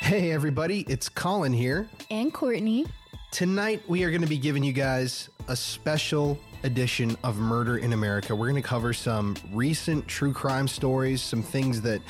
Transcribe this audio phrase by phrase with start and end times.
[0.00, 1.88] Hey, everybody, it's Colin here.
[2.10, 2.86] And Courtney.
[3.30, 7.92] Tonight, we are going to be giving you guys a special edition of Murder in
[7.92, 8.34] America.
[8.34, 12.00] We're going to cover some recent true crime stories, some things that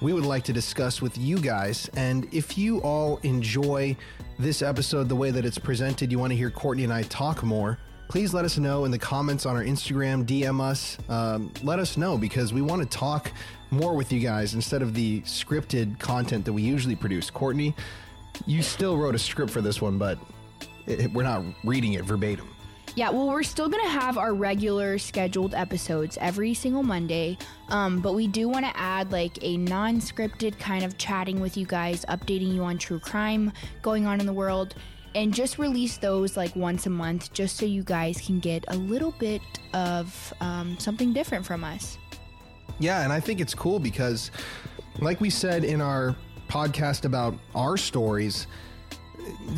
[0.00, 1.90] we would like to discuss with you guys.
[1.96, 3.96] And if you all enjoy
[4.38, 7.42] this episode the way that it's presented, you want to hear Courtney and I talk
[7.42, 7.78] more,
[8.08, 10.98] please let us know in the comments on our Instagram, DM us.
[11.08, 13.32] Um, let us know because we want to talk
[13.70, 17.30] more with you guys instead of the scripted content that we usually produce.
[17.30, 17.74] Courtney,
[18.46, 20.18] you still wrote a script for this one, but
[20.86, 22.48] it, we're not reading it verbatim.
[22.94, 27.38] Yeah, well, we're still going to have our regular scheduled episodes every single Monday.
[27.68, 31.56] Um, but we do want to add like a non scripted kind of chatting with
[31.56, 34.74] you guys, updating you on true crime going on in the world,
[35.14, 38.76] and just release those like once a month just so you guys can get a
[38.76, 39.42] little bit
[39.74, 41.98] of um, something different from us.
[42.78, 44.30] Yeah, and I think it's cool because,
[45.00, 46.14] like we said in our
[46.48, 48.46] podcast about our stories,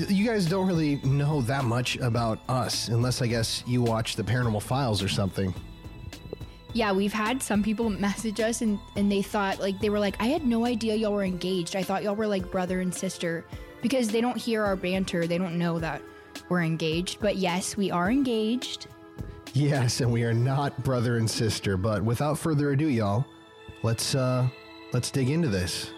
[0.09, 4.23] you guys don't really know that much about us unless I guess you watch the
[4.23, 5.55] paranormal files or something.
[6.73, 10.17] Yeah, we've had some people message us and, and they thought, like, they were like,
[10.21, 11.75] I had no idea y'all were engaged.
[11.75, 13.45] I thought y'all were like brother and sister
[13.83, 15.27] because they don't hear our banter.
[15.27, 16.01] They don't know that
[16.49, 17.21] we're engaged.
[17.21, 18.87] But yes, we are engaged.
[19.53, 21.77] Yes, and we are not brother and sister.
[21.77, 23.25] But without further ado, y'all,
[23.83, 24.49] let's uh
[24.93, 25.91] let's dig into this.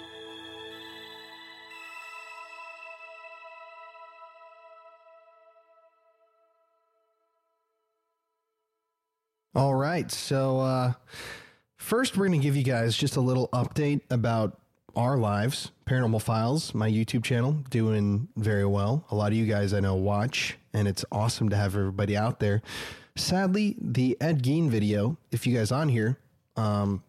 [9.55, 10.93] All right, so uh,
[11.77, 14.59] first we're going to give you guys just a little update about
[14.97, 15.73] our lives.
[15.87, 19.05] Paranormal Files, my YouTube channel, doing very well.
[19.11, 22.41] A lot of you guys I know watch, and it's awesome to have everybody out
[22.41, 22.63] there.
[23.17, 26.19] Sadly, the Ed Gein video, if you guys on here
[26.57, 27.03] um,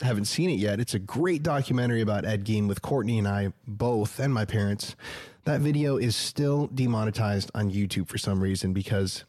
[0.00, 3.52] haven't seen it yet, it's a great documentary about Ed Gein with Courtney and I
[3.66, 4.96] both, and my parents.
[5.44, 9.24] That video is still demonetized on YouTube for some reason because,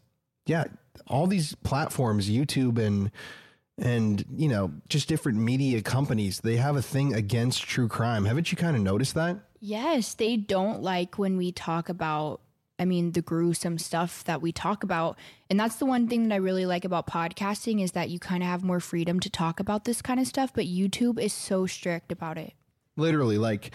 [0.46, 0.66] yeah,
[1.08, 3.12] all these platforms, YouTube and
[3.80, 8.52] and you know just different media companies they have a thing against true crime haven't
[8.52, 12.40] you kind of noticed that yes they don't like when we talk about
[12.80, 15.18] i mean the gruesome stuff that we talk about
[15.50, 18.44] and that's the one thing that i really like about podcasting is that you kind
[18.44, 21.66] of have more freedom to talk about this kind of stuff but youtube is so
[21.66, 22.54] strict about it
[22.96, 23.72] literally like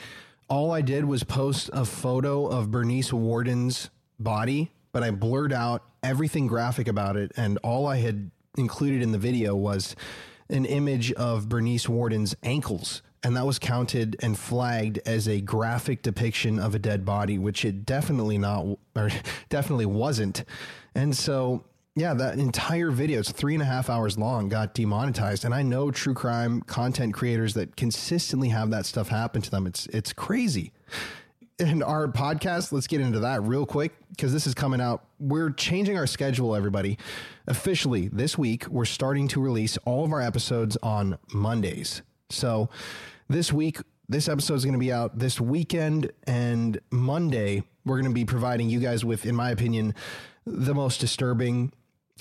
[0.48, 5.84] all i did was post a photo of bernice worden's body but i blurred out
[6.02, 9.94] everything graphic about it and all i had included in the video was
[10.50, 13.02] an image of Bernice Worden's ankles.
[13.22, 17.64] And that was counted and flagged as a graphic depiction of a dead body, which
[17.64, 19.10] it definitely not, or
[19.48, 20.44] definitely wasn't.
[20.94, 21.64] And so,
[21.96, 25.44] yeah, that entire video, it's three and a half hours long, got demonetized.
[25.44, 29.66] And I know true crime content creators that consistently have that stuff happen to them.
[29.66, 30.72] It's it's crazy
[31.58, 35.04] and our podcast, let's get into that real quick because this is coming out.
[35.18, 36.98] We're changing our schedule, everybody.
[37.46, 42.02] Officially, this week, we're starting to release all of our episodes on Mondays.
[42.30, 42.68] So,
[43.28, 43.78] this week,
[44.08, 48.26] this episode is going to be out this weekend, and Monday, we're going to be
[48.26, 49.94] providing you guys with, in my opinion,
[50.44, 51.72] the most disturbing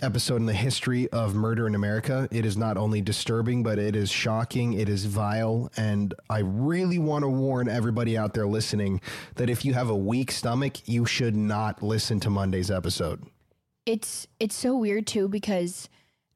[0.01, 2.27] episode in the history of murder in America.
[2.31, 6.99] It is not only disturbing, but it is shocking, it is vile, and I really
[6.99, 9.01] want to warn everybody out there listening
[9.35, 13.23] that if you have a weak stomach, you should not listen to Monday's episode.
[13.85, 15.89] It's it's so weird too because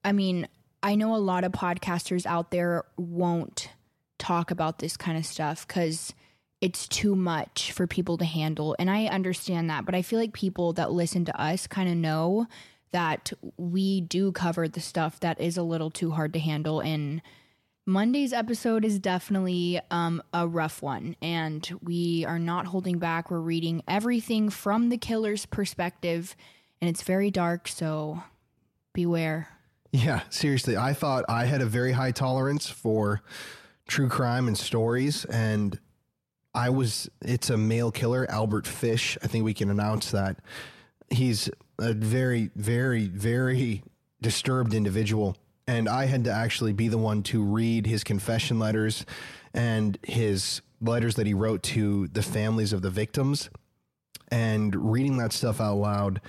[0.04, 0.48] I mean,
[0.84, 3.70] I know a lot of podcasters out there won't
[4.18, 6.14] talk about this kind of stuff cuz
[6.62, 8.76] it's too much for people to handle.
[8.78, 11.98] And I understand that, but I feel like people that listen to us kind of
[11.98, 12.48] know
[12.92, 16.80] that we do cover the stuff that is a little too hard to handle.
[16.80, 17.22] And
[17.86, 23.32] Monday's episode is definitely um, a rough one, and we are not holding back.
[23.32, 26.36] We're reading everything from the killer's perspective,
[26.80, 28.22] and it's very dark, so
[28.94, 29.50] beware.
[29.92, 30.78] Yeah, seriously.
[30.78, 33.22] I thought I had a very high tolerance for
[33.88, 35.78] true crime and stories, and
[36.54, 39.18] I was, it's a male killer, Albert Fish.
[39.22, 40.38] I think we can announce that.
[41.10, 43.84] He's a very, very, very
[44.22, 45.36] disturbed individual.
[45.68, 49.06] And I had to actually be the one to read his confession letters
[49.54, 53.50] and his letters that he wrote to the families of the victims.
[54.30, 56.22] And reading that stuff out loud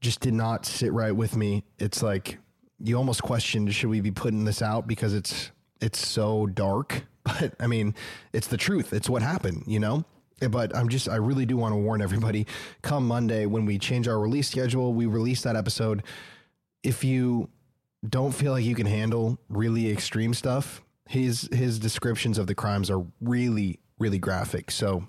[0.00, 1.64] just did not sit right with me.
[1.78, 2.38] It's like
[2.82, 5.50] you almost questioned should we be putting this out because it's
[5.80, 7.04] it's so dark.
[7.22, 7.94] But I mean,
[8.32, 8.94] it's the truth.
[8.94, 10.06] It's what happened, you know?
[10.48, 12.46] but I'm just I really do want to warn everybody
[12.82, 16.02] come Monday when we change our release schedule, we release that episode.
[16.82, 17.50] If you
[18.08, 22.90] don't feel like you can handle really extreme stuff, his his descriptions of the crimes
[22.90, 24.70] are really really graphic.
[24.70, 25.06] So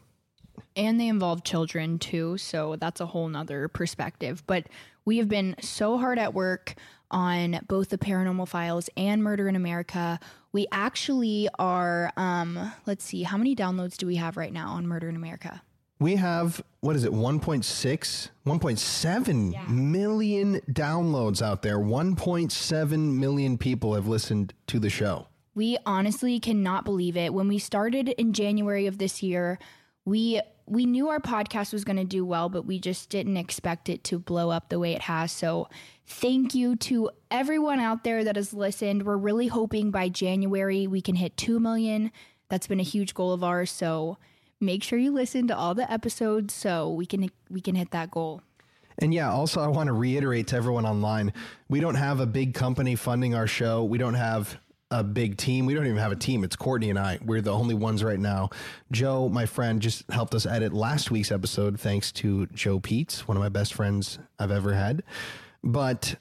[0.75, 2.37] and they involve children too.
[2.37, 4.43] So that's a whole nother perspective.
[4.47, 4.67] But
[5.05, 6.75] we have been so hard at work
[7.11, 10.19] on both the paranormal files and murder in America.
[10.51, 14.87] We actually are, um, let's see, how many downloads do we have right now on
[14.87, 15.61] murder in America?
[15.99, 21.77] We have what is it 1.6 1.7 million downloads out there.
[21.77, 25.27] 1.7 million people have listened to the show.
[25.53, 27.33] We honestly cannot believe it.
[27.33, 29.59] When we started in January of this year,
[30.05, 33.89] we we knew our podcast was going to do well, but we just didn't expect
[33.89, 35.31] it to blow up the way it has.
[35.31, 35.67] So,
[36.05, 39.03] thank you to everyone out there that has listened.
[39.03, 42.11] We're really hoping by January we can hit 2 million.
[42.49, 44.17] That's been a huge goal of ours, so
[44.59, 48.11] make sure you listen to all the episodes so we can we can hit that
[48.11, 48.41] goal.
[48.99, 51.33] And yeah, also I want to reiterate to everyone online,
[51.69, 53.83] we don't have a big company funding our show.
[53.83, 54.57] We don't have
[54.91, 55.65] a big team.
[55.65, 56.43] We don't even have a team.
[56.43, 57.17] It's Courtney and I.
[57.23, 58.49] We're the only ones right now.
[58.91, 63.37] Joe, my friend, just helped us edit last week's episode thanks to Joe Peets, one
[63.37, 65.01] of my best friends I've ever had.
[65.63, 66.15] But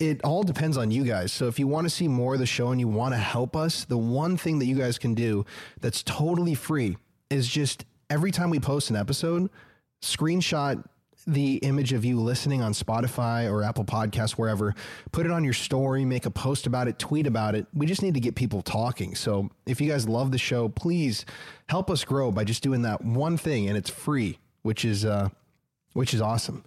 [0.00, 1.32] it all depends on you guys.
[1.32, 3.56] So if you want to see more of the show and you want to help
[3.56, 5.46] us, the one thing that you guys can do
[5.80, 6.96] that's totally free
[7.30, 9.48] is just every time we post an episode,
[10.02, 10.84] screenshot
[11.28, 14.74] the image of you listening on Spotify or Apple Podcasts, wherever,
[15.12, 17.66] put it on your story, make a post about it, tweet about it.
[17.74, 19.14] We just need to get people talking.
[19.14, 21.26] So if you guys love the show, please
[21.68, 25.28] help us grow by just doing that one thing, and it's free, which is uh,
[25.92, 26.64] which is awesome.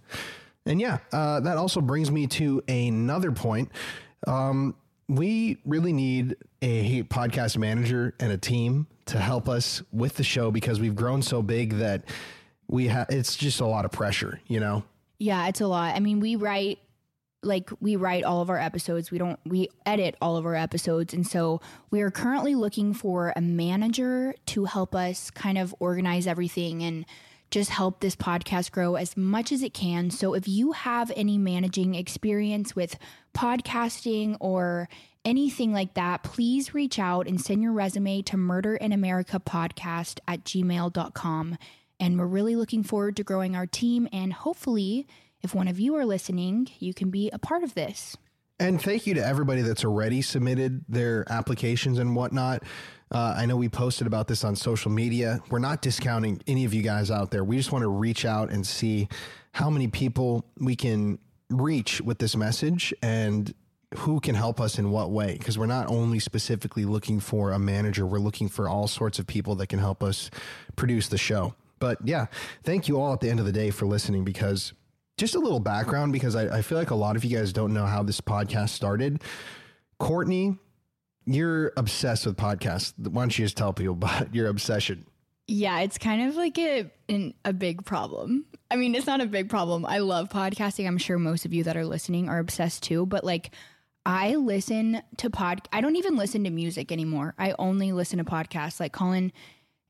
[0.64, 3.70] And yeah, uh, that also brings me to another point.
[4.28, 4.76] Um,
[5.08, 10.52] we really need a podcast manager and a team to help us with the show
[10.52, 12.04] because we've grown so big that
[12.72, 14.82] we have it's just a lot of pressure, you know.
[15.18, 15.94] Yeah, it's a lot.
[15.94, 16.78] I mean, we write
[17.42, 19.10] like we write all of our episodes.
[19.10, 21.60] We don't we edit all of our episodes and so
[21.90, 27.04] we are currently looking for a manager to help us kind of organize everything and
[27.50, 30.10] just help this podcast grow as much as it can.
[30.10, 32.96] So if you have any managing experience with
[33.36, 34.88] podcasting or
[35.26, 40.20] anything like that, please reach out and send your resume to murder in America podcast
[40.26, 41.58] at gmail.com.
[42.02, 44.08] And we're really looking forward to growing our team.
[44.12, 45.06] And hopefully,
[45.40, 48.16] if one of you are listening, you can be a part of this.
[48.58, 52.64] And thank you to everybody that's already submitted their applications and whatnot.
[53.12, 55.44] Uh, I know we posted about this on social media.
[55.48, 57.44] We're not discounting any of you guys out there.
[57.44, 59.08] We just want to reach out and see
[59.52, 61.20] how many people we can
[61.50, 63.54] reach with this message and
[63.94, 67.58] who can help us in what way because we're not only specifically looking for a
[67.58, 70.30] manager we're looking for all sorts of people that can help us
[70.76, 72.26] produce the show but yeah
[72.62, 74.72] thank you all at the end of the day for listening because
[75.18, 77.74] just a little background because I, I feel like a lot of you guys don't
[77.74, 79.20] know how this podcast started
[79.98, 80.56] courtney
[81.26, 85.04] you're obsessed with podcasts why don't you just tell people about your obsession
[85.48, 88.46] Yeah, it's kind of like a an, a big problem.
[88.70, 89.84] I mean, it's not a big problem.
[89.84, 90.86] I love podcasting.
[90.86, 93.50] I'm sure most of you that are listening are obsessed too, but like
[94.06, 97.34] I listen to pod I don't even listen to music anymore.
[97.38, 98.78] I only listen to podcasts.
[98.80, 99.32] Like Colin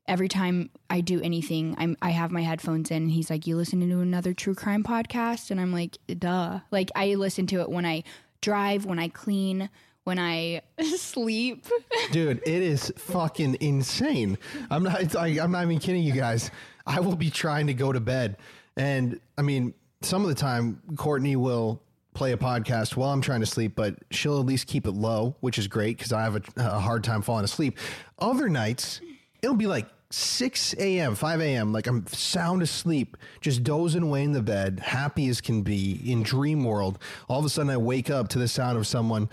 [0.07, 3.55] every time I do anything, I'm I have my headphones in and he's like, "You
[3.55, 7.69] listening to another true crime podcast?" And I'm like, "Duh." Like I listen to it
[7.69, 8.03] when I
[8.41, 9.69] drive, when I clean,
[10.03, 10.61] when I
[10.97, 11.65] sleep.
[12.11, 14.37] dude it is fucking insane
[14.69, 16.51] i'm not like, i'm not even kidding you guys
[16.85, 18.35] i will be trying to go to bed
[18.75, 21.81] and i mean some of the time courtney will
[22.13, 25.35] play a podcast while i'm trying to sleep but she'll at least keep it low
[25.39, 27.77] which is great because i have a, a hard time falling asleep
[28.19, 28.99] other nights
[29.41, 34.31] it'll be like 6 a.m 5 a.m like i'm sound asleep just dozing away in
[34.31, 38.09] the bed happy as can be in dream world all of a sudden i wake
[38.09, 39.29] up to the sound of someone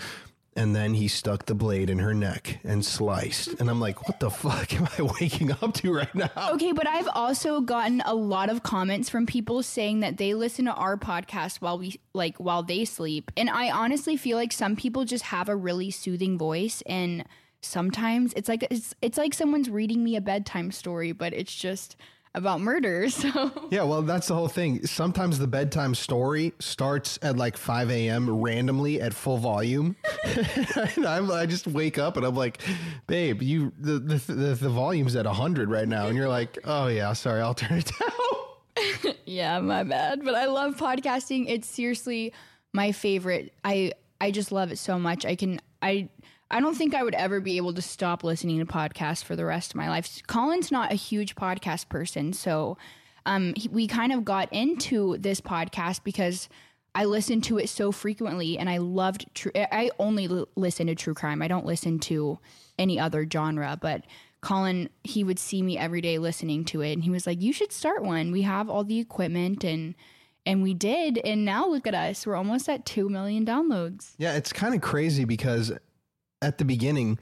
[0.56, 3.60] and then he stuck the blade in her neck and sliced.
[3.60, 6.50] And I'm like, what the fuck am I waking up to right now?
[6.52, 10.64] Okay, but I've also gotten a lot of comments from people saying that they listen
[10.64, 13.30] to our podcast while we like while they sleep.
[13.36, 17.24] And I honestly feel like some people just have a really soothing voice and
[17.60, 21.96] sometimes it's like it's it's like someone's reading me a bedtime story, but it's just
[22.34, 23.08] about murder.
[23.10, 24.86] So Yeah, well, that's the whole thing.
[24.86, 28.30] Sometimes the bedtime story starts at like 5 a.m.
[28.30, 29.96] randomly at full volume.
[30.96, 32.62] and I'm, I just wake up and I'm like,
[33.06, 36.06] babe, you the, the, the, the volume's at 100 right now.
[36.06, 37.90] And you're like, oh, yeah, sorry, I'll turn it
[39.04, 39.14] down.
[39.26, 40.24] Yeah, my bad.
[40.24, 41.46] But I love podcasting.
[41.48, 42.32] It's seriously
[42.72, 43.52] my favorite.
[43.64, 45.26] I I just love it so much.
[45.26, 46.08] I can I
[46.50, 49.44] I don't think I would ever be able to stop listening to podcasts for the
[49.44, 50.22] rest of my life.
[50.26, 52.76] Colin's not a huge podcast person, so
[53.26, 56.48] um he, we kind of got into this podcast because
[56.94, 60.94] I listened to it so frequently and I loved true I only l- listen to
[60.94, 61.42] true crime.
[61.42, 62.38] I don't listen to
[62.78, 64.04] any other genre, but
[64.40, 67.52] Colin, he would see me every day listening to it and he was like, You
[67.52, 68.32] should start one.
[68.32, 69.94] We have all the equipment and
[70.46, 71.18] and we did.
[71.18, 72.26] And now look at us.
[72.26, 74.14] We're almost at two million downloads.
[74.16, 75.72] Yeah, it's kind of crazy because
[76.42, 77.18] at the beginning,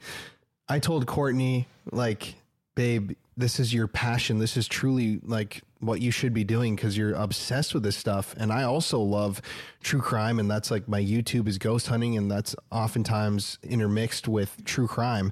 [0.67, 2.35] I told Courtney, like,
[2.75, 4.39] babe, this is your passion.
[4.39, 8.35] This is truly like what you should be doing because you're obsessed with this stuff.
[8.37, 9.41] And I also love
[9.81, 10.39] true crime.
[10.39, 12.17] And that's like my YouTube is ghost hunting.
[12.17, 15.31] And that's oftentimes intermixed with true crime.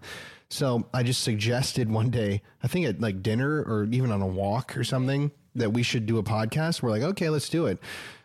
[0.50, 4.28] So I just suggested one day, I think at like dinner or even on a
[4.28, 6.82] walk or something, that we should do a podcast.
[6.82, 7.80] We're like, okay, let's do it.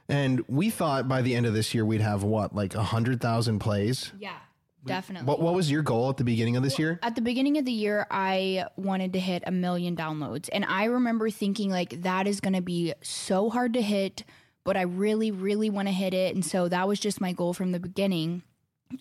[0.09, 3.21] And we thought by the end of this year, we'd have what, like a hundred
[3.21, 4.13] thousand plays?
[4.19, 4.37] Yeah.
[4.85, 5.27] Definitely.
[5.27, 6.99] What What was your goal at the beginning of this year?
[7.03, 10.49] At the beginning of the year, I wanted to hit a million downloads.
[10.53, 14.25] And I remember thinking, like, that is going to be so hard to hit,
[14.65, 16.35] but I really, really want to hit it.
[16.35, 18.43] And so that was just my goal from the beginning.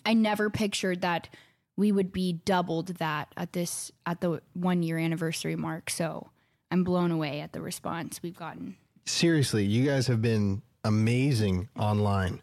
[0.06, 1.28] I never pictured that
[1.76, 5.90] we would be doubled that at this, at the one year anniversary mark.
[5.90, 6.30] So
[6.70, 8.76] I'm blown away at the response we've gotten.
[9.04, 12.40] Seriously, you guys have been amazing online.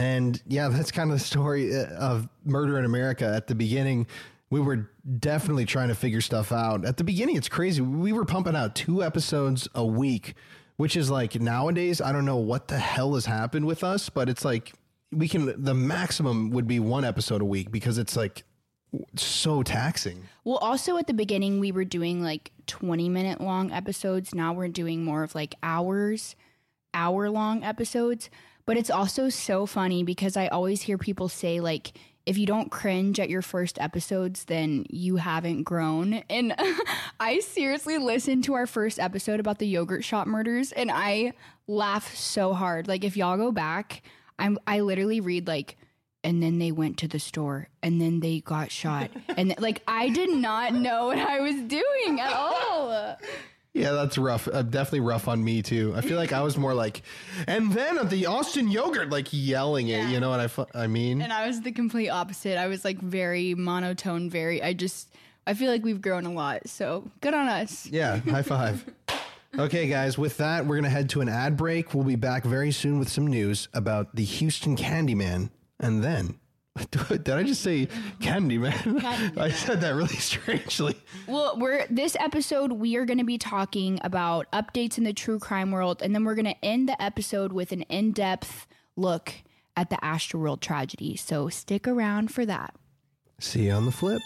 [0.00, 3.26] And yeah, that's kind of the story uh, of Murder in America.
[3.26, 4.06] At the beginning,
[4.48, 6.86] we were definitely trying to figure stuff out.
[6.86, 7.82] At the beginning, it's crazy.
[7.82, 10.34] We were pumping out two episodes a week,
[10.78, 14.30] which is like nowadays, I don't know what the hell has happened with us, but
[14.30, 14.72] it's like
[15.12, 18.44] we can, the maximum would be one episode a week because it's like
[19.16, 20.24] so taxing.
[20.44, 24.34] Well, also at the beginning, we were doing like 20 minute long episodes.
[24.34, 26.36] Now we're doing more of like hours,
[26.94, 28.30] hour long episodes.
[28.70, 31.92] But it's also so funny because I always hear people say, like,
[32.24, 36.22] if you don't cringe at your first episodes, then you haven't grown.
[36.30, 36.54] And
[37.20, 41.32] I seriously listened to our first episode about the yogurt shop murders and I
[41.66, 42.86] laugh so hard.
[42.86, 44.02] Like, if y'all go back,
[44.38, 45.76] I'm, I literally read, like,
[46.22, 49.10] and then they went to the store and then they got shot.
[49.36, 53.16] and like, I did not know what I was doing at all.
[53.72, 54.48] Yeah, that's rough.
[54.48, 55.92] Uh, definitely rough on me too.
[55.96, 57.02] I feel like I was more like,
[57.46, 60.08] and then at the Austin yogurt, like yelling it.
[60.08, 61.22] You know what I, fu- I mean?
[61.22, 62.58] And I was the complete opposite.
[62.58, 65.14] I was like very monotone, very, I just,
[65.46, 66.68] I feel like we've grown a lot.
[66.68, 67.86] So good on us.
[67.86, 68.84] Yeah, high five.
[69.58, 71.94] okay, guys, with that, we're going to head to an ad break.
[71.94, 75.50] We'll be back very soon with some news about the Houston Candyman.
[75.78, 76.38] And then,
[76.90, 77.86] did I just say
[78.20, 79.04] Candyman?
[79.38, 80.96] I said that really strangely.
[81.26, 85.38] Well, we're this episode we are going to be talking about updates in the true
[85.38, 89.32] crime world and then we're going to end the episode with an in-depth look
[89.76, 91.16] at the Astroworld tragedy.
[91.16, 92.74] So stick around for that.
[93.38, 94.20] See you on the flip.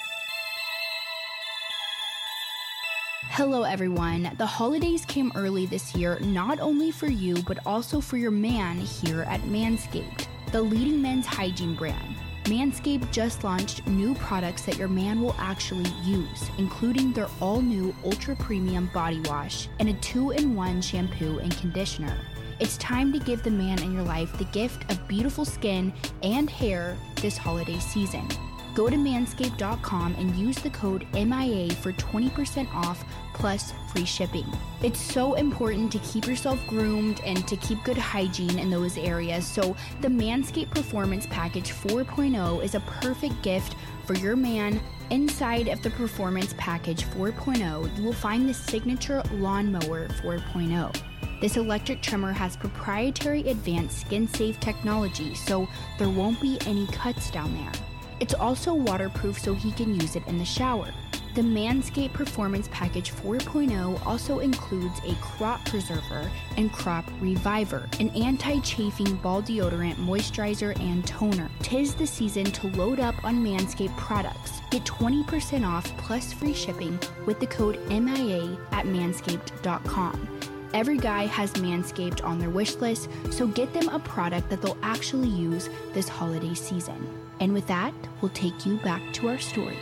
[3.29, 4.31] Hello, everyone.
[4.39, 8.79] The holidays came early this year, not only for you, but also for your man
[8.79, 12.17] here at Manscaped, the leading men's hygiene brand.
[12.45, 17.95] Manscaped just launched new products that your man will actually use, including their all new
[18.05, 22.19] ultra premium body wash and a two in one shampoo and conditioner.
[22.61, 25.91] It's time to give the man in your life the gift of beautiful skin
[26.23, 28.29] and hair this holiday season.
[28.75, 33.03] Go to manscaped.com and use the code MIA for 20% off
[33.35, 34.47] plus free shipping.
[34.83, 39.47] It's so important to keep yourself groomed and to keep good hygiene in those areas.
[39.47, 43.77] So, the Manscaped Performance Package 4.0 is a perfect gift
[44.07, 44.81] for your man.
[45.11, 51.03] Inside of the Performance Package 4.0, you will find the signature Lawnmower 4.0.
[51.41, 57.31] This electric trimmer has proprietary advanced skin safe technology, so there won't be any cuts
[57.31, 57.73] down there.
[58.21, 60.89] It's also waterproof so he can use it in the shower.
[61.35, 68.61] The Manscaped Performance Package 4.0 also includes a crop preserver and crop reviver, an anti
[68.61, 71.51] chafing ball deodorant, moisturizer, and toner.
[71.61, 74.61] Tis the season to load up on Manscaped products.
[74.71, 80.29] Get 20% off plus free shipping with the code MIA at manscaped.com.
[80.73, 84.79] Every guy has Manscaped on their wish list, so get them a product that they'll
[84.83, 87.09] actually use this holiday season.
[87.41, 89.79] And with that, we'll take you back to our story.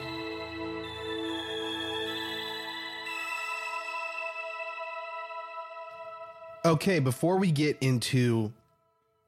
[6.64, 8.52] Okay, before we get into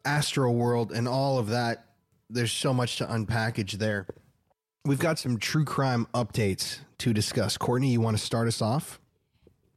[0.04, 1.86] Astroworld and all of that,
[2.30, 4.06] there's so much to unpackage there.
[4.84, 7.56] We've got some true crime updates to discuss.
[7.56, 9.00] Courtney, you want to start us off?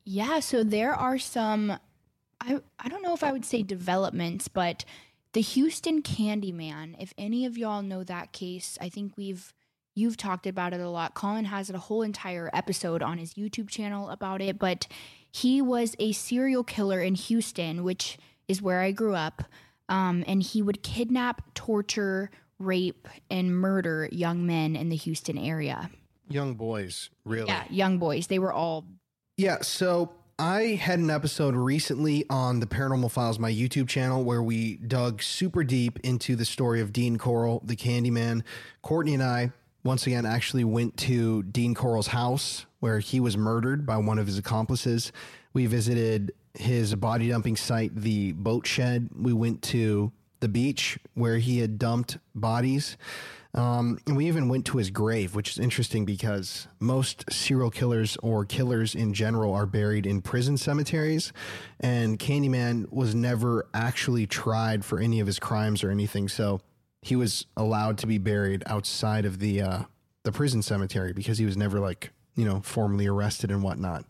[0.05, 1.79] Yeah, so there are some
[2.39, 4.85] I I don't know if I would say developments, but
[5.33, 9.53] the Houston Candyman, if any of y'all know that case, I think we've
[9.95, 11.15] you've talked about it a lot.
[11.15, 14.87] Colin has a whole entire episode on his YouTube channel about it, but
[15.37, 18.17] he was a serial killer in Houston, which
[18.47, 19.43] is where I grew up.
[19.89, 25.89] Um, and he would kidnap, torture, rape, and murder young men in the Houston area.
[26.27, 27.47] young boys, really.
[27.47, 28.27] Yeah, young boys.
[28.27, 28.85] They were all
[29.37, 34.43] Yeah, so I had an episode recently on the Paranormal Files, my YouTube channel, where
[34.43, 38.43] we dug super deep into the story of Dean Corll, the Candyman.
[38.81, 39.51] Courtney and I,
[39.83, 44.27] once again, actually went to Dean Corll's house where he was murdered by one of
[44.27, 45.11] his accomplices.
[45.53, 49.09] We visited his body dumping site, the boat shed.
[49.15, 52.97] We went to the beach where he had dumped bodies.
[53.53, 58.15] Um, and we even went to his grave, which is interesting because most serial killers
[58.21, 61.33] or killers in general are buried in prison cemeteries.
[61.79, 66.27] And Candyman was never actually tried for any of his crimes or anything.
[66.27, 66.61] So
[67.01, 69.83] he was allowed to be buried outside of the uh,
[70.23, 74.05] the prison cemetery because he was never like you know formally arrested and whatnot.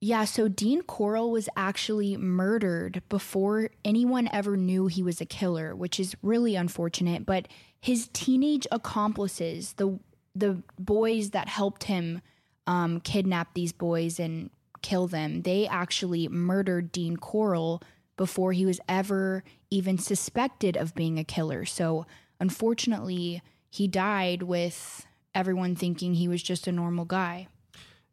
[0.00, 5.74] Yeah, so Dean Corll was actually murdered before anyone ever knew he was a killer,
[5.74, 7.24] which is really unfortunate.
[7.24, 7.48] But
[7.80, 9.98] his teenage accomplices, the
[10.34, 12.20] the boys that helped him
[12.66, 14.50] um, kidnap these boys and
[14.82, 17.82] kill them, they actually murdered Dean Corll
[18.18, 21.64] before he was ever even suspected of being a killer.
[21.64, 22.06] So
[22.38, 27.48] unfortunately, he died with everyone thinking he was just a normal guy.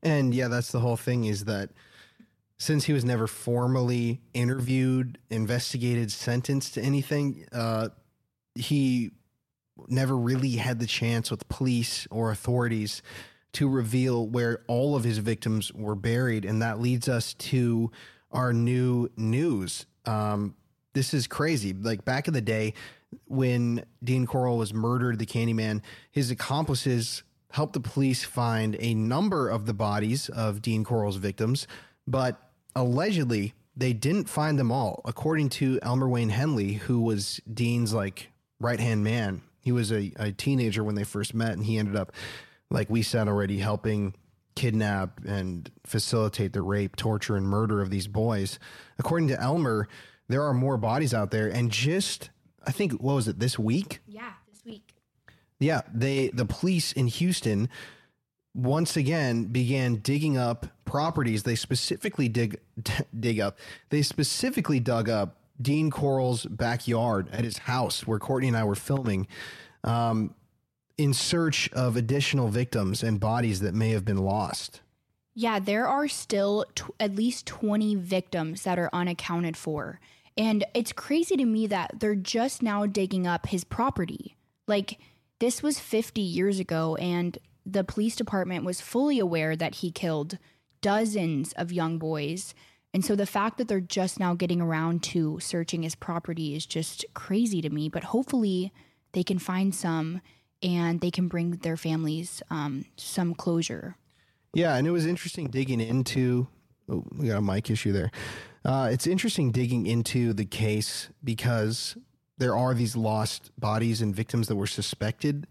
[0.03, 1.69] And yeah, that's the whole thing is that
[2.57, 7.89] since he was never formally interviewed, investigated, sentenced to anything, uh,
[8.55, 9.11] he
[9.87, 13.01] never really had the chance with police or authorities
[13.53, 16.45] to reveal where all of his victims were buried.
[16.45, 17.91] And that leads us to
[18.31, 19.85] our new news.
[20.05, 20.55] Um,
[20.93, 21.73] this is crazy.
[21.73, 22.73] Like back in the day
[23.25, 25.81] when Dean Corll was murdered, the Candyman,
[26.11, 31.67] his accomplices helped the police find a number of the bodies of Dean Corll's victims,
[32.07, 35.01] but allegedly they didn't find them all.
[35.05, 40.11] According to Elmer Wayne Henley, who was Dean's like right hand man, he was a,
[40.17, 42.11] a teenager when they first met, and he ended up,
[42.69, 44.15] like we said already, helping
[44.55, 48.59] kidnap and facilitate the rape, torture, and murder of these boys.
[48.99, 49.87] According to Elmer,
[50.27, 52.29] there are more bodies out there, and just
[52.65, 53.99] I think what was it this week?
[54.07, 54.33] Yeah.
[55.61, 57.69] Yeah, they the police in Houston
[58.53, 61.43] once again began digging up properties.
[61.43, 62.59] They specifically dig
[63.19, 63.57] dig up.
[63.89, 68.75] They specifically dug up Dean Corll's backyard at his house where Courtney and I were
[68.75, 69.27] filming,
[69.83, 70.33] um,
[70.97, 74.81] in search of additional victims and bodies that may have been lost.
[75.33, 79.99] Yeah, there are still t- at least 20 victims that are unaccounted for.
[80.37, 84.35] And it's crazy to me that they're just now digging up his property.
[84.67, 84.99] Like,
[85.41, 90.37] this was 50 years ago, and the police department was fully aware that he killed
[90.81, 92.53] dozens of young boys.
[92.93, 96.67] And so the fact that they're just now getting around to searching his property is
[96.67, 97.89] just crazy to me.
[97.89, 98.71] But hopefully
[99.13, 100.21] they can find some
[100.61, 103.97] and they can bring their families um, some closure.
[104.53, 106.47] Yeah, and it was interesting digging into.
[106.87, 108.11] Oh, we got a mic issue there.
[108.63, 111.97] Uh, it's interesting digging into the case because
[112.41, 115.45] there are these lost bodies and victims that were suspected,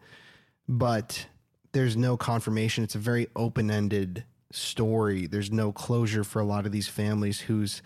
[0.69, 1.29] but
[1.71, 2.83] there's no confirmation.
[2.83, 5.29] It's a very open ended story.
[5.29, 7.81] There's no closure for a lot of these families whose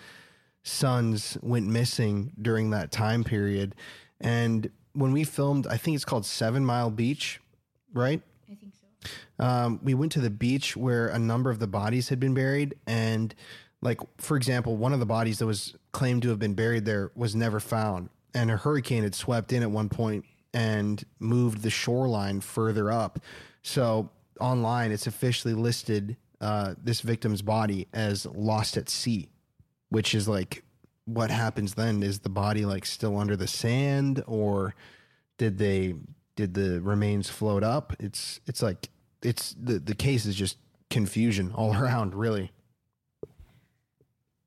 [0.62, 3.74] sons went missing during that time period.
[4.22, 7.42] And when we filmed, I think it's called Seven Mile Beach,
[7.92, 8.22] right?
[8.50, 9.44] I think so.
[9.44, 12.74] Um, we went to the beach where a number of the bodies had been buried.
[12.86, 13.34] And,
[13.82, 17.10] like, for example, one of the bodies that was claimed to have been buried there
[17.14, 18.08] was never found.
[18.34, 23.20] And a hurricane had swept in at one point and moved the shoreline further up.
[23.62, 29.28] So, online, it's officially listed uh, this victim's body as lost at sea,
[29.88, 30.64] which is like
[31.06, 32.02] what happens then?
[32.02, 34.74] Is the body like still under the sand or
[35.38, 35.94] did they
[36.36, 37.94] did the remains float up?
[37.98, 38.88] It's it's like
[39.22, 40.58] it's the the case is just
[40.90, 42.52] confusion all around, really.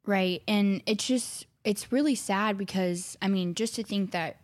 [0.05, 0.41] Right.
[0.47, 4.37] And it's just it's really sad because I mean, just to think that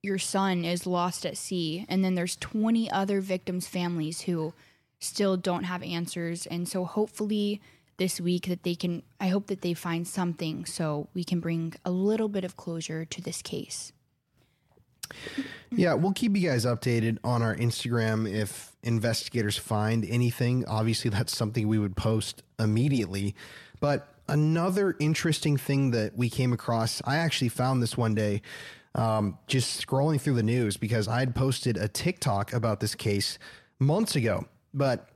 [0.00, 4.54] your son is lost at sea and then there's 20 other victims families who
[5.00, 7.60] still don't have answers and so hopefully
[7.96, 11.74] this week that they can I hope that they find something so we can bring
[11.84, 13.92] a little bit of closure to this case.
[15.72, 20.64] Yeah, we'll keep you guys updated on our Instagram if investigators find anything.
[20.66, 23.34] Obviously, that's something we would post immediately.
[23.80, 28.42] But another interesting thing that we came across, I actually found this one day
[28.94, 33.38] um, just scrolling through the news because I had posted a TikTok about this case
[33.78, 34.46] months ago.
[34.74, 35.08] But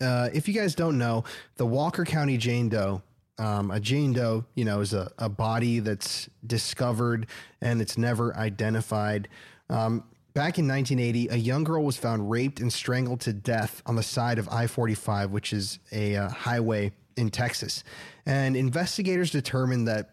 [0.00, 1.24] uh, if you guys don't know,
[1.56, 3.02] the Walker County Jane Doe,
[3.38, 7.26] um, a Jane Doe, you know, is a, a body that's discovered
[7.60, 9.28] and it's never identified.
[9.70, 10.04] Um,
[10.34, 14.02] back in 1980, a young girl was found raped and strangled to death on the
[14.02, 17.84] side of I 45, which is a uh, highway in Texas.
[18.24, 20.10] And investigators determined that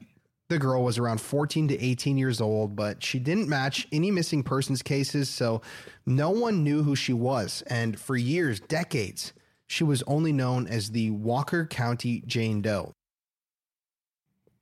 [0.49, 4.43] the girl was around 14 to 18 years old, but she didn't match any missing
[4.43, 5.61] persons cases, so
[6.05, 7.63] no one knew who she was.
[7.67, 9.33] And for years, decades,
[9.67, 12.93] she was only known as the Walker County Jane Doe.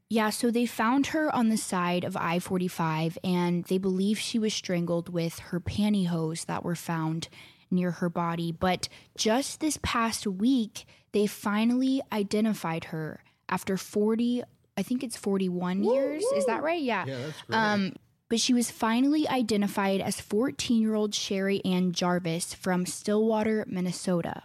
[0.09, 4.37] Yeah, so they found her on the side of I 45 and they believe she
[4.37, 7.29] was strangled with her pantyhose that were found
[7.73, 8.51] near her body.
[8.51, 14.43] But just this past week, they finally identified her after 40,
[14.77, 16.23] I think it's 41 years.
[16.35, 16.81] Is that right?
[16.81, 17.05] Yeah.
[17.05, 17.57] Yeah, that's great.
[17.57, 17.93] Um,
[18.29, 24.43] but she was finally identified as 14 year old Sherry Ann Jarvis from Stillwater, Minnesota.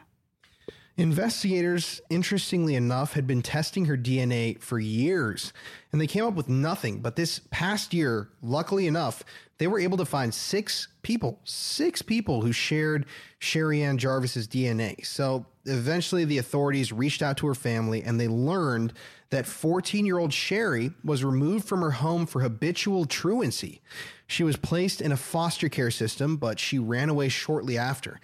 [0.99, 5.53] Investigators, interestingly enough, had been testing her DNA for years
[5.93, 6.99] and they came up with nothing.
[6.99, 9.23] But this past year, luckily enough,
[9.59, 13.07] they were able to find six people, six people who shared
[13.39, 15.07] Sherry Ann Jarvis's DNA.
[15.07, 18.93] So eventually the authorities reached out to her family and they learned
[19.31, 23.81] that 14 year old Sherry was removed from her home for habitual truancy.
[24.27, 28.19] She was placed in a foster care system, but she ran away shortly after.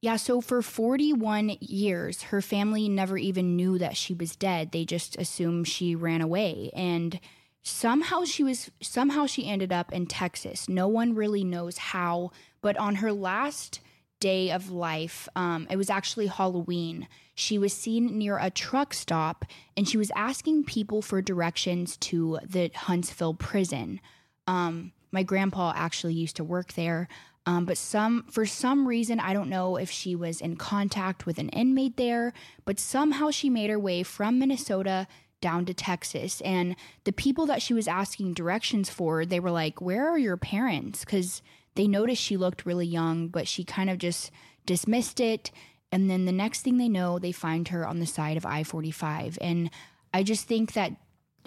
[0.00, 4.70] Yeah, so for 41 years, her family never even knew that she was dead.
[4.70, 6.70] They just assumed she ran away.
[6.72, 7.18] And
[7.62, 10.68] somehow she was somehow she ended up in Texas.
[10.68, 12.30] No one really knows how,
[12.60, 13.80] but on her last
[14.20, 17.08] day of life, um, it was actually Halloween.
[17.34, 19.44] She was seen near a truck stop
[19.76, 24.00] and she was asking people for directions to the Huntsville prison.
[24.46, 27.08] Um, my grandpa actually used to work there.
[27.46, 31.38] Um, but some for some reason I don't know if she was in contact with
[31.38, 32.32] an inmate there,
[32.64, 35.06] but somehow she made her way from Minnesota
[35.40, 36.40] down to Texas.
[36.42, 40.36] And the people that she was asking directions for, they were like, "Where are your
[40.36, 41.42] parents?" Because
[41.74, 44.30] they noticed she looked really young, but she kind of just
[44.66, 45.50] dismissed it.
[45.90, 48.62] And then the next thing they know, they find her on the side of I
[48.62, 49.38] 45.
[49.40, 49.70] And
[50.12, 50.92] I just think that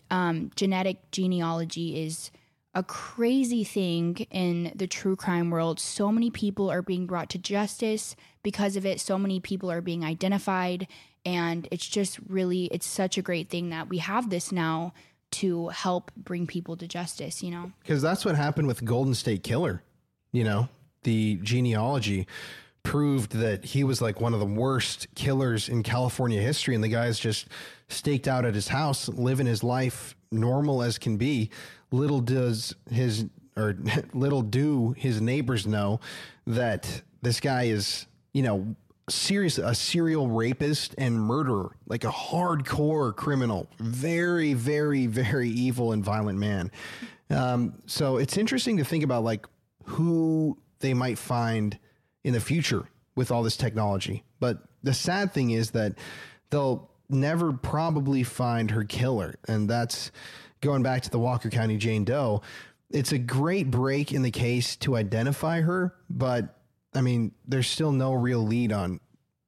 [0.09, 2.31] um, genetic genealogy is
[2.73, 5.79] a crazy thing in the true crime world.
[5.79, 9.01] So many people are being brought to justice because of it.
[9.01, 10.87] So many people are being identified.
[11.25, 14.93] And it's just really, it's such a great thing that we have this now
[15.31, 17.71] to help bring people to justice, you know?
[17.81, 19.83] Because that's what happened with Golden State Killer.
[20.31, 20.69] You know,
[21.03, 22.25] the genealogy
[22.83, 26.73] proved that he was like one of the worst killers in California history.
[26.73, 27.47] And the guy's just
[27.89, 31.49] staked out at his house, living his life normal as can be.
[31.91, 33.25] Little does his,
[33.55, 33.75] or
[34.13, 35.99] little do his neighbors know
[36.47, 38.75] that this guy is, you know,
[39.09, 46.03] serious a serial rapist and murderer like a hardcore criminal very very very evil and
[46.03, 46.71] violent man.
[47.29, 49.45] Um, so it's interesting to think about like
[49.83, 51.77] who they might find
[52.23, 54.23] in the future with all this technology.
[54.39, 55.93] But the sad thing is that
[56.49, 60.11] they'll never probably find her killer and that's
[60.61, 62.41] going back to the walker county jane doe
[62.89, 66.57] it's a great break in the case to identify her but
[66.93, 68.99] I mean, there's still no real lead on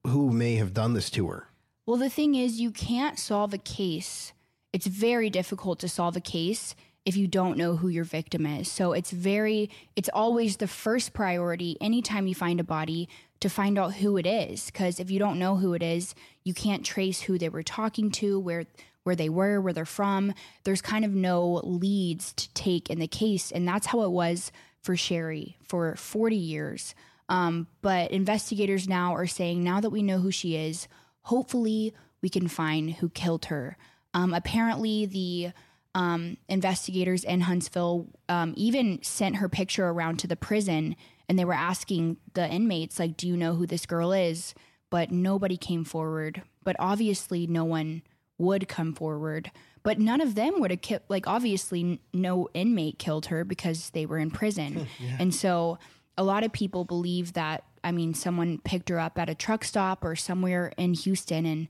[0.08, 1.48] who may have done this to her.
[1.86, 4.32] Well, the thing is, you can't solve a case.
[4.72, 8.72] It's very difficult to solve a case if you don't know who your victim is.
[8.72, 13.10] So it's very, it's always the first priority anytime you find a body
[13.42, 14.68] to find out who it is.
[14.68, 18.10] Because if you don't know who it is, you can't trace who they were talking
[18.12, 18.64] to, where
[19.04, 20.34] where they were, where they're from.
[20.64, 24.52] There's kind of no leads to take in the case, and that's how it was
[24.82, 26.96] for Sherry for 40 years.
[27.30, 30.88] Um, but investigators now are saying now that we know who she is,
[31.22, 33.78] hopefully we can find who killed her.
[34.14, 35.52] Um, apparently, the
[35.96, 40.96] um, investigators in Huntsville um, even sent her picture around to the prison
[41.30, 44.54] and they were asking the inmates, like, do you know who this girl is?
[44.90, 46.44] But nobody came forward.
[46.64, 48.04] But obviously, no one
[48.38, 49.52] would come forward.
[49.84, 54.06] But none of them would have killed, like, obviously, no inmate killed her because they
[54.06, 54.88] were in prison.
[55.00, 55.18] yeah.
[55.20, 55.78] And so
[56.18, 59.64] a lot of people believe that I mean someone picked her up at a truck
[59.64, 61.68] stop or somewhere in Houston and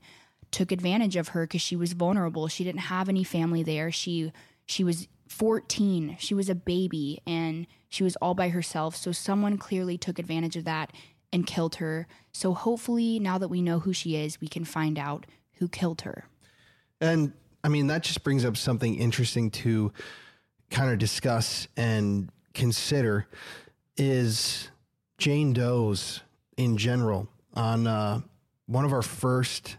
[0.50, 2.46] took advantage of her cuz she was vulnerable.
[2.48, 3.90] She didn't have any family there.
[3.90, 4.32] She
[4.66, 6.16] she was 14.
[6.18, 8.96] She was a baby and she was all by herself.
[8.96, 10.92] So someone clearly took advantage of that
[11.32, 12.06] and killed her.
[12.32, 16.02] So hopefully now that we know who she is, we can find out who killed
[16.02, 16.26] her.
[17.00, 19.92] And I mean that just brings up something interesting to
[20.70, 23.26] kind of discuss and consider
[23.96, 24.70] is
[25.18, 26.20] Jane Doe's
[26.56, 28.20] in general on uh,
[28.66, 29.76] one of our first,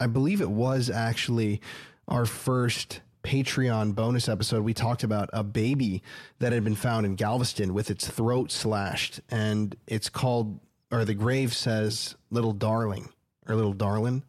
[0.00, 1.60] I believe it was actually
[2.08, 6.02] our first Patreon bonus episode, we talked about a baby
[6.38, 10.60] that had been found in Galveston with its throat slashed, and it's called,
[10.92, 13.08] or the grave says, "Little Darling"
[13.48, 14.22] or "Little Darlin,"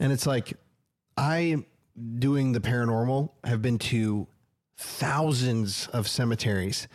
[0.00, 0.54] and it's like,
[1.16, 1.64] I
[2.18, 4.26] doing the paranormal have been to
[4.76, 6.88] thousands of cemeteries,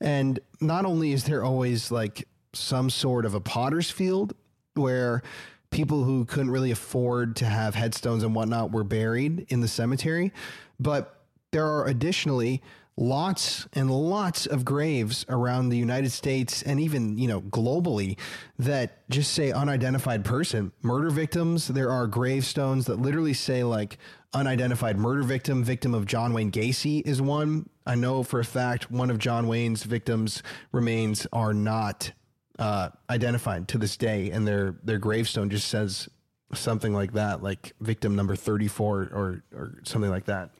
[0.00, 4.34] and not only is there always like some sort of a potter's field
[4.74, 5.22] where
[5.70, 10.32] people who couldn't really afford to have headstones and whatnot were buried in the cemetery.
[10.78, 12.62] But there are additionally
[12.96, 18.18] lots and lots of graves around the United States and even, you know, globally
[18.58, 20.72] that just say unidentified person.
[20.82, 23.98] Murder victims, there are gravestones that literally say like
[24.32, 27.68] unidentified murder victim, victim of John Wayne Gacy is one.
[27.86, 32.12] I know for a fact one of John Wayne's victims' remains are not
[32.58, 36.08] uh, identified to this day, and their their gravestone just says
[36.52, 40.50] something like that, like victim number thirty four or or something like that.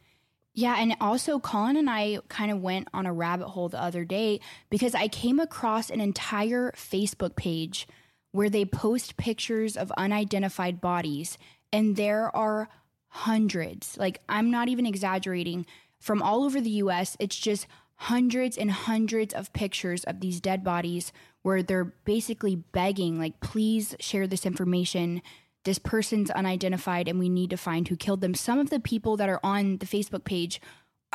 [0.56, 4.04] Yeah, and also Colin and I kind of went on a rabbit hole the other
[4.04, 4.40] day
[4.70, 7.88] because I came across an entire Facebook page
[8.30, 11.38] where they post pictures of unidentified bodies,
[11.72, 12.68] and there are
[13.08, 13.96] hundreds.
[13.98, 15.66] Like, I'm not even exaggerating.
[16.00, 20.62] From all over the US, it's just hundreds and hundreds of pictures of these dead
[20.64, 21.12] bodies
[21.42, 25.22] where they're basically begging, like, please share this information.
[25.64, 28.34] This person's unidentified and we need to find who killed them.
[28.34, 30.60] Some of the people that are on the Facebook page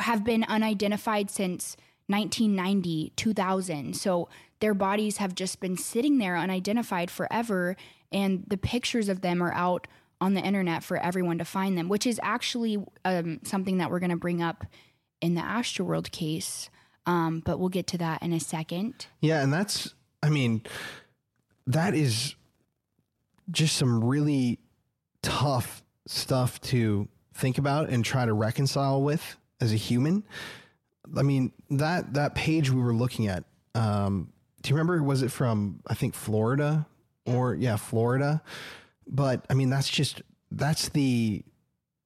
[0.00, 1.76] have been unidentified since
[2.08, 3.96] 1990, 2000.
[3.96, 4.28] So
[4.60, 7.76] their bodies have just been sitting there unidentified forever.
[8.10, 9.86] And the pictures of them are out
[10.20, 14.00] on the internet for everyone to find them, which is actually um, something that we're
[14.00, 14.66] going to bring up
[15.20, 16.68] in the Astroworld case.
[17.06, 19.06] Um, but we'll get to that in a second.
[19.20, 20.62] Yeah, and that's I mean,
[21.66, 22.34] that is
[23.50, 24.58] just some really
[25.22, 30.24] tough stuff to think about and try to reconcile with as a human.
[31.16, 34.32] I mean, that that page we were looking at, um,
[34.62, 36.86] do you remember was it from I think Florida
[37.26, 38.42] or yeah, Florida?
[39.06, 41.42] But I mean, that's just that's the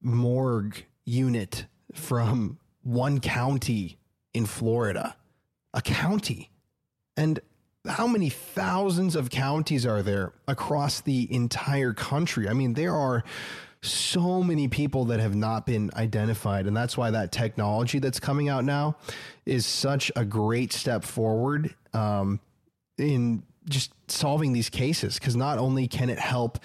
[0.00, 3.98] morgue unit from one county
[4.32, 5.16] in Florida.
[5.72, 6.50] A county.
[7.16, 7.40] And
[7.86, 12.48] how many thousands of counties are there across the entire country?
[12.48, 13.24] I mean, there are
[13.82, 16.66] so many people that have not been identified.
[16.66, 18.96] And that's why that technology that's coming out now
[19.44, 22.40] is such a great step forward um,
[22.96, 25.18] in just solving these cases.
[25.18, 26.58] Because not only can it help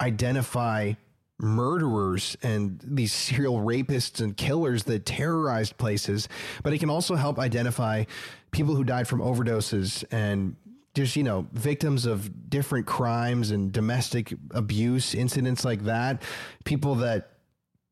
[0.00, 0.94] identify
[1.42, 6.28] murderers and these serial rapists and killers that terrorized places,
[6.62, 8.04] but it can also help identify
[8.52, 10.56] people who died from overdoses and
[10.94, 16.22] just you know victims of different crimes and domestic abuse incidents like that.
[16.64, 17.30] People that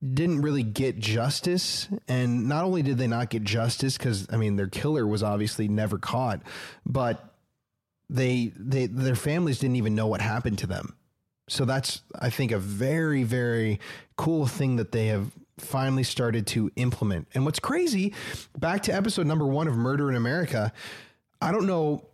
[0.02, 4.56] didn't really get justice and not only did they not get justice cuz I mean
[4.56, 6.42] their killer was obviously never caught
[6.86, 7.34] but
[8.08, 10.96] they they their families didn't even know what happened to them
[11.50, 13.80] so that's I think a very very
[14.16, 17.28] cool thing that they have finally started to implement.
[17.34, 18.14] And what's crazy
[18.58, 20.72] back to episode number 1 of Murder in America
[21.42, 22.06] I don't know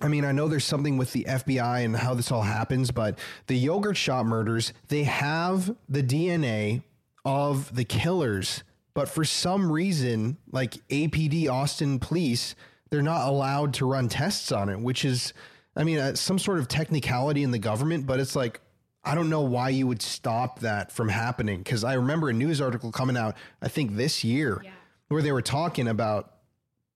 [0.00, 3.18] I mean, I know there's something with the FBI and how this all happens, but
[3.46, 6.82] the yogurt shop murders, they have the DNA
[7.24, 8.62] of the killers,
[8.94, 12.54] but for some reason, like APD Austin Police,
[12.90, 15.32] they're not allowed to run tests on it, which is,
[15.78, 18.60] I mean, uh, some sort of technicality in the government, but it's like,
[19.04, 21.62] I don't know why you would stop that from happening.
[21.62, 24.72] Cause I remember a news article coming out, I think this year, yeah.
[25.06, 26.34] where they were talking about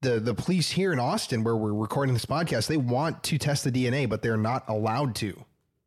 [0.03, 3.63] the the police here in Austin, where we're recording this podcast, they want to test
[3.63, 5.45] the DNA, but they're not allowed to.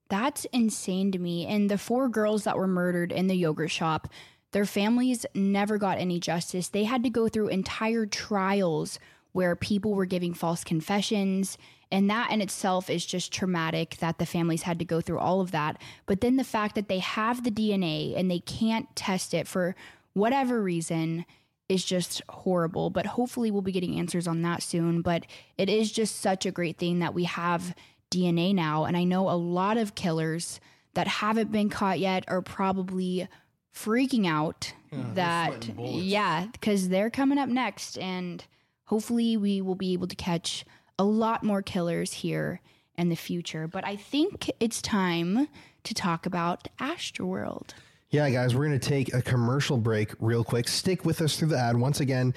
[0.08, 1.45] That's insane to me.
[1.45, 4.08] And the four girls that were murdered in the yogurt shop,
[4.51, 6.69] their families never got any justice.
[6.69, 8.99] They had to go through entire trials
[9.34, 11.58] where people were giving false confessions.
[11.95, 15.39] And that in itself is just traumatic that the families had to go through all
[15.39, 15.81] of that.
[16.05, 19.77] But then the fact that they have the DNA and they can't test it for
[20.12, 21.25] whatever reason
[21.69, 22.89] is just horrible.
[22.89, 25.03] But hopefully, we'll be getting answers on that soon.
[25.03, 25.25] But
[25.58, 27.73] it is just such a great thing that we have
[28.12, 28.84] DNA now.
[28.84, 30.60] And I know a lot of killers
[30.95, 33.29] that haven't been caught yet are probably
[33.73, 37.97] freaking out yeah, that, yeah, because they're coming up next.
[37.97, 38.43] And
[38.84, 40.65] hopefully, we will be able to catch
[40.97, 42.62] a lot more killers here
[42.97, 43.67] in the future.
[43.67, 45.47] But I think it's time
[45.84, 47.71] to talk about Astroworld.
[48.10, 50.67] Yeah, guys, we're going to take a commercial break real quick.
[50.67, 51.75] Stick with us through the ad.
[51.75, 52.34] Once again,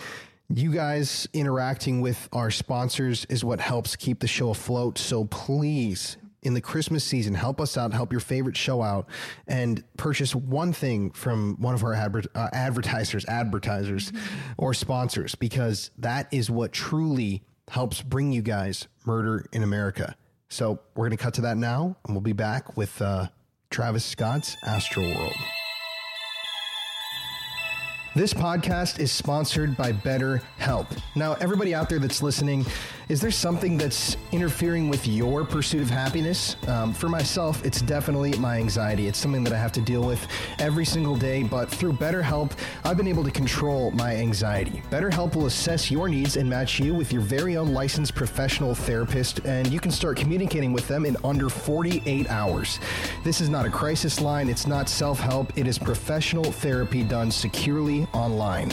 [0.48, 4.98] you guys interacting with our sponsors is what helps keep the show afloat.
[4.98, 9.08] So please in the Christmas season, help us out, help your favorite show out,
[9.46, 14.12] and purchase one thing from one of our adver- uh, advertisers, advertisers,
[14.56, 20.16] or sponsors, because that is what truly helps bring you guys Murder in America.
[20.48, 23.28] So we're going to cut to that now, and we'll be back with uh,
[23.70, 25.36] Travis Scott's Astroworld.
[28.16, 30.86] This podcast is sponsored by BetterHelp.
[31.14, 32.64] Now, everybody out there that's listening,
[33.08, 36.56] is there something that's interfering with your pursuit of happiness?
[36.66, 39.08] Um, for myself, it's definitely my anxiety.
[39.08, 40.26] It's something that I have to deal with
[40.58, 42.52] every single day, but through BetterHelp,
[42.84, 44.82] I've been able to control my anxiety.
[44.90, 49.40] BetterHelp will assess your needs and match you with your very own licensed professional therapist,
[49.46, 52.78] and you can start communicating with them in under 48 hours.
[53.24, 57.30] This is not a crisis line, it's not self help, it is professional therapy done
[57.30, 58.70] securely online.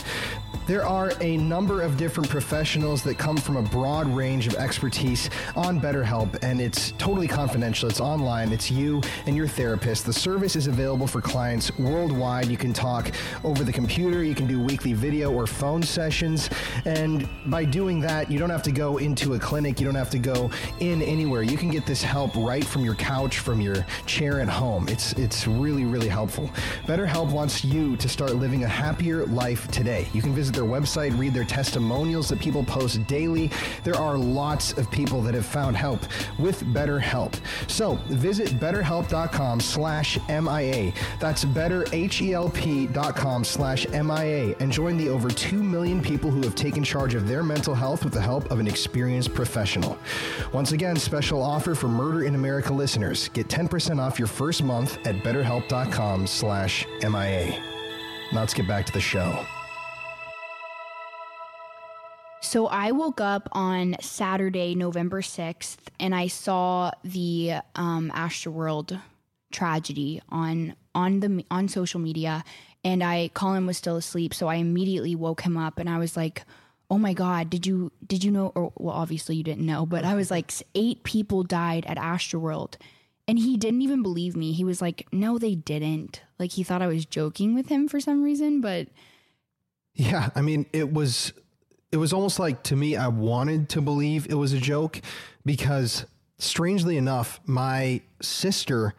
[0.67, 5.29] There are a number of different professionals that come from a broad range of expertise
[5.55, 7.87] on BetterHelp, and it's totally confidential.
[7.87, 10.03] It's online, it's you and your therapist.
[10.03, 12.47] The service is available for clients worldwide.
[12.47, 13.11] You can talk
[13.43, 16.49] over the computer, you can do weekly video or phone sessions,
[16.85, 20.09] and by doing that, you don't have to go into a clinic, you don't have
[20.09, 21.43] to go in anywhere.
[21.43, 24.89] You can get this help right from your couch, from your chair at home.
[24.89, 26.49] It's it's really really helpful.
[26.87, 30.07] BetterHelp wants you to start living a happier life today.
[30.13, 33.51] You can visit their website, read their testimonials that people post daily.
[33.83, 36.01] There are lots of people that have found help
[36.39, 37.39] with BetterHelp.
[37.67, 40.93] So visit betterhelp.com slash MIA.
[41.19, 47.15] That's betterhelp.com slash MIA and join the over 2 million people who have taken charge
[47.15, 49.97] of their mental health with the help of an experienced professional.
[50.53, 53.29] Once again, special offer for Murder in America listeners.
[53.29, 57.59] Get 10% off your first month at betterhelp.com slash MIA.
[58.31, 59.45] Now let's get back to the show.
[62.45, 69.01] So I woke up on Saturday, November 6th, and I saw the um, Astroworld
[69.51, 72.43] tragedy on on the on social media
[72.83, 76.17] and I Colin was still asleep so I immediately woke him up and I was
[76.17, 76.43] like
[76.89, 80.03] oh my god did you did you know or well obviously you didn't know but
[80.03, 82.75] I was like eight people died at Astroworld
[83.29, 84.51] and he didn't even believe me.
[84.51, 86.21] He was like no they didn't.
[86.37, 88.89] Like he thought I was joking with him for some reason but
[89.93, 91.31] Yeah, I mean, it was
[91.95, 94.99] it was almost like to me I wanted to believe it was a joke
[95.45, 96.05] because
[96.39, 98.93] strangely enough, my sister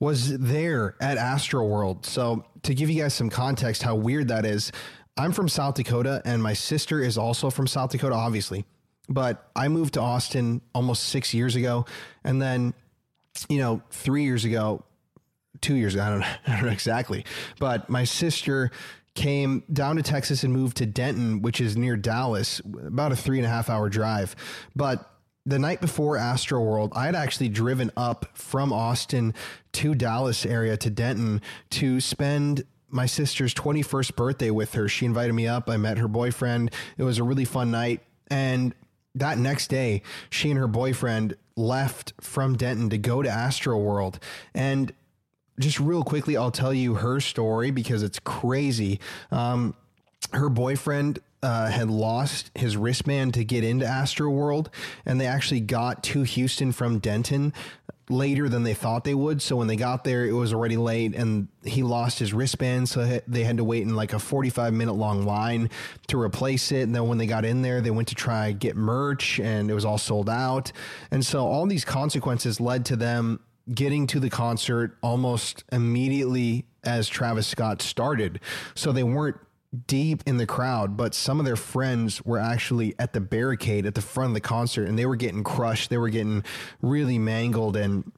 [0.00, 2.04] was there at Astroworld.
[2.04, 4.72] So, to give you guys some context how weird that is,
[5.16, 8.64] I'm from South Dakota and my sister is also from South Dakota obviously.
[9.08, 11.86] But I moved to Austin almost 6 years ago
[12.24, 12.74] and then
[13.48, 14.82] you know, 3 years ago
[15.60, 16.02] two years ago.
[16.04, 17.24] I don't, I don't know exactly,
[17.60, 18.72] but my sister
[19.14, 23.38] came down to Texas and moved to Denton, which is near Dallas, about a three
[23.38, 24.36] and a half hour drive.
[24.74, 25.10] But
[25.46, 29.34] the night before Astroworld, I had actually driven up from Austin
[29.72, 34.88] to Dallas area to Denton to spend my sister's 21st birthday with her.
[34.88, 35.70] She invited me up.
[35.70, 36.72] I met her boyfriend.
[36.98, 38.02] It was a really fun night.
[38.30, 38.74] And
[39.14, 44.16] that next day, she and her boyfriend left from Denton to go to Astroworld.
[44.54, 44.92] And
[45.60, 48.98] just real quickly, I'll tell you her story because it's crazy.
[49.30, 49.74] Um,
[50.32, 54.68] her boyfriend uh, had lost his wristband to get into Astroworld,
[55.06, 57.52] and they actually got to Houston from Denton
[58.10, 59.40] later than they thought they would.
[59.40, 62.88] So when they got there, it was already late, and he lost his wristband.
[62.88, 65.70] So they had to wait in like a 45 minute long line
[66.08, 66.82] to replace it.
[66.82, 69.74] And then when they got in there, they went to try get merch, and it
[69.74, 70.72] was all sold out.
[71.10, 73.40] And so all these consequences led to them
[73.72, 78.40] getting to the concert almost immediately as Travis Scott started.
[78.74, 79.36] So they weren't
[79.86, 83.94] deep in the crowd, but some of their friends were actually at the barricade at
[83.94, 85.90] the front of the concert and they were getting crushed.
[85.90, 86.42] They were getting
[86.82, 87.76] really mangled.
[87.76, 88.10] And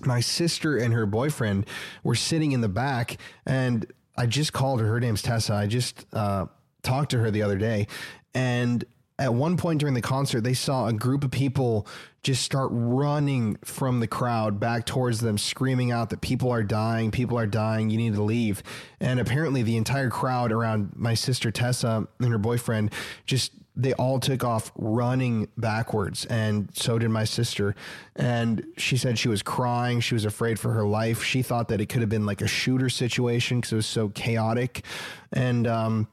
[0.00, 1.66] my sister and her boyfriend
[2.02, 3.18] were sitting in the back.
[3.44, 3.86] And
[4.16, 4.86] I just called her.
[4.86, 5.54] Her name's Tessa.
[5.54, 6.46] I just uh,
[6.82, 7.86] talked to her the other day.
[8.32, 8.84] And
[9.18, 11.86] at one point during the concert, they saw a group of people
[12.24, 17.10] just start running from the crowd back towards them, screaming out that people are dying,
[17.10, 18.62] people are dying, you need to leave.
[18.98, 22.92] And apparently, the entire crowd around my sister Tessa and her boyfriend
[23.26, 27.74] just they all took off running backwards and so did my sister.
[28.14, 31.24] And she said she was crying she was afraid for her life.
[31.24, 34.10] She thought that it could have been like a shooter situation because it was so
[34.10, 34.84] chaotic.
[35.32, 36.08] And um,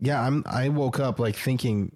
[0.00, 1.92] yeah i'm i woke up like thinking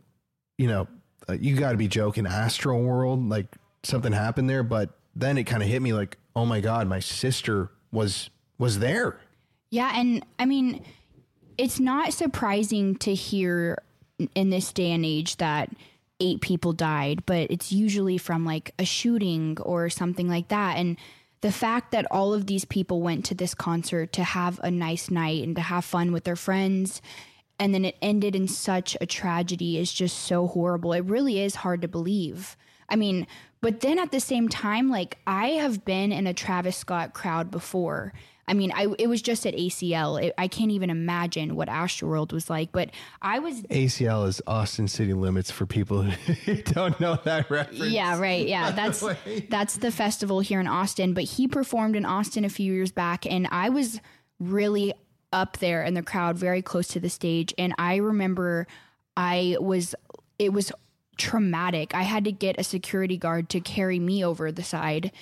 [0.58, 0.88] you know,
[1.28, 2.24] uh, you got to be joking.
[2.24, 3.46] Astroworld, like
[3.82, 7.00] something happened there, but then it kind of hit me like, oh my god, my
[7.00, 9.20] sister was was there.
[9.70, 10.84] Yeah, and I mean,
[11.58, 13.82] it's not surprising to hear
[14.34, 15.70] in this day and age that
[16.20, 20.76] eight people died, but it's usually from like a shooting or something like that.
[20.76, 20.96] And
[21.40, 25.10] the fact that all of these people went to this concert to have a nice
[25.10, 27.02] night and to have fun with their friends
[27.64, 30.92] and then it ended in such a tragedy is just so horrible.
[30.92, 32.58] It really is hard to believe.
[32.90, 33.26] I mean,
[33.62, 37.50] but then at the same time, like I have been in a Travis Scott crowd
[37.50, 38.12] before.
[38.46, 40.22] I mean, I it was just at ACL.
[40.22, 42.70] It, I can't even imagine what Astroworld was like.
[42.70, 42.90] But
[43.22, 47.90] I was ACL is Austin City Limits for people who don't know that reference.
[47.90, 48.46] Yeah, right.
[48.46, 49.02] Yeah, that's
[49.48, 51.14] that's the festival here in Austin.
[51.14, 54.02] But he performed in Austin a few years back, and I was
[54.38, 54.92] really
[55.34, 57.52] up there in the crowd, very close to the stage.
[57.58, 58.66] And I remember
[59.16, 59.94] I was
[60.38, 60.72] it was
[61.18, 61.94] traumatic.
[61.94, 65.12] I had to get a security guard to carry me over the side.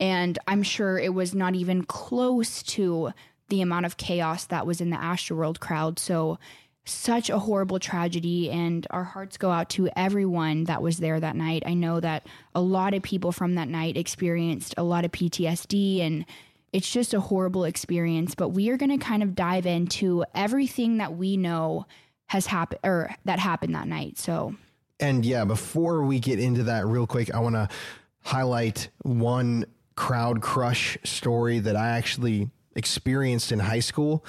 [0.00, 3.12] And I'm sure it was not even close to
[3.48, 5.98] the amount of chaos that was in the Astroworld crowd.
[5.98, 6.38] So,
[6.84, 8.50] such a horrible tragedy.
[8.50, 11.62] And our hearts go out to everyone that was there that night.
[11.66, 16.00] I know that a lot of people from that night experienced a lot of PTSD
[16.00, 16.24] and
[16.72, 18.34] it's just a horrible experience.
[18.34, 21.86] But we are going to kind of dive into everything that we know
[22.26, 24.18] has happened or that happened that night.
[24.18, 24.54] So,
[25.00, 27.68] and yeah, before we get into that, real quick, I want to
[28.22, 29.64] highlight one
[29.94, 34.24] crowd crush story that I actually experienced in high school.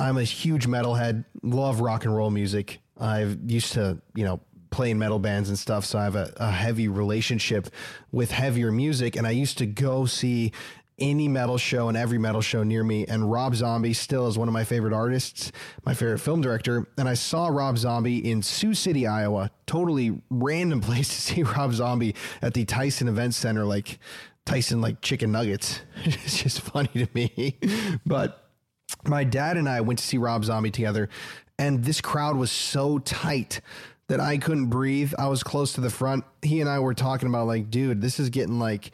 [0.00, 2.80] I'm a huge metalhead, love rock and roll music.
[2.98, 6.32] I've used to, you know, play in metal bands and stuff, so I have a,
[6.36, 7.68] a heavy relationship
[8.10, 9.16] with heavier music.
[9.16, 10.52] And I used to go see
[10.98, 13.06] any metal show and every metal show near me.
[13.06, 15.52] And Rob Zombie still is one of my favorite artists,
[15.84, 16.86] my favorite film director.
[16.96, 19.50] And I saw Rob Zombie in Sioux City, Iowa.
[19.66, 23.98] Totally random place to see Rob Zombie at the Tyson Event Center, like
[24.44, 25.80] Tyson, like chicken nuggets.
[26.04, 27.58] it's just funny to me.
[28.06, 28.50] but
[29.04, 31.08] my dad and I went to see Rob Zombie together,
[31.58, 33.60] and this crowd was so tight
[34.08, 35.12] that I couldn't breathe.
[35.18, 36.24] I was close to the front.
[36.42, 38.92] He and I were talking about like, dude, this is getting like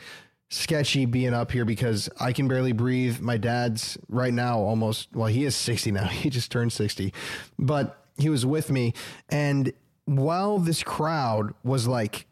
[0.52, 3.20] sketchy being up here because I can barely breathe.
[3.20, 6.06] My dad's right now almost, well, he is 60 now.
[6.22, 7.12] He just turned 60,
[7.58, 8.92] but he was with me.
[9.30, 9.72] And
[10.04, 12.26] while this crowd was like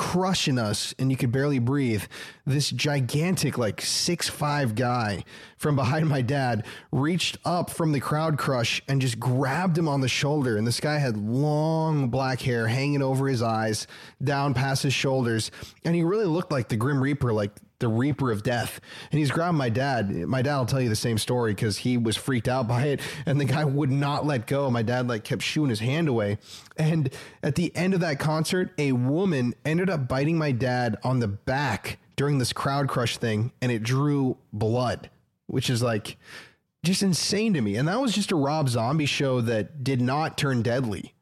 [0.00, 2.02] crushing us and you could barely breathe,
[2.46, 5.22] this gigantic, like six five guy
[5.58, 10.00] from behind my dad reached up from the crowd crush and just grabbed him on
[10.00, 10.56] the shoulder.
[10.56, 13.86] And this guy had long black hair hanging over his eyes,
[14.24, 15.50] down past his shoulders.
[15.84, 18.80] And he really looked like the Grim Reaper, like the Reaper of Death.
[19.10, 20.10] And he's grabbed my dad.
[20.10, 23.00] My dad will tell you the same story because he was freaked out by it.
[23.26, 24.70] And the guy would not let go.
[24.70, 26.38] My dad like kept shooing his hand away.
[26.76, 27.12] And
[27.42, 31.28] at the end of that concert, a woman ended up biting my dad on the
[31.28, 35.10] back during this crowd crush thing and it drew blood,
[35.46, 36.18] which is like
[36.82, 37.76] just insane to me.
[37.76, 41.14] And that was just a Rob Zombie show that did not turn deadly.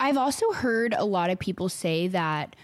[0.00, 2.54] I've also heard a lot of people say that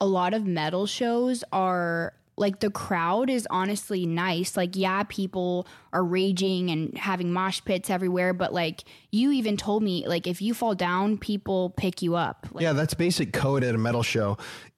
[0.00, 4.56] a lot of metal shows are like the crowd is honestly nice.
[4.56, 9.82] Like, yeah, people are raging and having mosh pits everywhere, but like you even told
[9.82, 12.46] me, like if you fall down, people pick you up.
[12.52, 14.36] Like, yeah, that's basic code at a metal show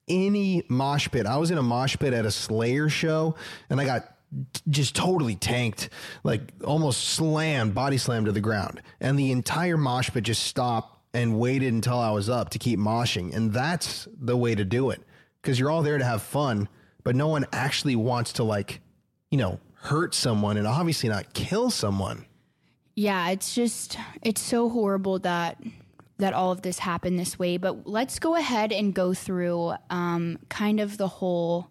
[0.08, 1.26] any mosh pit.
[1.26, 3.34] I was in a mosh pit at a Slayer show
[3.68, 4.12] and I got
[4.68, 5.88] just totally tanked,
[6.24, 8.82] like almost slammed, body slammed to the ground.
[9.00, 12.78] And the entire mosh pit just stopped and waited until I was up to keep
[12.78, 13.34] moshing.
[13.34, 15.00] And that's the way to do it
[15.40, 16.68] because you're all there to have fun,
[17.06, 18.80] but no one actually wants to, like,
[19.30, 22.26] you know, hurt someone and obviously not kill someone.
[22.96, 25.56] Yeah, it's just, it's so horrible that
[26.18, 30.40] that all of this happened this way, but let's go ahead and go through um,
[30.48, 31.68] kind of the whole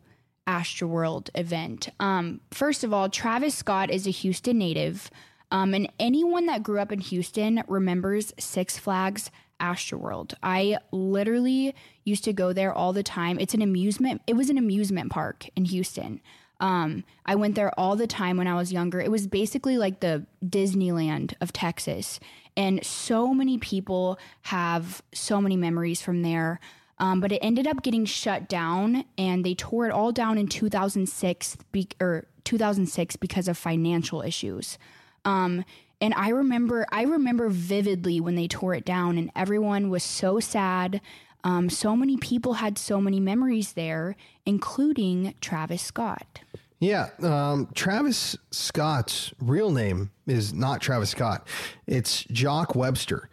[0.47, 1.89] Astroworld event.
[1.99, 5.11] Um, first of all, Travis Scott is a Houston native,
[5.51, 10.33] um, and anyone that grew up in Houston remembers Six Flags Astroworld.
[10.43, 13.39] I literally used to go there all the time.
[13.39, 14.21] It's an amusement.
[14.27, 16.21] It was an amusement park in Houston.
[16.59, 19.01] Um, I went there all the time when I was younger.
[19.01, 22.19] It was basically like the Disneyland of Texas.
[22.55, 26.59] And so many people have so many memories from there.
[26.97, 30.47] Um, but it ended up getting shut down and they tore it all down in
[30.47, 34.77] 2006 be- or 2006 because of financial issues.
[35.25, 35.65] Um,
[36.01, 40.39] and I remember I remember vividly when they tore it down and everyone was so
[40.39, 41.01] sad.
[41.43, 44.15] Um, so many people had so many memories there,
[44.45, 46.41] including Travis Scott.
[46.79, 51.47] Yeah, um, Travis Scott's real name is not Travis Scott.
[51.87, 53.29] It's Jacques Webster.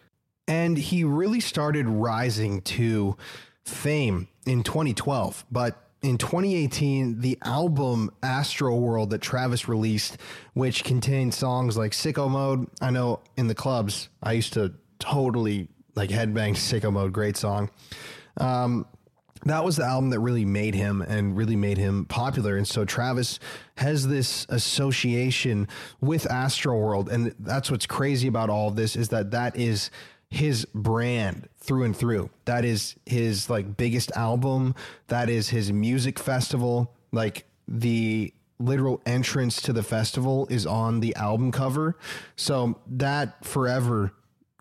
[0.47, 3.17] And he really started rising to
[3.63, 5.45] fame in 2012.
[5.51, 10.17] But in 2018, the album Astroworld that Travis released,
[10.53, 12.67] which contained songs like Sicko Mode.
[12.81, 17.69] I know in the clubs, I used to totally like headbang Sicko Mode, great song.
[18.37, 18.85] Um,
[19.45, 22.57] that was the album that really made him and really made him popular.
[22.57, 23.39] And so Travis
[23.77, 25.67] has this association
[26.01, 27.09] with Astroworld.
[27.09, 29.89] and that's what's crazy about all of this is that that is
[30.29, 32.29] his brand through and through.
[32.45, 34.75] That is his like biggest album.
[35.07, 36.93] That is his music festival.
[37.11, 41.97] Like the literal entrance to the festival is on the album cover.
[42.35, 44.11] So that forever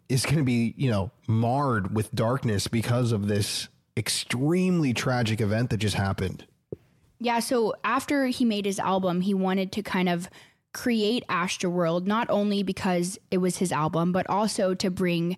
[0.09, 5.71] is going to be, you know, marred with darkness because of this extremely tragic event
[5.71, 6.47] that just happened.
[7.19, 10.29] Yeah, so after he made his album, he wanted to kind of
[10.73, 15.37] create Astroworld not only because it was his album, but also to bring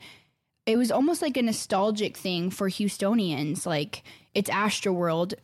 [0.67, 3.67] it was almost like a nostalgic thing for Houstonians.
[3.67, 4.03] Like
[4.35, 5.35] it's Astroworld,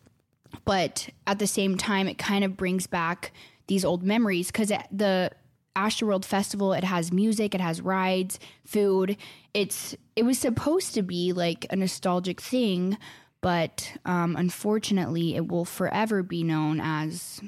[0.65, 3.33] but at the same time, it kind of brings back
[3.67, 5.31] these old memories because the
[5.77, 9.17] Astroworld Festival it has music, it has rides, food.
[9.55, 12.99] It's it was supposed to be like a nostalgic thing,
[13.41, 17.41] but um, unfortunately, it will forever be known as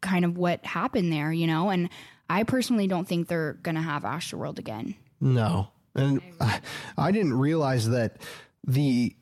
[0.00, 1.70] kind of what happened there, you know.
[1.70, 1.90] And
[2.30, 4.94] I personally don't think they're gonna have Astroworld again.
[5.20, 6.60] No, and I,
[6.96, 8.18] I didn't realize that
[8.64, 9.16] the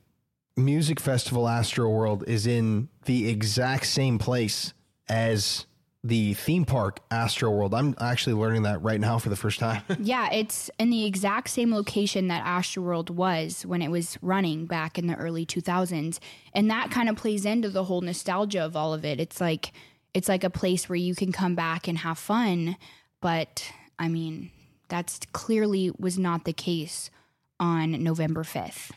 [0.56, 4.72] music festival Astroworld is in the exact same place
[5.08, 5.66] as
[6.04, 7.76] the theme park Astroworld.
[7.76, 9.82] I'm actually learning that right now for the first time.
[9.98, 14.98] yeah, it's in the exact same location that Astroworld was when it was running back
[14.98, 16.18] in the early 2000s,
[16.52, 19.18] and that kind of plays into the whole nostalgia of all of it.
[19.18, 19.72] It's like
[20.12, 22.76] it's like a place where you can come back and have fun,
[23.20, 23.68] but
[23.98, 24.50] I mean,
[24.88, 27.10] that's clearly was not the case
[27.58, 28.90] on November 5th.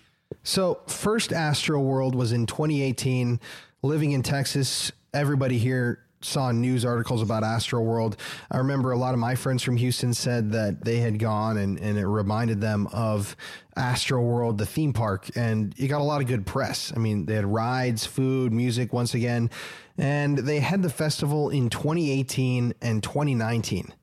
[0.43, 3.39] So, first Astroworld was in 2018.
[3.83, 8.15] Living in Texas, everybody here saw news articles about Astroworld.
[8.49, 11.79] I remember a lot of my friends from Houston said that they had gone and,
[11.79, 13.35] and it reminded them of
[13.77, 16.91] Astroworld, the theme park, and it got a lot of good press.
[16.95, 19.49] I mean, they had rides, food, music once again,
[19.97, 23.93] and they had the festival in 2018 and 2019.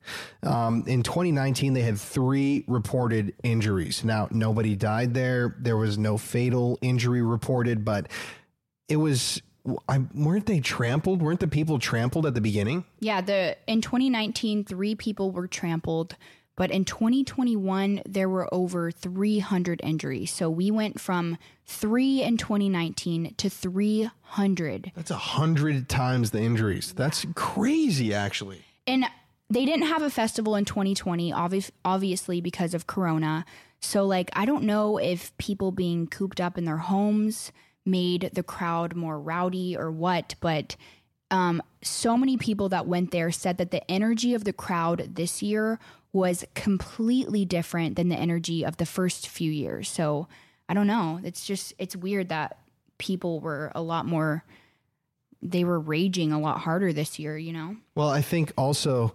[0.43, 4.03] Um, in 2019, they had three reported injuries.
[4.03, 5.55] Now, nobody died there.
[5.59, 8.07] There was no fatal injury reported, but
[8.89, 9.41] it was
[9.89, 11.21] I, weren't they trampled?
[11.21, 12.85] Weren't the people trampled at the beginning?
[12.99, 16.15] Yeah, the in 2019, three people were trampled,
[16.55, 20.31] but in 2021 there were over 300 injuries.
[20.31, 24.91] So we went from three in 2019 to 300.
[24.95, 26.93] That's a hundred times the injuries.
[26.93, 28.63] That's crazy, actually.
[28.87, 29.05] And
[29.49, 33.45] they didn't have a festival in 2020, obvi- obviously because of Corona.
[33.79, 37.51] So like, I don't know if people being cooped up in their homes
[37.85, 40.75] made the crowd more rowdy or what, but
[41.31, 45.41] um, so many people that went there said that the energy of the crowd this
[45.41, 45.79] year
[46.15, 49.89] was completely different than the energy of the first few years.
[49.89, 50.29] So
[50.69, 51.19] I don't know.
[51.25, 52.57] It's just, it's weird that
[52.97, 54.45] people were a lot more,
[55.41, 57.75] they were raging a lot harder this year, you know?
[57.95, 59.13] Well, I think also,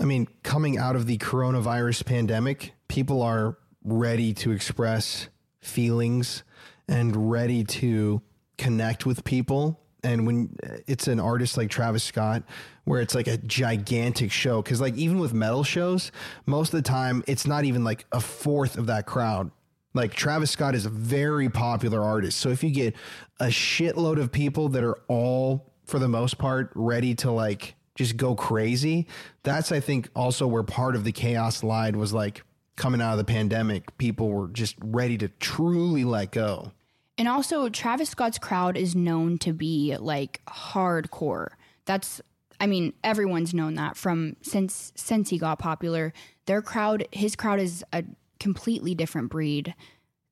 [0.00, 5.28] I mean, coming out of the coronavirus pandemic, people are ready to express
[5.60, 6.42] feelings
[6.88, 8.22] and ready to
[8.58, 9.80] connect with people.
[10.04, 12.44] And when uh, it's an artist like Travis Scott,
[12.84, 16.12] where it's like a gigantic show, because like even with metal shows,
[16.46, 19.50] most of the time it's not even like a fourth of that crowd.
[19.94, 22.38] Like Travis Scott is a very popular artist.
[22.38, 22.94] So if you get
[23.40, 28.16] a shitload of people that are all, for the most part, ready to like just
[28.16, 29.06] go crazy,
[29.42, 32.42] that's, I think, also where part of the chaos lied was like
[32.76, 36.72] coming out of the pandemic, people were just ready to truly let go.
[37.16, 41.50] And also, Travis Scott's crowd is known to be like hardcore.
[41.84, 42.20] That's,
[42.58, 46.12] I mean, everyone's known that from since since he got popular.
[46.46, 48.04] Their crowd, his crowd, is a
[48.40, 49.74] completely different breed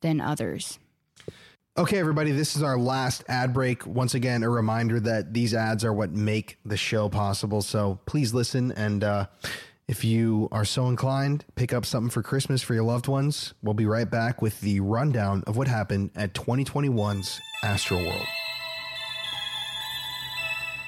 [0.00, 0.80] than others.
[1.78, 3.86] Okay, everybody, this is our last ad break.
[3.86, 7.62] Once again, a reminder that these ads are what make the show possible.
[7.62, 9.04] So please listen and.
[9.04, 9.26] uh
[9.92, 13.52] if you are so inclined, pick up something for Christmas for your loved ones.
[13.62, 18.24] We'll be right back with the rundown of what happened at 2021's Astroworld.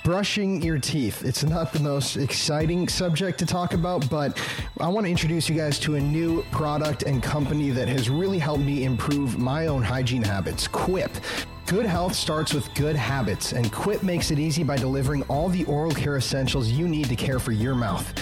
[0.04, 1.22] Brushing your teeth.
[1.22, 4.40] It's not the most exciting subject to talk about, but
[4.80, 8.38] I want to introduce you guys to a new product and company that has really
[8.38, 11.10] helped me improve my own hygiene habits Quip.
[11.66, 15.64] Good health starts with good habits, and Quip makes it easy by delivering all the
[15.64, 18.12] oral care essentials you need to care for your mouth.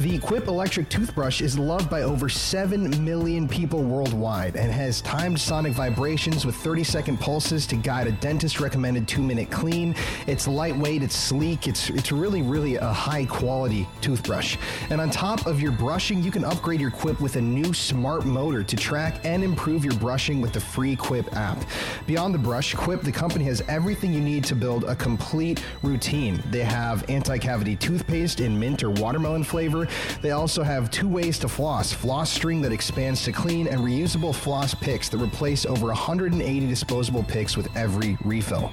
[0.00, 5.38] The Quip electric toothbrush is loved by over 7 million people worldwide and has timed
[5.38, 9.94] sonic vibrations with 30 second pulses to guide a dentist recommended 2 minute clean.
[10.26, 14.56] It's lightweight, it's sleek, it's it's really really a high quality toothbrush.
[14.88, 18.24] And on top of your brushing, you can upgrade your Quip with a new smart
[18.24, 21.62] motor to track and improve your brushing with the free Quip app.
[22.06, 26.42] Beyond the brush, Quip the company has everything you need to build a complete routine.
[26.50, 29.86] They have anti-cavity toothpaste in mint or watermelon flavor.
[30.20, 34.34] They also have two ways to floss floss string that expands to clean, and reusable
[34.34, 38.72] floss picks that replace over 180 disposable picks with every refill.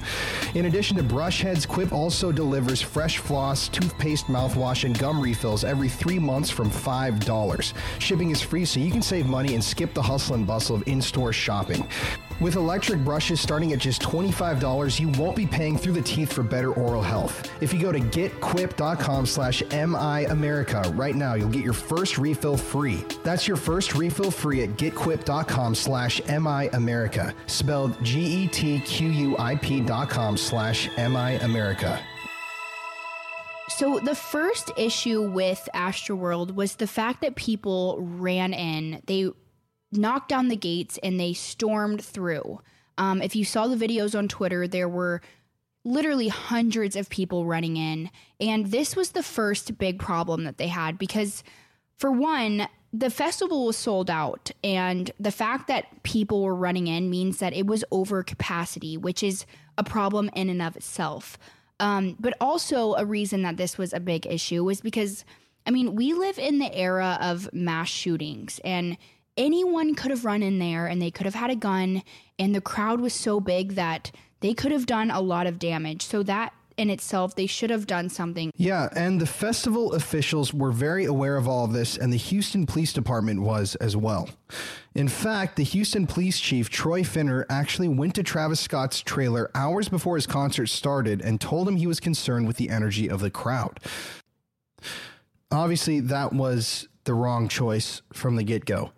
[0.56, 5.64] In addition to brush heads, Quip also delivers fresh floss, toothpaste, mouthwash, and gum refills
[5.64, 7.74] every three months from $5.
[8.00, 10.88] Shipping is free, so you can save money and skip the hustle and bustle of
[10.88, 11.88] in store shopping.
[12.40, 16.44] With electric brushes starting at just $25, you won't be paying through the teeth for
[16.44, 17.50] better oral health.
[17.62, 23.04] If you go to getquip.com slash MIAmerica right now, you'll get your first refill free.
[23.24, 32.00] That's your first refill free at getquip.com slash MIAmerica, spelled G-E-T-Q-U-I-P dot com slash MIAmerica.
[33.70, 39.02] So the first issue with Astroworld was the fact that people ran in.
[39.08, 39.32] They
[39.92, 42.62] knocked down the gates and they stormed through.
[42.98, 45.22] Um, if you saw the videos on Twitter, there were
[45.84, 48.10] literally hundreds of people running in.
[48.40, 51.44] And this was the first big problem that they had because,
[51.98, 54.52] for one, the festival was sold out.
[54.64, 59.24] And the fact that people were running in means that it was over capacity, which
[59.24, 59.46] is
[59.78, 61.38] a problem in and of itself.
[61.80, 65.24] Um, but also, a reason that this was a big issue was because,
[65.66, 68.98] I mean, we live in the era of mass shootings and
[69.38, 72.04] anyone could have run in there and they could have had a gun
[72.40, 74.12] and the crowd was so big that
[74.42, 77.88] they could have done a lot of damage so that in itself they should have
[77.88, 82.14] done something Yeah, and the festival officials were very aware of all of this, and
[82.14, 84.30] the Houston Police Department was as well.
[84.94, 89.90] In fact, the Houston Police Chief, Troy Finner, actually went to Travis Scott's trailer hours
[89.90, 93.32] before his concert started and told him he was concerned with the energy of the
[93.32, 93.80] crowd.
[95.52, 98.92] Obviously, that was the wrong choice from the get go.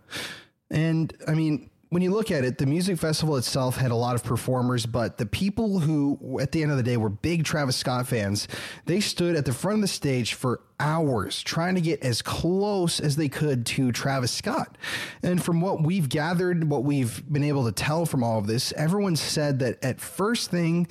[0.69, 4.13] And I mean, when you look at it, the music festival itself had a lot
[4.13, 7.75] of performers, but the people who, at the end of the day, were big Travis
[7.75, 8.47] Scott fans,
[8.85, 12.99] they stood at the front of the stage for hours trying to get as close
[12.99, 14.77] as they could to Travis Scott.
[15.23, 18.71] And from what we've gathered, what we've been able to tell from all of this,
[18.73, 20.87] everyone said that at first thing,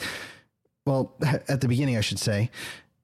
[0.84, 1.14] well,
[1.48, 2.50] at the beginning, I should say,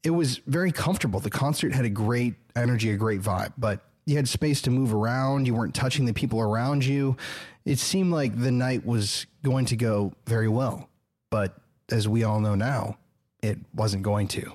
[0.03, 1.21] it was very comfortable.
[1.21, 4.95] The concert had a great energy, a great vibe, but you had space to move
[4.95, 5.47] around.
[5.47, 7.17] You weren't touching the people around you.
[7.65, 10.89] It seemed like the night was going to go very well.
[11.31, 11.57] But
[11.91, 12.99] as we all know now,
[13.43, 14.53] it wasn't going to.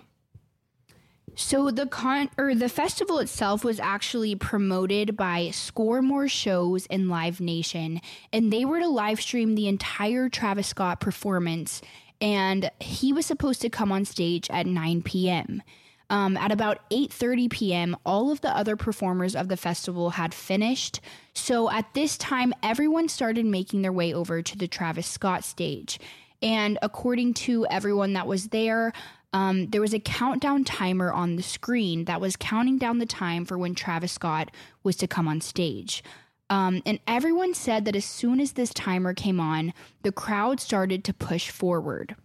[1.35, 7.39] So the con or the festival itself was actually promoted by ScoreMore Shows and Live
[7.39, 8.01] Nation,
[8.33, 11.81] and they were to live stream the entire Travis Scott performance,
[12.19, 15.63] and he was supposed to come on stage at 9 p.m.
[16.11, 21.01] Um, at about 8:30 p.m., all of the other performers of the festival had finished.
[21.33, 25.99] So at this time, everyone started making their way over to the Travis Scott stage.
[26.41, 28.93] And according to everyone that was there,
[29.33, 33.45] um, there was a countdown timer on the screen that was counting down the time
[33.45, 34.49] for when Travis Scott
[34.83, 36.03] was to come on stage.
[36.49, 41.03] Um, and everyone said that as soon as this timer came on, the crowd started
[41.03, 42.15] to push forward.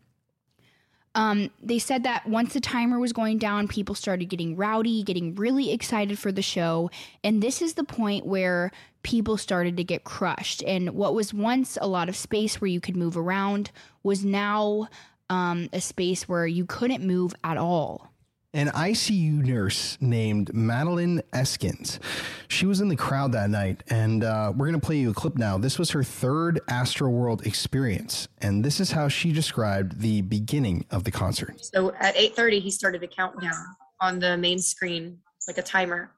[1.15, 5.35] Um, they said that once the timer was going down, people started getting rowdy, getting
[5.37, 6.91] really excited for the show.
[7.23, 10.63] And this is the point where people started to get crushed.
[10.65, 13.71] And what was once a lot of space where you could move around
[14.03, 14.89] was now
[15.31, 18.14] um, a space where you couldn't move at all
[18.55, 21.99] an ICU nurse named Madeline Eskins.
[22.47, 25.15] She was in the crowd that night, and uh, we're going to play you a
[25.15, 25.59] clip now.
[25.59, 31.03] This was her third Astroworld experience, and this is how she described the beginning of
[31.03, 31.65] the concert.
[31.65, 33.53] So at 8:30, he started a countdown
[34.01, 36.13] on the main screen, like a timer,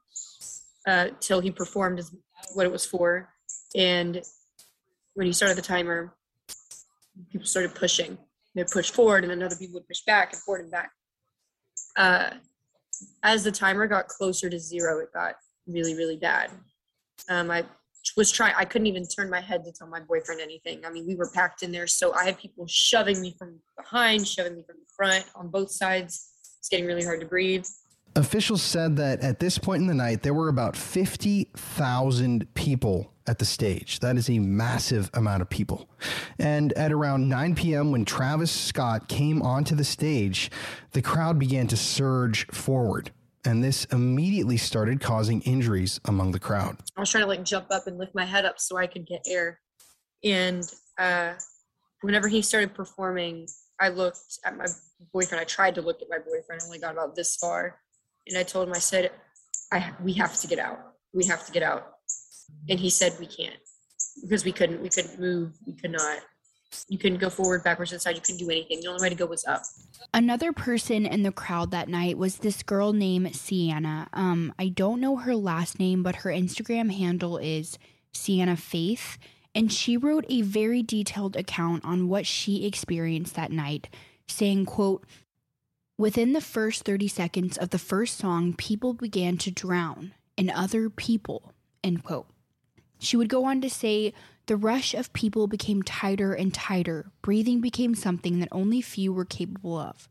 [0.85, 2.03] uh, till he performed
[2.53, 3.29] what it was for.
[3.75, 4.21] And
[5.15, 6.13] when he started the timer,
[7.31, 8.19] people started pushing.
[8.53, 10.91] They'd push forward, and then other people would push back and forward and back
[11.97, 12.29] uh,
[13.23, 15.35] as the timer got closer to zero, it got
[15.67, 16.51] really, really bad.
[17.29, 17.65] Um, I
[18.15, 20.85] was trying, I couldn't even turn my head to tell my boyfriend anything.
[20.85, 21.87] I mean, we were packed in there.
[21.87, 25.71] So I had people shoving me from behind, shoving me from the front on both
[25.71, 26.31] sides.
[26.59, 27.65] It's getting really hard to breathe.
[28.15, 33.39] Officials said that at this point in the night, there were about 50,000 people at
[33.39, 33.99] the stage.
[33.99, 35.89] That is a massive amount of people.
[36.39, 40.49] And at around 9 p.m., when Travis Scott came onto the stage,
[40.93, 43.11] the crowd began to surge forward.
[43.45, 46.77] and this immediately started causing injuries among the crowd.
[46.97, 49.05] I was trying to like jump up and lift my head up so I could
[49.05, 49.61] get air.
[50.21, 50.63] And
[50.97, 51.33] uh,
[52.01, 53.47] whenever he started performing,
[53.79, 54.65] I looked at my
[55.13, 55.39] boyfriend.
[55.39, 56.61] I tried to look at my boyfriend.
[56.65, 57.79] Only got about this far,
[58.27, 59.11] and I told him, I said,
[59.71, 60.79] "I we have to get out.
[61.13, 61.96] We have to get out."
[62.69, 63.55] And he said, "We can't
[64.21, 64.81] because we couldn't.
[64.81, 65.53] We couldn't move.
[65.65, 66.19] We could not.
[66.89, 68.15] You couldn't go forward, backwards, inside.
[68.15, 68.81] You couldn't do anything.
[68.81, 69.61] The only way to go was up."
[70.13, 74.09] Another person in the crowd that night was this girl named Sienna.
[74.13, 77.77] Um, I don't know her last name, but her Instagram handle is
[78.11, 79.17] Sienna Faith
[79.57, 83.89] and she wrote a very detailed account on what she experienced that night,
[84.27, 85.03] saying, quote,
[85.97, 90.91] Within the first 30 seconds of the first song, people began to drown and other
[90.91, 92.27] people, end quote.
[92.99, 94.13] She would go on to say,
[94.47, 97.11] the rush of people became tighter and tighter.
[97.21, 100.09] Breathing became something that only few were capable of.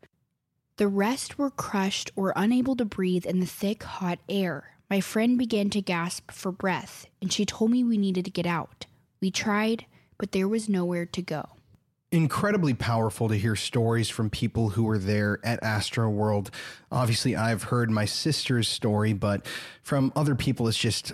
[0.76, 4.76] The rest were crushed or unable to breathe in the thick, hot air.
[4.90, 8.46] My friend began to gasp for breath, and she told me we needed to get
[8.46, 8.84] out.
[9.22, 9.86] We tried,
[10.18, 11.48] but there was nowhere to go.
[12.12, 16.50] Incredibly powerful to hear stories from people who were there at Astroworld.
[16.92, 19.46] Obviously, I've heard my sister's story, but
[19.82, 21.12] from other people, it's just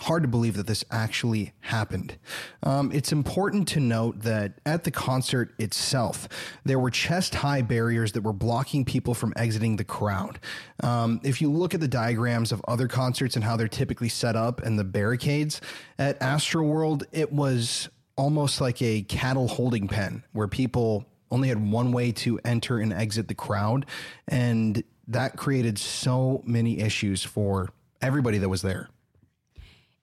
[0.00, 2.16] hard to believe that this actually happened.
[2.62, 6.28] Um, it's important to note that at the concert itself,
[6.64, 10.40] there were chest high barriers that were blocking people from exiting the crowd.
[10.82, 14.34] Um, if you look at the diagrams of other concerts and how they're typically set
[14.34, 15.60] up and the barricades
[15.98, 21.92] at Astroworld, it was almost like a cattle holding pen where people only had one
[21.92, 23.86] way to enter and exit the crowd.
[24.28, 27.70] And that created so many issues for
[28.00, 28.88] everybody that was there.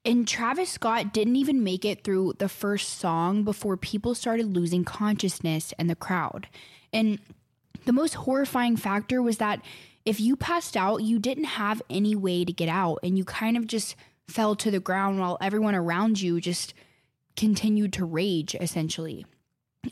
[0.04, 4.84] And Travis Scott didn't even make it through the first song before people started losing
[4.84, 6.48] consciousness in the crowd.
[6.92, 7.20] And
[7.86, 9.62] the most horrifying factor was that
[10.04, 13.56] if you passed out, you didn't have any way to get out and you kind
[13.56, 13.96] of just
[14.28, 16.74] fell to the ground while everyone around you just
[17.36, 19.26] continued to rage, essentially.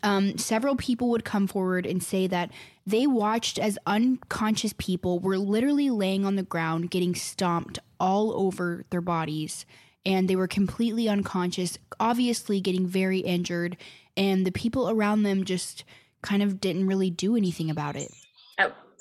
[0.01, 2.51] Um, several people would come forward and say that
[2.85, 8.85] they watched as unconscious people were literally laying on the ground, getting stomped all over
[8.89, 9.65] their bodies
[10.05, 13.77] and they were completely unconscious, obviously getting very injured,
[14.15, 15.83] and the people around them just
[16.21, 18.11] kind of didn't really do anything about it.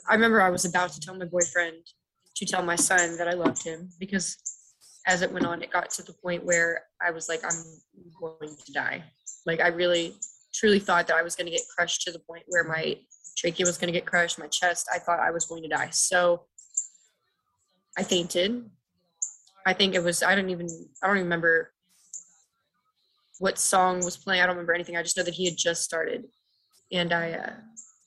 [0.09, 1.77] I remember I was about to tell my boyfriend
[2.37, 4.37] to tell my son that I loved him because
[5.07, 7.65] as it went on, it got to the point where I was like, I'm
[8.19, 9.05] going to die.
[9.45, 10.15] Like, I really,
[10.55, 12.97] truly thought that I was going to get crushed to the point where my
[13.37, 14.89] trachea was going to get crushed, my chest.
[14.93, 15.89] I thought I was going to die.
[15.93, 16.45] So
[17.97, 18.71] I fainted
[19.69, 20.67] I think it was I don't even
[21.03, 21.73] I don't even remember
[23.39, 24.41] what song was playing.
[24.41, 24.97] I don't remember anything.
[24.97, 26.25] I just know that he had just started,
[26.91, 27.53] and I uh,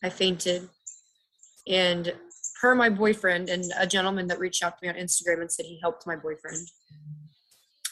[0.03, 0.67] I fainted.
[1.67, 2.15] And
[2.59, 5.67] per my boyfriend and a gentleman that reached out to me on Instagram and said
[5.67, 6.67] he helped my boyfriend.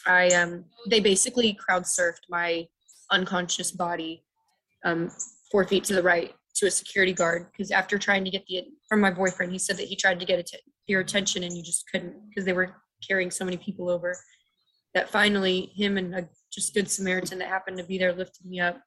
[0.04, 2.66] I um they basically crowd surfed my
[3.12, 4.24] unconscious body
[4.84, 5.12] um
[5.52, 8.64] four feet to the right to a security guard because after trying to get the
[8.88, 10.50] from my boyfriend he said that he tried to get it
[10.86, 12.74] your attention and you just couldn't because they were
[13.06, 14.16] carrying so many people over
[14.94, 18.60] that finally him and a just good Samaritan that happened to be there lifted me
[18.60, 18.80] up.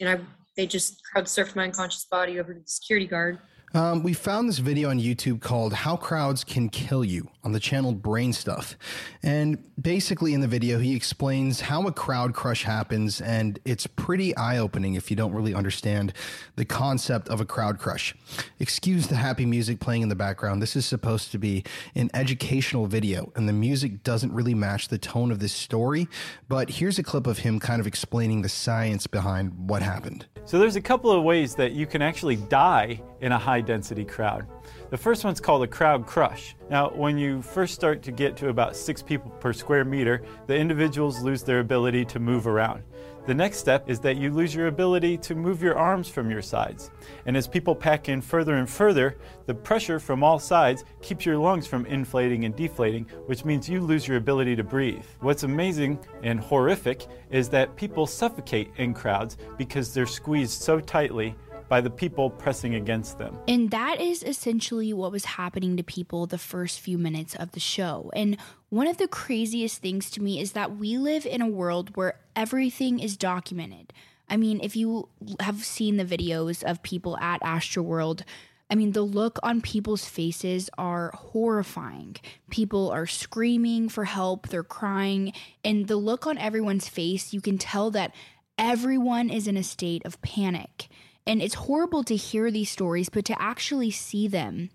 [0.00, 0.20] And I
[0.56, 3.38] they just crowd surfed my unconscious body over to the security guard
[3.72, 7.60] um, we found this video on YouTube called How Crowds Can Kill You on the
[7.60, 8.74] channel BrainStuff.
[9.22, 14.36] And basically, in the video, he explains how a crowd crush happens, and it's pretty
[14.36, 16.12] eye opening if you don't really understand
[16.56, 18.14] the concept of a crowd crush.
[18.58, 20.60] Excuse the happy music playing in the background.
[20.60, 21.64] This is supposed to be
[21.94, 26.08] an educational video, and the music doesn't really match the tone of this story.
[26.48, 30.26] But here's a clip of him kind of explaining the science behind what happened.
[30.44, 34.04] So, there's a couple of ways that you can actually die in a high density
[34.04, 34.46] crowd.
[34.90, 36.56] The first one's called a crowd crush.
[36.68, 40.56] Now, when you first start to get to about six people per square meter, the
[40.56, 42.82] individuals lose their ability to move around.
[43.26, 46.40] The next step is that you lose your ability to move your arms from your
[46.40, 46.90] sides.
[47.26, 51.36] And as people pack in further and further, the pressure from all sides keeps your
[51.36, 55.04] lungs from inflating and deflating, which means you lose your ability to breathe.
[55.20, 61.36] What's amazing and horrific is that people suffocate in crowds because they're squeezed so tightly
[61.70, 63.38] by the people pressing against them.
[63.46, 67.60] And that is essentially what was happening to people the first few minutes of the
[67.60, 68.10] show.
[68.12, 68.36] And
[68.70, 72.18] one of the craziest things to me is that we live in a world where
[72.34, 73.92] everything is documented.
[74.28, 75.08] I mean, if you
[75.38, 78.22] have seen the videos of people at Astroworld,
[78.68, 82.16] I mean, the look on people's faces are horrifying.
[82.50, 85.32] People are screaming for help, they're crying,
[85.64, 88.14] and the look on everyone's face, you can tell that
[88.58, 90.88] everyone is in a state of panic.
[91.26, 94.70] And it's horrible to hear these stories, but to actually see them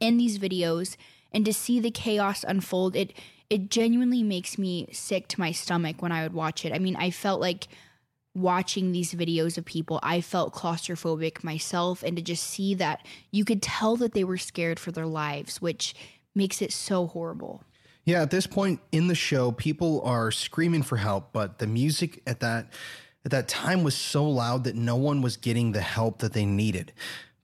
[0.00, 0.96] in these videos
[1.32, 3.12] and to see the chaos unfold, it
[3.50, 6.72] it genuinely makes me sick to my stomach when I would watch it.
[6.72, 7.68] I mean, I felt like
[8.34, 13.44] watching these videos of people, I felt claustrophobic myself, and to just see that you
[13.44, 15.94] could tell that they were scared for their lives, which
[16.34, 17.62] makes it so horrible.
[18.04, 22.22] Yeah, at this point in the show, people are screaming for help, but the music
[22.26, 22.72] at that
[23.24, 26.44] at that time was so loud that no one was getting the help that they
[26.44, 26.92] needed.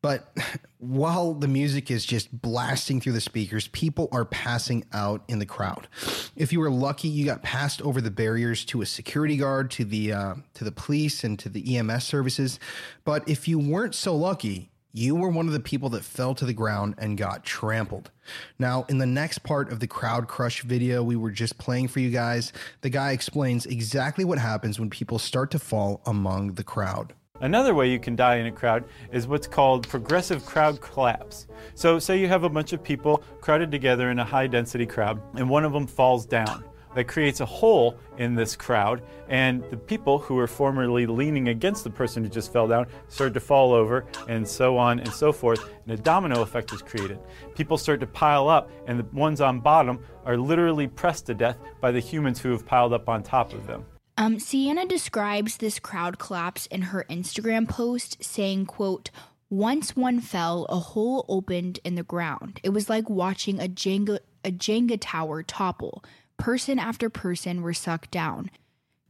[0.01, 0.33] But
[0.79, 5.47] while the music is just blasting through the speakers, people are passing out in the
[5.47, 5.89] crowd.
[6.37, 9.85] If you were lucky, you got passed over the barriers to a security guard, to
[9.85, 12.61] the uh, to the police, and to the EMS services.
[13.05, 16.45] But if you weren't so lucky, you were one of the people that fell to
[16.45, 18.11] the ground and got trampled.
[18.59, 22.01] Now, in the next part of the crowd crush video we were just playing for
[22.01, 26.65] you guys, the guy explains exactly what happens when people start to fall among the
[26.65, 27.13] crowd.
[27.41, 31.47] Another way you can die in a crowd is what's called progressive crowd collapse.
[31.75, 35.21] So, say you have a bunch of people crowded together in a high density crowd,
[35.35, 36.65] and one of them falls down.
[36.99, 41.85] That creates a hole in this crowd, and the people who were formerly leaning against
[41.85, 45.33] the person who just fell down start to fall over, and so on and so
[45.33, 47.21] forth, and a domino effect is created.
[47.55, 51.57] People start to pile up, and the ones on bottom are literally pressed to death
[51.81, 53.87] by the humans who have piled up on top of them.
[54.17, 59.13] Um, Sienna describes this crowd collapse in her Instagram post, saying, quote,
[59.51, 62.59] once one fell, a hole opened in the ground.
[62.65, 66.03] It was like watching a Jenga, a Jenga tower topple.
[66.39, 68.51] Person after person were sucked down.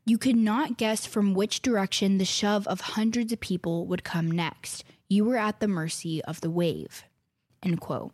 [0.05, 4.31] You could not guess from which direction the shove of hundreds of people would come
[4.31, 4.83] next.
[5.09, 7.05] You were at the mercy of the wave.
[7.63, 8.13] End quote.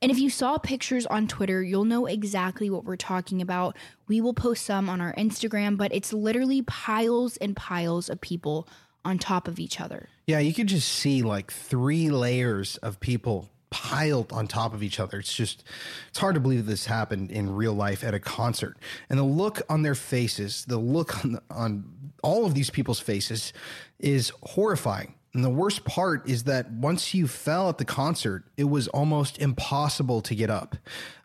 [0.00, 3.76] And if you saw pictures on Twitter, you'll know exactly what we're talking about.
[4.06, 8.68] We will post some on our Instagram, but it's literally piles and piles of people
[9.04, 10.08] on top of each other.
[10.26, 15.00] Yeah, you could just see like three layers of people piled on top of each
[15.00, 15.18] other.
[15.18, 15.64] It's just,
[16.08, 18.76] it's hard to believe this happened in real life at a concert.
[19.10, 23.52] And the look on their faces, the look on, on all of these people's faces
[23.98, 25.14] is horrifying.
[25.34, 29.38] And the worst part is that once you fell at the concert, it was almost
[29.38, 30.76] impossible to get up.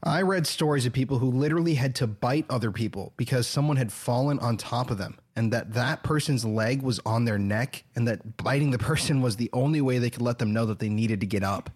[0.02, 3.92] I read stories of people who literally had to bite other people because someone had
[3.92, 8.08] fallen on top of them and that that person's leg was on their neck and
[8.08, 10.90] that biting the person was the only way they could let them know that they
[10.90, 11.70] needed to get up.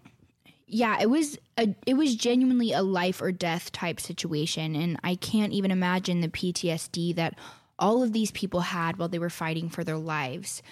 [0.74, 5.16] Yeah, it was a it was genuinely a life or death type situation and I
[5.16, 7.38] can't even imagine the PTSD that
[7.78, 10.62] all of these people had while they were fighting for their lives.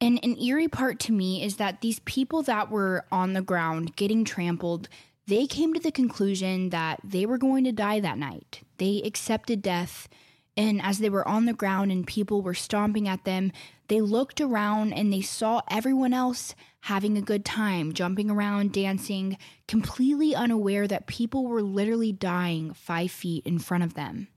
[0.00, 3.96] And an eerie part to me is that these people that were on the ground
[3.96, 4.88] getting trampled,
[5.26, 8.62] they came to the conclusion that they were going to die that night.
[8.76, 10.08] They accepted death.
[10.56, 13.50] And as they were on the ground and people were stomping at them,
[13.88, 19.36] they looked around and they saw everyone else having a good time, jumping around, dancing,
[19.66, 24.28] completely unaware that people were literally dying five feet in front of them.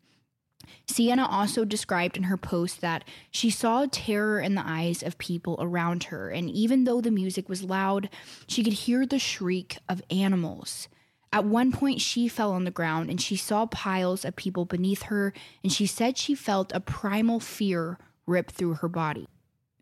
[0.87, 5.57] Sienna also described in her post that she saw terror in the eyes of people
[5.59, 8.09] around her, and even though the music was loud,
[8.47, 10.87] she could hear the shriek of animals.
[11.33, 15.03] At one point, she fell on the ground and she saw piles of people beneath
[15.03, 15.33] her,
[15.63, 19.27] and she said she felt a primal fear rip through her body.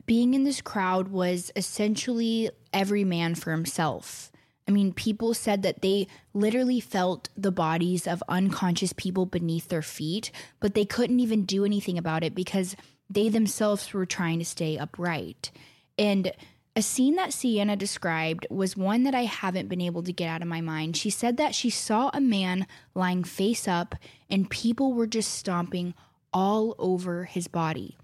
[0.09, 4.31] Being in this crowd was essentially every man for himself.
[4.67, 9.83] I mean, people said that they literally felt the bodies of unconscious people beneath their
[9.83, 12.75] feet, but they couldn't even do anything about it because
[13.07, 15.51] they themselves were trying to stay upright.
[15.95, 16.31] And
[16.75, 20.41] a scene that Sienna described was one that I haven't been able to get out
[20.41, 20.97] of my mind.
[20.97, 23.93] She said that she saw a man lying face up
[24.27, 25.93] and people were just stomping
[26.33, 27.95] all over his body.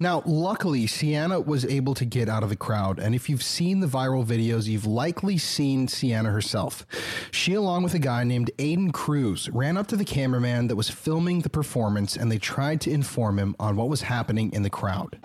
[0.00, 3.78] Now, luckily, Sienna was able to get out of the crowd, and if you've seen
[3.78, 6.84] the viral videos, you've likely seen Sienna herself.
[7.30, 10.90] She, along with a guy named Aiden Cruz, ran up to the cameraman that was
[10.90, 14.70] filming the performance, and they tried to inform him on what was happening in the
[14.70, 15.16] crowd.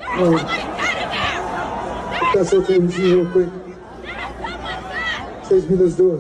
[2.36, 3.50] That's okay real quick.
[5.50, 6.20] Me this door.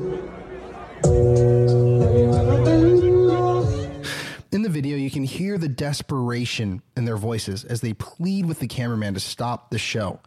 [4.82, 9.14] Video, you can hear the desperation in their voices as they plead with the cameraman
[9.14, 10.22] to stop the show.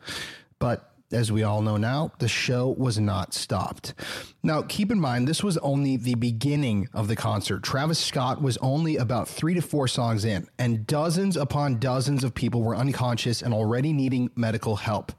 [0.59, 3.95] But as we all know now, the show was not stopped.
[4.43, 7.63] Now, keep in mind, this was only the beginning of the concert.
[7.63, 12.35] Travis Scott was only about three to four songs in, and dozens upon dozens of
[12.35, 15.13] people were unconscious and already needing medical help.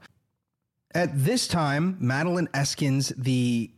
[0.94, 3.72] At this time, Madeline Eskins, the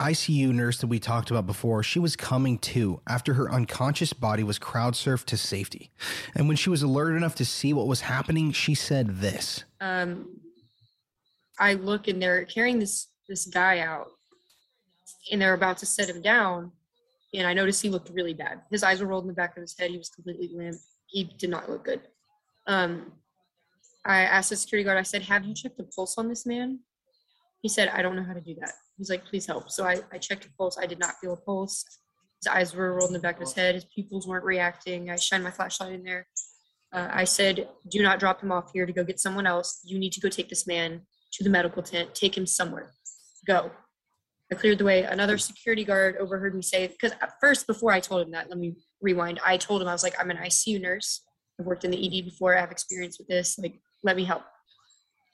[0.00, 4.42] ICU nurse that we talked about before, she was coming to after her unconscious body
[4.42, 5.92] was crowd surfed to safety.
[6.34, 9.64] And when she was alert enough to see what was happening, she said this.
[9.80, 10.40] Um,
[11.58, 14.08] I look and they're carrying this this guy out,
[15.30, 16.72] and they're about to set him down,
[17.32, 18.62] and I noticed he looked really bad.
[18.70, 19.90] His eyes were rolled in the back of his head.
[19.90, 20.76] He was completely limp.
[21.06, 22.00] He did not look good.
[22.66, 23.12] Um,
[24.04, 26.80] I asked the security guard, I said, Have you checked the pulse on this man?
[27.60, 28.72] He said, I don't know how to do that.
[28.98, 29.70] He's like, Please help.
[29.70, 30.78] So I, I checked the pulse.
[30.78, 31.84] I did not feel a pulse.
[32.42, 33.74] His eyes were rolled in the back of his head.
[33.76, 35.10] His pupils weren't reacting.
[35.10, 36.26] I shined my flashlight in there.
[36.92, 39.80] Uh, I said, Do not drop him off here to go get someone else.
[39.84, 42.92] You need to go take this man to the medical tent, take him somewhere.
[43.46, 43.70] Go.
[44.50, 45.04] I cleared the way.
[45.04, 48.58] Another security guard overheard me say, because at first, before I told him that, let
[48.58, 49.40] me rewind.
[49.44, 51.22] I told him, I was like, I'm an ICU nurse.
[51.58, 52.56] I've worked in the ED before.
[52.56, 53.58] I have experience with this.
[53.58, 54.42] Like, let me help.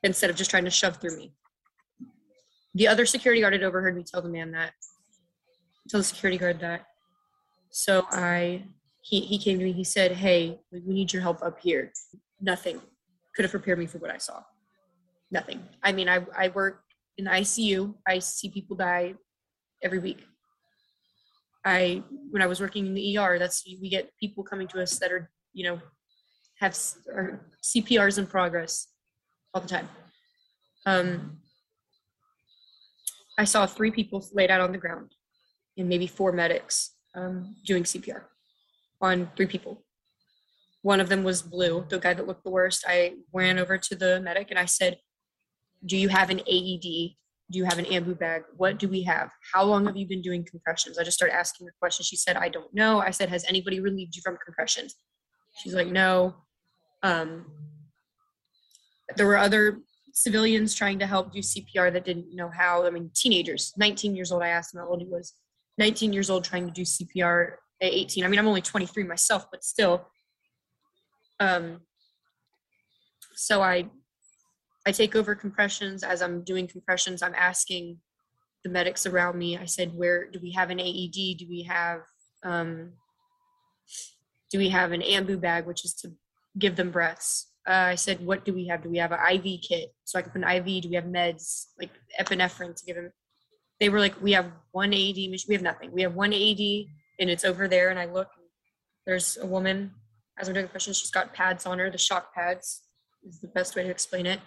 [0.05, 1.35] Instead of just trying to shove through me.
[2.79, 4.71] The other security guard had overheard me tell the man that,
[5.89, 6.87] tell the security guard that.
[7.71, 8.63] So I,
[9.01, 11.91] he, he came to me, he said, Hey, we need your help up here.
[12.41, 12.81] Nothing
[13.35, 14.45] could have prepared me for what I saw.
[15.33, 15.61] Nothing.
[15.83, 16.85] I mean, I, I work
[17.17, 17.95] in the ICU.
[18.07, 19.15] I see people die
[19.83, 20.25] every week.
[21.65, 25.01] I when I was working in the ER, that's we get people coming to us
[25.01, 25.81] that are you know
[26.61, 28.87] have CPRs in progress
[29.53, 29.89] all the time.
[30.87, 31.41] Um,
[33.39, 35.15] I saw three people laid out on the ground,
[35.79, 38.25] and maybe four medics um, doing CPR
[39.01, 39.85] on three people.
[40.83, 42.85] One of them was Blue, the guy that looked the worst.
[42.87, 44.99] I ran over to the medic and I said,
[45.85, 47.17] do you have an AED?
[47.51, 48.43] Do you have an ambu bag?
[48.57, 49.31] What do we have?
[49.53, 50.99] How long have you been doing compressions?
[50.99, 52.07] I just started asking her questions.
[52.07, 53.01] She said, I don't know.
[53.01, 54.97] I said, Has anybody relieved you from compressions?
[55.57, 56.35] She's like, No.
[57.03, 57.47] Um,
[59.17, 59.81] there were other
[60.23, 62.85] civilians trying to help do CPR that didn't know how.
[62.85, 64.43] I mean, teenagers, 19 years old.
[64.43, 65.35] I asked him how old he was.
[65.79, 68.25] 19 years old trying to do CPR at 18.
[68.25, 70.09] I mean, I'm only 23 myself, but still.
[71.39, 71.83] Um,
[73.35, 73.89] so I
[74.87, 76.03] I take over compressions.
[76.03, 77.99] As I'm doing compressions, I'm asking
[78.65, 79.57] the medics around me.
[79.57, 81.39] I said, "Where do we have an AED?
[81.39, 82.01] Do we have
[82.43, 82.95] um,
[84.51, 86.13] do we have an ambu bag, which is to
[86.59, 88.83] give them breaths?" Uh, I said, "What do we have?
[88.83, 90.83] Do we have an IV kit so I can put an IV?
[90.83, 93.13] Do we have meds like epinephrine to give them?"
[93.79, 95.31] They were like, "We have one AED.
[95.49, 95.93] We have nothing.
[95.93, 96.89] We have one AED,
[97.21, 98.31] and it's over there." And I look,
[99.07, 99.93] there's a woman
[100.39, 100.99] as I'm doing compressions.
[100.99, 101.91] She's got pads on her.
[101.91, 102.83] The shock pads
[103.23, 104.41] is the best way to explain it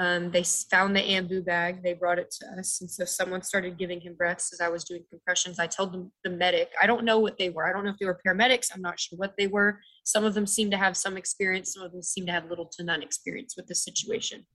[0.00, 1.82] um, they found the ambu bag.
[1.82, 2.80] They brought it to us.
[2.80, 5.58] And so someone started giving him breaths as I was doing compressions.
[5.58, 7.68] I told them the medic, I don't know what they were.
[7.68, 8.68] I don't know if they were paramedics.
[8.74, 9.78] I'm not sure what they were.
[10.04, 11.74] Some of them seemed to have some experience.
[11.74, 14.46] Some of them seemed to have little to none experience with the situation.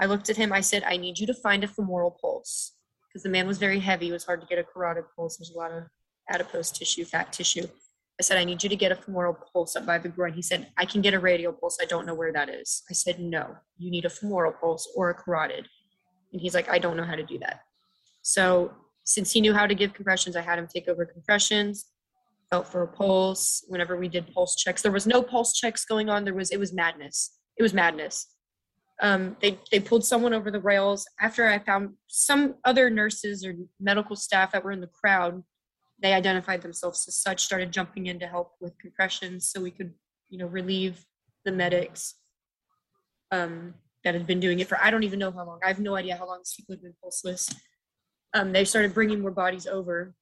[0.00, 0.50] I looked at him.
[0.50, 2.72] I said, I need you to find a femoral pulse
[3.06, 4.08] because the man was very heavy.
[4.08, 5.36] It was hard to get a carotid pulse.
[5.36, 5.84] There's a lot of
[6.30, 7.66] adipose tissue, fat tissue.
[8.18, 10.32] I said, I need you to get a femoral pulse up by the groin.
[10.32, 11.76] He said, I can get a radial pulse.
[11.82, 12.82] I don't know where that is.
[12.90, 15.68] I said, No, you need a femoral pulse or a carotid.
[16.32, 17.60] And he's like, I don't know how to do that.
[18.22, 18.72] So,
[19.04, 21.86] since he knew how to give compressions, I had him take over compressions,
[22.50, 23.64] felt for a pulse.
[23.68, 26.24] Whenever we did pulse checks, there was no pulse checks going on.
[26.24, 27.38] There was, it was madness.
[27.56, 28.26] It was madness.
[29.00, 33.54] Um, they, they pulled someone over the rails after I found some other nurses or
[33.78, 35.42] medical staff that were in the crowd
[36.00, 39.92] they identified themselves as such, started jumping in to help with compressions so we could,
[40.28, 41.04] you know, relieve
[41.44, 42.16] the medics
[43.30, 43.74] um,
[44.04, 45.60] that had been doing it for I don't even know how long.
[45.64, 47.48] I have no idea how long these people had been pulseless.
[48.34, 50.14] Um, they started bringing more bodies over.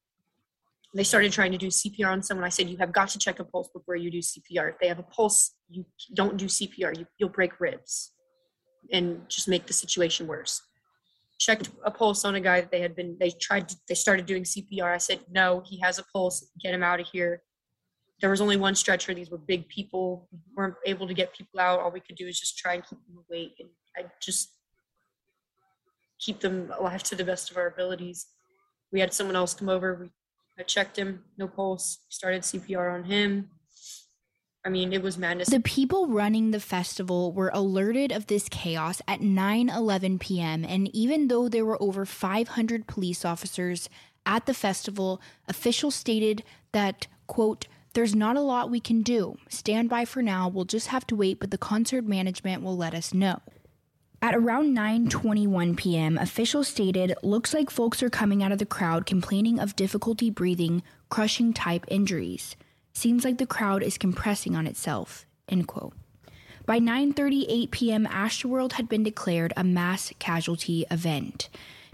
[0.93, 2.45] They started trying to do CPR on someone.
[2.45, 4.69] I said, "You have got to check a pulse before you do CPR.
[4.69, 6.97] If they have a pulse, you don't do CPR.
[6.97, 8.13] You, you'll break ribs,
[8.93, 10.61] and just make the situation worse."
[11.37, 14.25] Checked a pulse on a guy that they had been they tried to, they started
[14.25, 16.51] doing cpr i said no he has a pulse.
[16.61, 17.41] Get him out of here.
[18.21, 19.13] There was only one stretcher.
[19.13, 20.29] These were big people.
[20.31, 21.79] We weren't able to get people out.
[21.79, 24.51] All we could do is just try and keep them awake and i just
[26.19, 28.27] keep them alive to the best of our abilities.
[28.91, 29.95] We had someone else come over.
[29.95, 30.09] We
[30.57, 31.25] I checked him.
[31.37, 32.05] No pulse.
[32.09, 33.49] Started cpr on him
[34.65, 35.49] I mean, it was madness.
[35.49, 40.65] The people running the festival were alerted of this chaos at 9 11 p.m.
[40.65, 43.89] And even though there were over 500 police officers
[44.25, 49.37] at the festival, officials stated that, quote, there's not a lot we can do.
[49.49, 50.49] Stand by for now.
[50.49, 53.41] We'll just have to wait, but the concert management will let us know.
[54.21, 59.05] At around 9:21 p.m., officials stated, "Looks like folks are coming out of the crowd
[59.05, 62.55] complaining of difficulty breathing, crushing type injuries."
[62.95, 65.25] Seems like the crowd is compressing on itself.
[65.49, 65.93] End quote.
[66.65, 71.49] By 9:38 p.m., Astroworld had been declared a mass casualty event.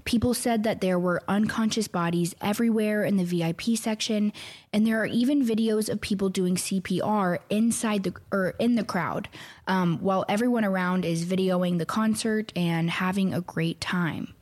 [0.06, 4.32] People said that there were unconscious bodies everywhere in the VIP section,
[4.72, 9.28] and there are even videos of people doing CPR inside the or in the crowd,
[9.68, 14.34] um, while everyone around is videoing the concert and having a great time.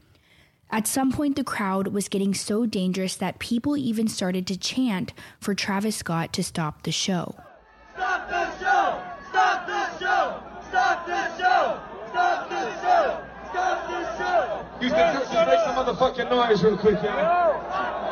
[0.72, 5.14] At some point, the crowd was getting so dangerous that people even started to chant
[5.40, 7.34] for Travis Scott to stop the show.
[7.96, 9.02] Stop the show!
[9.30, 10.44] Stop the show!
[10.70, 11.80] Stop the show!
[12.10, 13.18] Stop the show!
[13.50, 14.66] Stop the show!
[14.80, 17.66] Houston, just make some motherfucking noise real quick, y'all.
[17.74, 18.06] Stop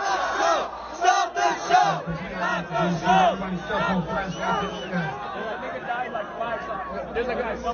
[0.00, 0.72] the show!
[0.96, 2.00] Stop the show!
[2.32, 3.36] Stop the show!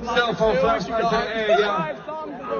[0.03, 2.12] Cell phone flash right to the air, y'all.
[2.43, 2.51] Man,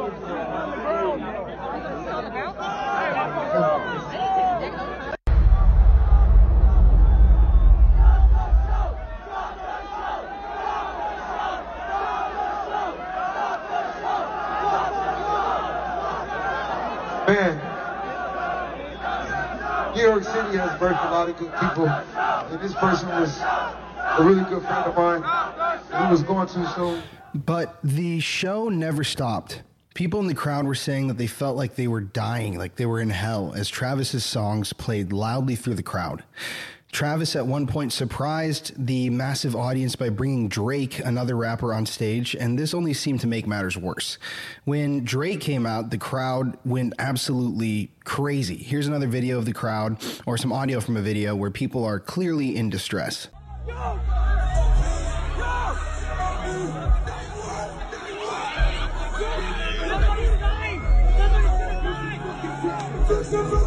[19.94, 23.76] New York City has birthed a lot of good people, and this person was a
[24.22, 25.24] really good friend of mine.
[26.06, 27.04] He was going too soon.
[27.36, 29.64] But the show never stopped.
[29.94, 32.86] People in the crowd were saying that they felt like they were dying, like they
[32.86, 36.24] were in hell, as Travis's songs played loudly through the crowd.
[36.92, 42.36] Travis at one point surprised the massive audience by bringing Drake, another rapper, on stage,
[42.36, 44.18] and this only seemed to make matters worse.
[44.64, 48.58] When Drake came out, the crowd went absolutely crazy.
[48.58, 52.00] Here's another video of the crowd, or some audio from a video where people are
[52.00, 53.28] clearly in distress.
[53.68, 54.00] Yo,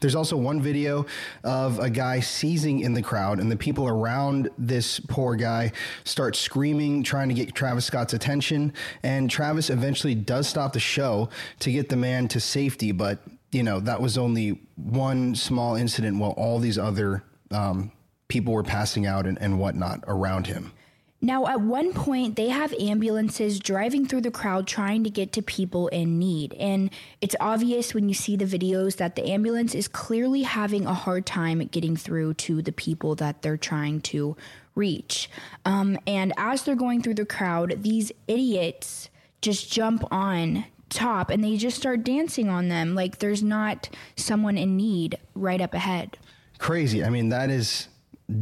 [0.00, 1.06] There's also one video
[1.42, 5.72] of a guy seizing in the crowd, and the people around this poor guy
[6.04, 8.72] start screaming, trying to get Travis Scott's attention.
[9.02, 11.30] And Travis eventually does stop the show
[11.60, 13.18] to get the man to safety, but
[13.50, 17.90] you know that was only one small incident while all these other um,
[18.28, 20.72] people were passing out and, and whatnot around him.
[21.20, 25.42] Now, at one point, they have ambulances driving through the crowd trying to get to
[25.42, 26.54] people in need.
[26.54, 26.90] And
[27.20, 31.26] it's obvious when you see the videos that the ambulance is clearly having a hard
[31.26, 34.36] time getting through to the people that they're trying to
[34.76, 35.28] reach.
[35.64, 39.10] Um, and as they're going through the crowd, these idiots
[39.40, 44.56] just jump on top and they just start dancing on them like there's not someone
[44.56, 46.16] in need right up ahead.
[46.58, 47.04] crazy.
[47.04, 47.88] I mean, that is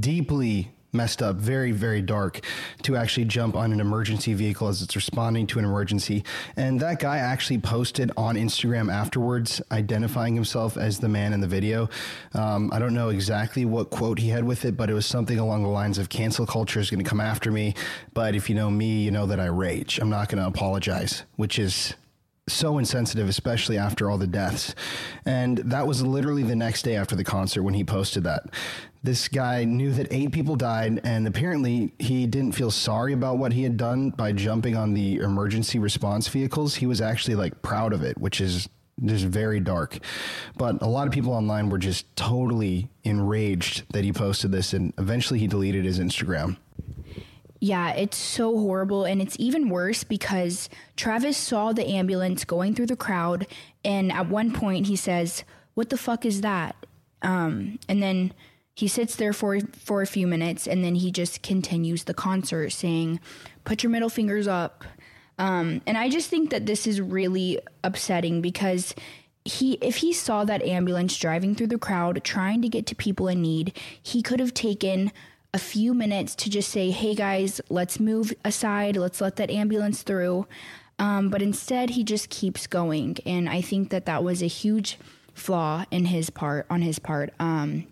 [0.00, 2.40] deeply messed up, very, very dark
[2.82, 6.24] to actually jump on an emergency vehicle as it's responding to an emergency.
[6.56, 11.46] And that guy actually posted on Instagram afterwards, identifying himself as the man in the
[11.46, 11.88] video.
[12.34, 15.38] Um, I don't know exactly what quote he had with it, but it was something
[15.38, 17.74] along the lines of cancel culture is going to come after me.
[18.14, 19.98] But if you know me, you know that I rage.
[19.98, 21.94] I'm not going to apologize, which is
[22.48, 24.74] so insensitive, especially after all the deaths.
[25.24, 28.44] And that was literally the next day after the concert when he posted that.
[29.06, 33.52] This guy knew that eight people died, and apparently he didn't feel sorry about what
[33.52, 36.74] he had done by jumping on the emergency response vehicles.
[36.74, 38.68] He was actually like proud of it, which is
[39.04, 39.98] just very dark.
[40.56, 44.92] But a lot of people online were just totally enraged that he posted this, and
[44.98, 46.56] eventually he deleted his Instagram.
[47.60, 49.04] Yeah, it's so horrible.
[49.04, 53.46] And it's even worse because Travis saw the ambulance going through the crowd.
[53.84, 55.44] And at one point, he says,
[55.74, 56.74] What the fuck is that?
[57.22, 58.32] Um, and then
[58.76, 62.70] he sits there for, for a few minutes and then he just continues the concert
[62.70, 63.18] saying,
[63.64, 64.84] Put your middle fingers up.
[65.38, 68.94] Um, and I just think that this is really upsetting because
[69.46, 73.28] he if he saw that ambulance driving through the crowd trying to get to people
[73.28, 75.10] in need, he could have taken
[75.54, 78.96] a few minutes to just say, "Hey guys, let's move aside.
[78.96, 80.46] Let's let that ambulance through."
[80.98, 84.98] Um, but instead, he just keeps going, and I think that that was a huge
[85.34, 87.32] flaw in his part on his part.
[87.38, 87.86] Um,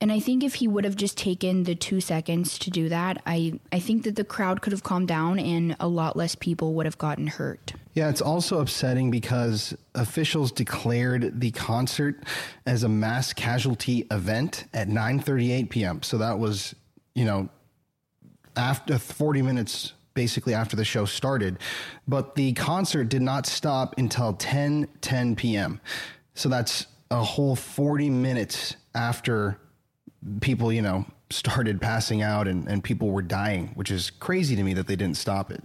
[0.00, 3.20] and I think if he would have just taken the two seconds to do that,
[3.26, 6.72] I, I think that the crowd could have calmed down and a lot less people
[6.74, 7.74] would have gotten hurt.
[7.92, 12.24] Yeah, it's also upsetting because officials declared the concert
[12.64, 16.02] as a mass casualty event at 9:38 p.m.
[16.02, 16.74] So that was,
[17.14, 17.50] you know,
[18.56, 21.58] after 40 minutes basically after the show started.
[22.08, 25.80] But the concert did not stop until 10 10 p.m.
[26.34, 29.58] So that's a whole 40 minutes after
[30.40, 34.62] people, you know, started passing out and, and people were dying, which is crazy to
[34.62, 35.62] me that they didn't stop it.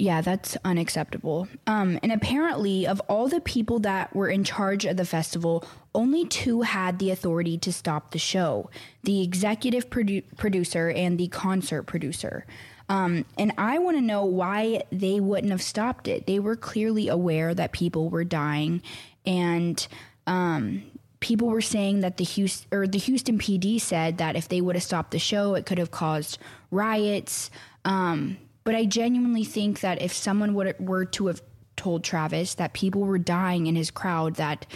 [0.00, 1.48] Yeah, that's unacceptable.
[1.66, 6.24] Um, and apparently, of all the people that were in charge of the festival, only
[6.24, 8.70] two had the authority to stop the show
[9.02, 12.46] the executive produ- producer and the concert producer.
[12.88, 16.26] Um, and I want to know why they wouldn't have stopped it.
[16.26, 18.82] They were clearly aware that people were dying,
[19.26, 19.84] and
[20.28, 20.84] um,
[21.20, 24.76] people were saying that the Houston or the Houston PD said that if they would
[24.76, 26.38] have stopped the show, it could have caused
[26.70, 27.50] riots.
[27.84, 31.42] Um, but I genuinely think that if someone would were to have
[31.76, 34.66] told Travis that people were dying in his crowd, that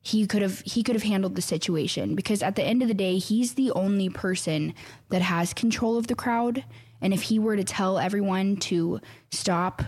[0.00, 2.94] he could have he could have handled the situation because at the end of the
[2.94, 4.72] day, he's the only person
[5.08, 6.64] that has control of the crowd.
[7.00, 9.00] And if he were to tell everyone to
[9.30, 9.82] stop,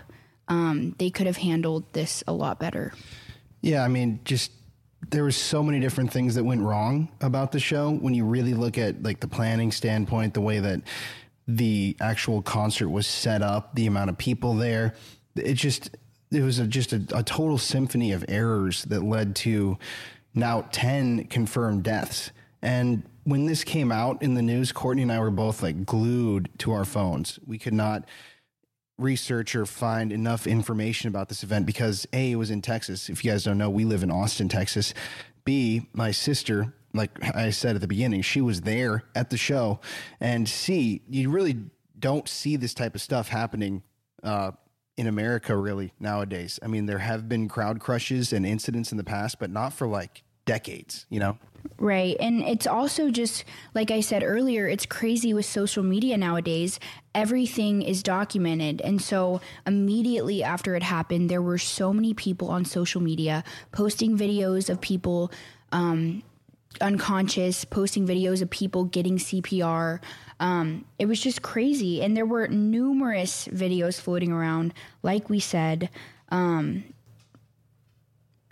[0.48, 2.93] um, they could have handled this a lot better.
[3.60, 4.51] Yeah, I mean, just
[5.10, 8.55] there was so many different things that went wrong about the show when you really
[8.55, 10.82] look at like the planning standpoint, the way that
[11.47, 14.94] the actual concert was set up, the amount of people there.
[15.35, 15.90] It just
[16.30, 19.78] it was a, just a, a total symphony of errors that led to
[20.35, 22.30] now 10 confirmed deaths.
[22.60, 26.51] And when this came out in the news, Courtney and I were both like glued
[26.59, 27.39] to our phones.
[27.47, 28.05] We could not
[28.98, 33.08] research or find enough information about this event because A, it was in Texas.
[33.08, 34.92] If you guys don't know, we live in Austin, Texas.
[35.44, 39.80] B, my sister like I said at the beginning, she was there at the show.
[40.20, 41.56] And C, you really
[41.98, 43.82] don't see this type of stuff happening
[44.22, 44.52] uh,
[44.96, 46.58] in America really nowadays.
[46.62, 49.86] I mean, there have been crowd crushes and incidents in the past, but not for
[49.86, 51.38] like decades, you know?
[51.78, 52.16] Right.
[52.19, 56.81] And it's also just, like I said earlier, it's crazy with social media nowadays.
[57.15, 58.81] Everything is documented.
[58.81, 64.19] And so immediately after it happened, there were so many people on social media posting
[64.19, 65.31] videos of people
[65.70, 66.23] um,
[66.81, 70.01] unconscious, posting videos of people getting CPR.
[70.40, 72.03] Um, it was just crazy.
[72.03, 75.90] And there were numerous videos floating around, like we said.
[76.31, 76.85] Um,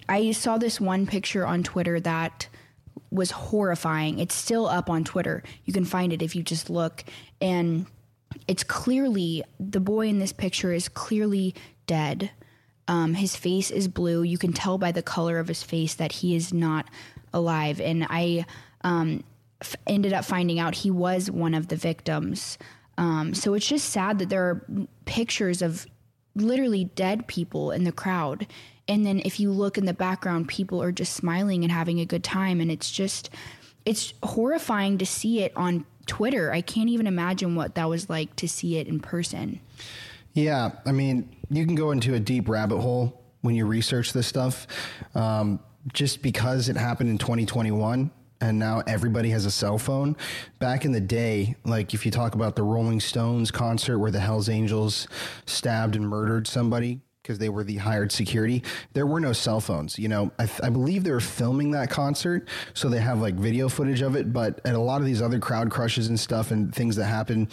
[0.08, 2.48] I saw this one picture on Twitter that
[3.10, 4.18] was horrifying.
[4.18, 5.42] It's still up on Twitter.
[5.64, 7.04] You can find it if you just look.
[7.40, 7.86] And
[8.48, 11.54] it's clearly, the boy in this picture is clearly
[11.86, 12.30] dead.
[12.88, 14.22] Um, his face is blue.
[14.22, 16.86] You can tell by the color of his face that he is not
[17.32, 17.80] alive.
[17.80, 18.46] And I
[18.82, 19.24] um,
[19.60, 22.58] f- ended up finding out he was one of the victims.
[22.98, 24.66] Um, so it's just sad that there are
[25.04, 25.86] pictures of
[26.34, 28.46] literally dead people in the crowd.
[28.88, 32.04] And then if you look in the background, people are just smiling and having a
[32.04, 32.60] good time.
[32.60, 33.30] And it's just,
[33.84, 36.52] it's horrifying to see it on Twitter.
[36.52, 39.60] I can't even imagine what that was like to see it in person.
[40.34, 40.72] Yeah.
[40.84, 44.66] I mean, you can go into a deep rabbit hole when you research this stuff.
[45.14, 45.60] Um,
[45.92, 48.10] just because it happened in 2021
[48.40, 50.16] and now everybody has a cell phone.
[50.58, 54.20] Back in the day, like if you talk about the Rolling Stones concert where the
[54.20, 55.08] Hells Angels
[55.46, 58.62] stabbed and murdered somebody because they were the hired security,
[58.92, 59.98] there were no cell phones.
[59.98, 63.68] You know, I, I, believe they were filming that concert, so they have like video
[63.68, 64.32] footage of it.
[64.32, 67.48] But at a lot of these other crowd crushes and stuff and things that happen,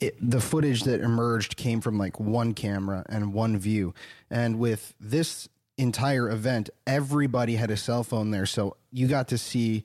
[0.00, 3.92] it, the footage that emerged came from like one camera and one view.
[4.30, 9.38] And with this entire event, everybody had a cell phone there, so you got to
[9.38, 9.84] see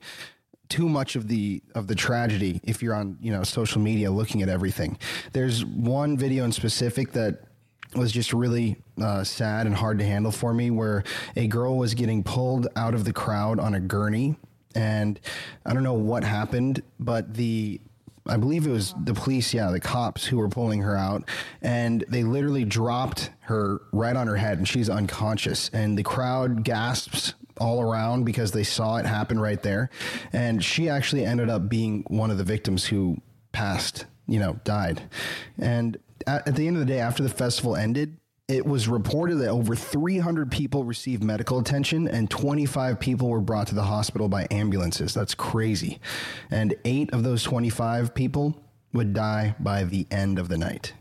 [0.70, 4.40] too much of the of the tragedy if you're on you know social media looking
[4.40, 4.96] at everything.
[5.32, 7.49] There's one video in specific that
[7.94, 11.04] was just really uh, sad and hard to handle for me, where
[11.36, 14.36] a girl was getting pulled out of the crowd on a gurney,
[14.74, 15.18] and
[15.66, 17.80] I don't know what happened, but the
[18.26, 21.28] I believe it was the police, yeah, the cops who were pulling her out,
[21.62, 25.68] and they literally dropped her right on her head, and she's unconscious.
[25.72, 29.90] And the crowd gasps all around because they saw it happen right there.
[30.32, 33.18] And she actually ended up being one of the victims who
[33.52, 35.02] passed, you know, died.
[35.58, 38.16] And at, the end of the day, after the festival ended,
[38.48, 43.68] it was reported that over 300 people received medical attention and 25 people were brought
[43.68, 45.14] to the hospital by ambulances.
[45.14, 46.00] That's crazy.
[46.50, 48.60] And eight of those 25 people
[48.92, 50.94] would die by the end of the night.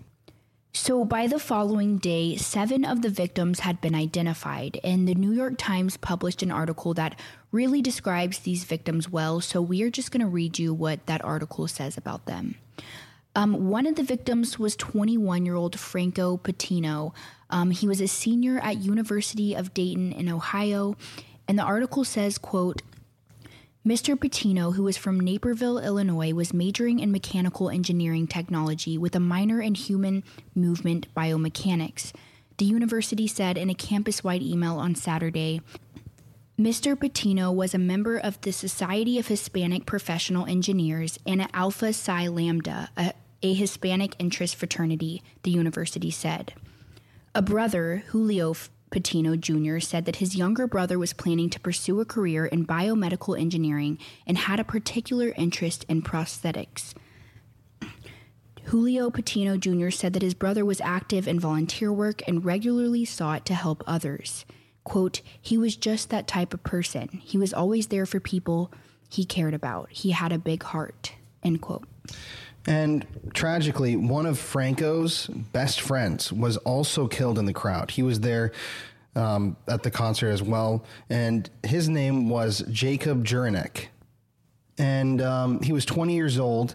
[0.72, 5.32] So, by the following day, seven of the victims had been identified, and the New
[5.32, 7.20] York Times published an article that
[7.52, 9.42] really describes these victims well.
[9.42, 12.56] So, we are just going to read you what that article says about them.
[13.36, 17.14] Um, one of the victims was 21 year old Franco Patino.
[17.50, 20.96] Um, he was a senior at University of Dayton in Ohio,
[21.48, 22.82] and the article says, quote,
[23.88, 24.20] Mr.
[24.20, 29.62] Patino, who was from Naperville, Illinois, was majoring in mechanical engineering technology with a minor
[29.62, 30.24] in human
[30.54, 32.12] movement biomechanics.
[32.58, 35.62] The university said in a campus wide email on Saturday
[36.60, 37.00] Mr.
[37.00, 42.90] Patino was a member of the Society of Hispanic Professional Engineers and Alpha Psi Lambda,
[42.98, 46.54] a, a Hispanic interest fraternity, the university said.
[47.34, 48.56] A brother, Julio
[48.92, 53.40] Patino Jr., said that his younger brother was planning to pursue a career in biomedical
[53.40, 56.94] engineering and had a particular interest in prosthetics.
[58.66, 59.92] Julio Patino Jr.
[59.92, 64.44] said that his brother was active in volunteer work and regularly sought to help others.
[64.90, 67.22] Quote, he was just that type of person.
[67.24, 68.72] He was always there for people
[69.08, 69.92] he cared about.
[69.92, 71.14] He had a big heart.
[71.44, 71.88] End quote.
[72.66, 73.06] And
[73.36, 77.92] tragically, one of Franco's best friends was also killed in the crowd.
[77.92, 78.52] He was there
[79.16, 83.90] um, at the concert as well, and his name was Jacob Jurinek.
[84.80, 86.74] And um, he was 20 years old.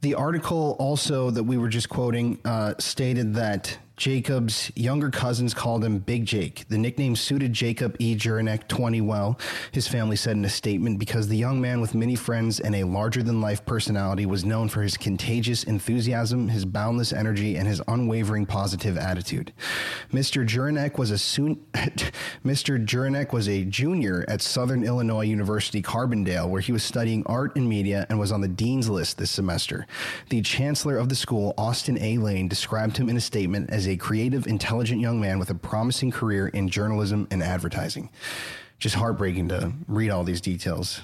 [0.00, 5.84] The article also that we were just quoting uh, stated that Jacob's younger cousins called
[5.84, 6.64] him Big Jake.
[6.68, 8.16] The nickname suited Jacob E.
[8.16, 9.38] Jurinek 20 well,
[9.72, 12.84] his family said in a statement, because the young man with many friends and a
[12.84, 17.82] larger than life personality was known for his contagious enthusiasm, his boundless energy, and his
[17.88, 19.52] unwavering positive attitude.
[20.14, 20.48] Mr.
[20.48, 21.62] Jurinek was a soon
[22.42, 22.82] Mr.
[22.82, 27.68] Jurinek was a junior at Southern Illinois University Carbondale, where he was studying art and
[27.68, 29.86] media and was on the dean's list this semester.
[30.30, 32.16] The chancellor of the school, Austin A.
[32.16, 36.10] Lane, described him in a statement as a creative, intelligent young man with a promising
[36.10, 38.08] career in journalism and advertising.
[38.78, 41.02] Just heartbreaking to read all these details.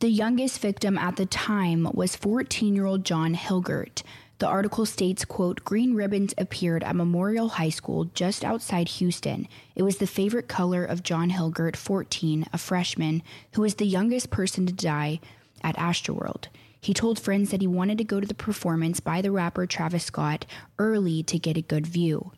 [0.00, 4.02] The youngest victim at the time was 14-year-old John Hilgert.
[4.38, 9.48] The article states, quote, green ribbons appeared at Memorial High School just outside Houston.
[9.74, 13.22] It was the favorite color of John Hilgert, 14, a freshman,
[13.52, 15.20] who was the youngest person to die
[15.62, 16.48] at Astroworld.
[16.86, 20.04] He told friends that he wanted to go to the performance by the rapper Travis
[20.04, 20.46] Scott
[20.78, 22.30] early to get a good view.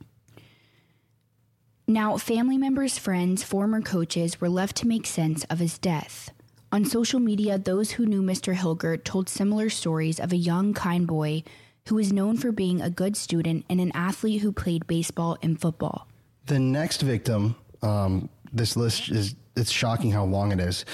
[1.87, 6.31] Now, family members, friends, former coaches were left to make sense of his death.
[6.73, 8.55] On social media, those who knew Mr.
[8.55, 11.43] Hilgert told similar stories of a young, kind boy
[11.89, 15.61] who was known for being a good student and an athlete who played baseball and
[15.61, 16.09] football.
[16.47, 20.87] The next victim, um, this list is it's shocking how long it is,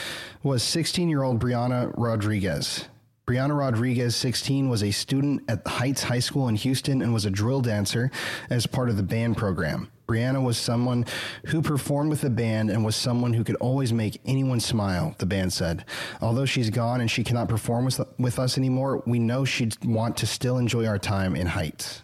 [0.43, 2.87] was 16 year old Brianna Rodriguez.
[3.27, 7.31] Brianna Rodriguez, 16, was a student at Heights High School in Houston and was a
[7.31, 8.11] drill dancer
[8.51, 9.91] as part of the band program.
[10.07, 11.07] Brianna was someone
[11.47, 15.25] who performed with the band and was someone who could always make anyone smile, the
[15.25, 15.87] band said.
[16.21, 20.19] Although she's gone and she cannot perform with, with us anymore, we know she'd want
[20.19, 22.03] to still enjoy our time in Heights.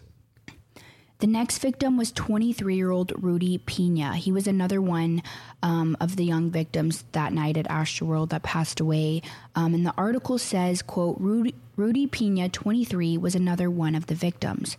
[1.20, 4.16] The next victim was 23 year old Rudy Pina.
[4.16, 5.22] He was another one
[5.62, 9.20] um, of the young victims that night at Astroworld that passed away.
[9.54, 14.14] Um, and the article says, quote, Rudy, Rudy Pina, 23, was another one of the
[14.14, 14.78] victims.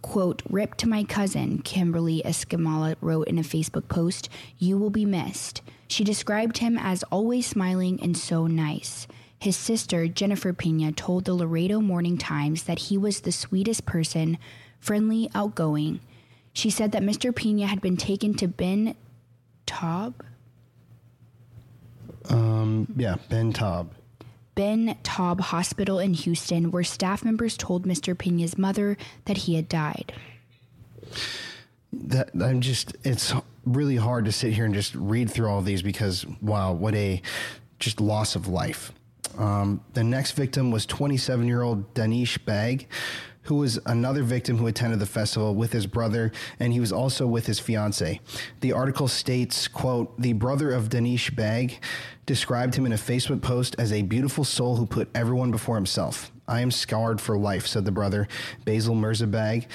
[0.00, 4.28] Quote, Rip to my cousin, Kimberly Escamilla wrote in a Facebook post,
[4.58, 5.60] You will be missed.
[5.88, 9.08] She described him as always smiling and so nice.
[9.40, 14.38] His sister, Jennifer Pina, told the Laredo Morning Times that he was the sweetest person
[14.80, 16.00] friendly, outgoing.
[16.52, 17.34] She said that Mr.
[17.34, 18.94] Pina had been taken to Ben
[19.66, 20.14] Taub.
[22.28, 23.88] Um, yeah, Ben Taub.
[24.54, 28.18] Ben Taub Hospital in Houston, where staff members told Mr.
[28.18, 28.96] Pina's mother
[29.26, 30.12] that he had died.
[31.92, 33.32] That I'm just it's
[33.64, 37.22] really hard to sit here and just read through all these because wow, what a
[37.78, 38.92] just loss of life.
[39.36, 42.86] Um, the next victim was 27 year old Danish Baig,
[43.48, 46.30] who was another victim who attended the festival with his brother,
[46.60, 48.20] and he was also with his fiance.
[48.60, 51.78] The article states, quote, the brother of Danish Baig
[52.26, 56.30] described him in a Facebook post as a beautiful soul who put everyone before himself.
[56.46, 58.28] I am scarred for life, said the brother,
[58.66, 59.66] Basil Mirza Baig.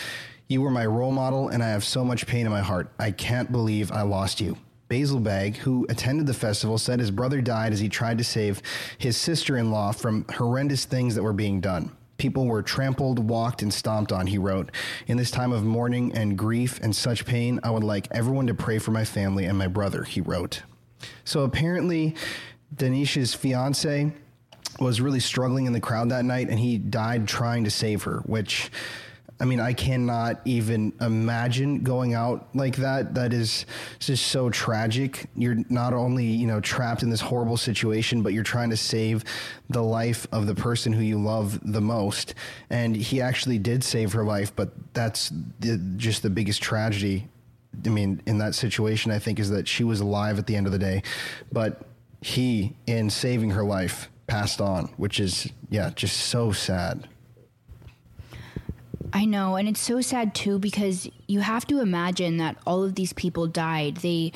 [0.48, 2.92] You were my role model, and I have so much pain in my heart.
[3.00, 4.56] I can't believe I lost you.
[4.88, 8.62] Basil Baig, who attended the festival, said his brother died as he tried to save
[9.00, 11.92] his sister in law from horrendous things that were being done.
[12.24, 14.72] People were trampled, walked, and stomped on, he wrote.
[15.08, 18.54] In this time of mourning and grief and such pain, I would like everyone to
[18.54, 20.64] pray for my family and my brother, he wrote.
[21.26, 22.16] So apparently,
[22.74, 24.14] Danish's fiance
[24.80, 28.20] was really struggling in the crowd that night, and he died trying to save her,
[28.20, 28.72] which.
[29.44, 33.14] I mean, I cannot even imagine going out like that.
[33.16, 33.66] That is
[34.00, 35.26] just so tragic.
[35.36, 39.26] You're not only, you know, trapped in this horrible situation, but you're trying to save
[39.70, 42.36] the life of the person who you love the most.
[42.70, 45.30] And he actually did save her life, but that's
[45.60, 47.28] the, just the biggest tragedy.
[47.86, 50.68] I mean, in that situation, I think is that she was alive at the end
[50.68, 51.04] of the day.
[51.52, 51.82] But
[52.22, 57.10] he, in saving her life, passed on, which is, yeah, just so sad.
[59.16, 62.96] I know, and it's so sad too because you have to imagine that all of
[62.96, 63.98] these people died.
[63.98, 64.32] They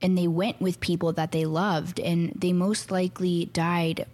[0.00, 4.06] and they went with people that they loved and they most likely died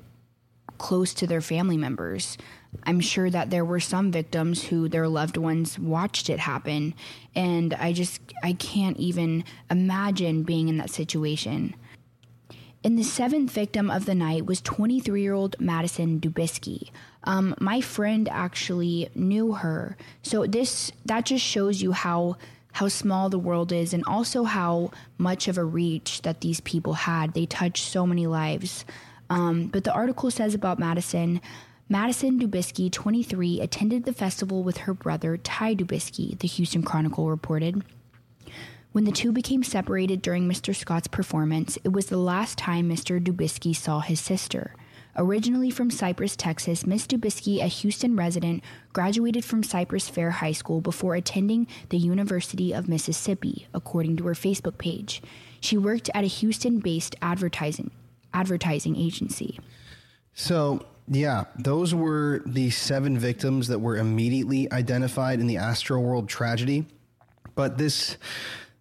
[0.76, 2.36] close to their family members.
[2.84, 6.94] I'm sure that there were some victims who their loved ones watched it happen
[7.34, 11.74] and I just I can't even imagine being in that situation.
[12.84, 16.90] And the seventh victim of the night was 23 year old Madison Dubiski.
[17.24, 19.96] Um, my friend actually knew her.
[20.22, 22.36] So this that just shows you how
[22.72, 26.94] how small the world is and also how much of a reach that these people
[26.94, 27.34] had.
[27.34, 28.84] They touched so many lives.
[29.30, 31.40] Um, but the article says about Madison
[31.90, 37.82] Madison Dubiski, 23, attended the festival with her brother Ty Dubiski, the Houston Chronicle reported.
[38.92, 40.76] When the two became separated during Mr.
[40.76, 43.22] Scott's performance, it was the last time Mr.
[43.22, 44.74] Dubiski saw his sister.
[45.20, 48.62] Originally from Cypress, Texas, Miss Dubiski, a Houston resident,
[48.92, 54.34] graduated from Cypress Fair High School before attending the University of Mississippi, according to her
[54.34, 55.20] Facebook page.
[55.60, 57.90] She worked at a Houston-based advertising
[58.32, 59.58] advertising agency.
[60.34, 66.86] So, yeah, those were the seven victims that were immediately identified in the Astroworld tragedy.
[67.56, 68.18] But this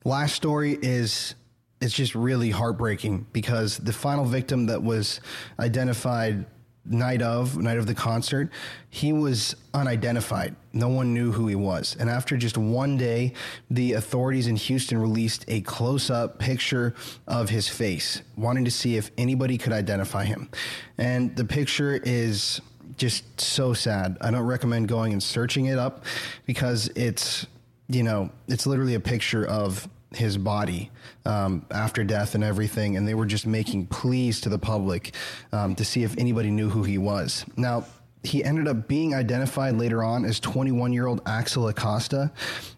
[0.03, 1.33] last story is
[1.81, 5.19] it's just really heartbreaking because the final victim that was
[5.59, 6.45] identified
[6.89, 8.49] night of night of the concert
[8.89, 10.55] he was unidentified.
[10.71, 11.97] No one knew who he was.
[11.99, 13.33] And after just one day
[13.69, 16.95] the authorities in houston released a close-up picture
[17.27, 20.49] of his face wanting to see if anybody could identify him.
[20.97, 22.61] And the picture is
[22.95, 24.17] just so sad.
[24.21, 26.05] I don't recommend going and searching it up
[26.45, 27.45] because it's
[27.89, 30.89] you know it's literally a picture of his body
[31.25, 35.13] um, after death and everything, and they were just making pleas to the public
[35.51, 37.45] um, to see if anybody knew who he was.
[37.57, 37.85] Now,
[38.23, 42.31] he ended up being identified later on as 21 year old Axel Acosta.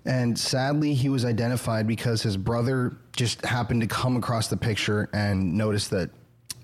[0.06, 5.10] And sadly, he was identified because his brother just happened to come across the picture
[5.14, 6.10] and noticed that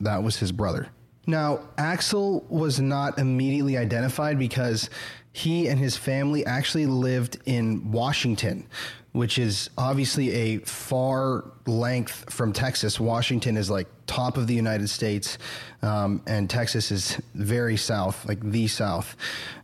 [0.01, 0.87] that was his brother.
[1.27, 4.89] Now, Axel was not immediately identified because
[5.33, 8.67] he and his family actually lived in Washington,
[9.15, 12.99] which is obviously a far length from Texas.
[12.99, 15.37] Washington is like top of the United States,
[15.81, 19.15] um, and Texas is very south, like the south.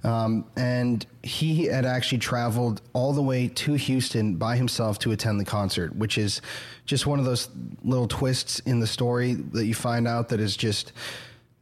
[0.06, 5.38] Um, and he had actually traveled all the way to Houston by himself to attend
[5.38, 6.42] the concert, which is
[6.86, 7.50] just one of those
[7.84, 10.94] little twists in the story that you find out that is just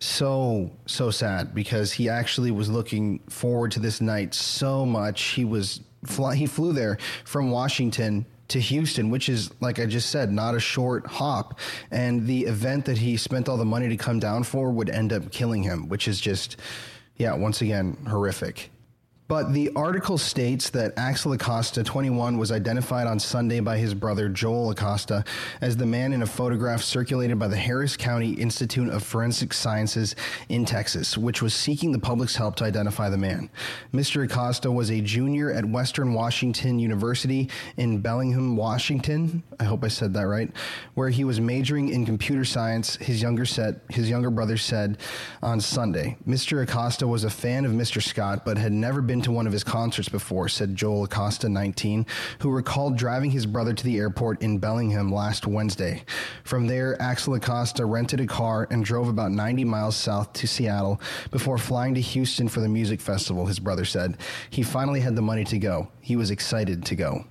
[0.02, 5.22] so so sad because he actually was looking forward to this night so much.
[5.22, 10.10] He was fly, he flew there from Washington to Houston, which is like I just
[10.10, 11.60] said, not a short hop.
[11.92, 15.14] And the event that he spent all the money to come down for would end
[15.14, 16.58] up killing him, which is just
[17.16, 18.72] yeah, once again horrific.
[19.30, 24.28] But the article states that Axel Acosta, 21, was identified on Sunday by his brother
[24.28, 25.24] Joel Acosta
[25.62, 30.16] as the man in a photograph circulated by the Harris County Institute of Forensic Sciences
[30.50, 33.52] in Texas, which was seeking the public's help to identify the man.
[33.94, 34.24] Mr.
[34.24, 39.44] Acosta was a junior at Western Washington University in Bellingham, Washington.
[39.60, 40.52] I hope I said that right,
[40.96, 42.96] where he was majoring in computer science.
[42.96, 44.98] His younger set, his younger brother said
[45.44, 46.18] on Sunday.
[46.28, 46.64] Mr.
[46.64, 48.02] Acosta was a fan of Mr.
[48.02, 52.06] Scott, but had never been to one of his concerts before, said Joel Acosta, 19,
[52.40, 56.04] who recalled driving his brother to the airport in Bellingham last Wednesday.
[56.46, 61.02] From there, Axel Acosta rented a car and drove about 90 miles south to Seattle
[61.32, 64.18] before flying to Houston for the music festival, his brother said.
[64.50, 65.90] He finally had the money to go.
[66.00, 67.26] He was excited to go.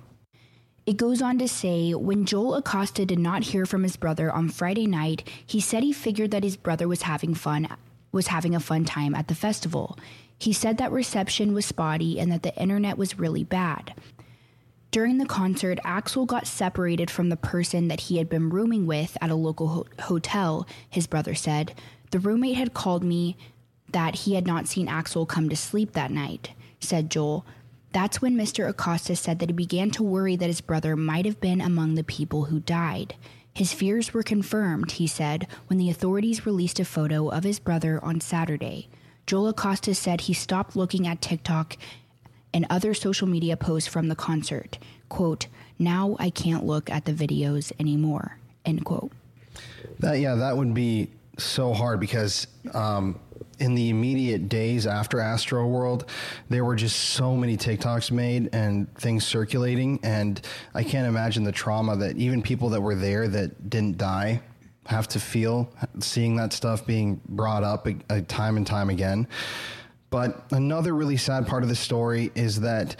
[0.85, 4.49] It goes on to say when Joel Acosta did not hear from his brother on
[4.49, 7.67] Friday night, he said he figured that his brother was having fun
[8.11, 9.97] was having a fun time at the festival.
[10.37, 13.93] He said that reception was spotty and that the internet was really bad.
[14.91, 19.17] During the concert, Axel got separated from the person that he had been rooming with
[19.21, 21.75] at a local ho- hotel, his brother said.
[22.09, 23.37] The roommate had called me
[23.91, 27.45] that he had not seen Axel come to sleep that night, said Joel.
[27.91, 28.67] That's when Mr.
[28.67, 32.03] Acosta said that he began to worry that his brother might have been among the
[32.03, 33.15] people who died.
[33.59, 37.99] His fears were confirmed, he said, when the authorities released a photo of his brother
[38.01, 38.87] on Saturday.
[39.27, 41.75] Joel Acosta said he stopped looking at TikTok
[42.53, 44.77] and other social media posts from the concert.
[45.09, 48.37] Quote, now I can't look at the videos anymore.
[48.63, 49.11] End quote.
[49.99, 53.19] That yeah, that would be so hard because um,
[53.59, 56.07] in the immediate days after Astroworld,
[56.49, 60.41] there were just so many TikToks made and things circulating, and
[60.73, 64.41] I can't imagine the trauma that even people that were there that didn't die
[64.85, 69.27] have to feel seeing that stuff being brought up a, a time and time again.
[70.09, 72.95] But another really sad part of the story is that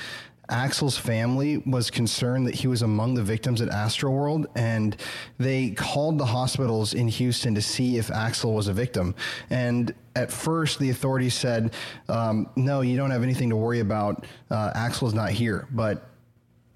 [0.50, 4.96] Axel's family was concerned that he was among the victims at Astroworld, and
[5.38, 9.16] they called the hospitals in Houston to see if Axel was a victim.
[9.50, 11.74] And at first, the authorities said,
[12.08, 14.26] um, "No, you don't have anything to worry about.
[14.52, 16.10] Uh, Axel's not here." But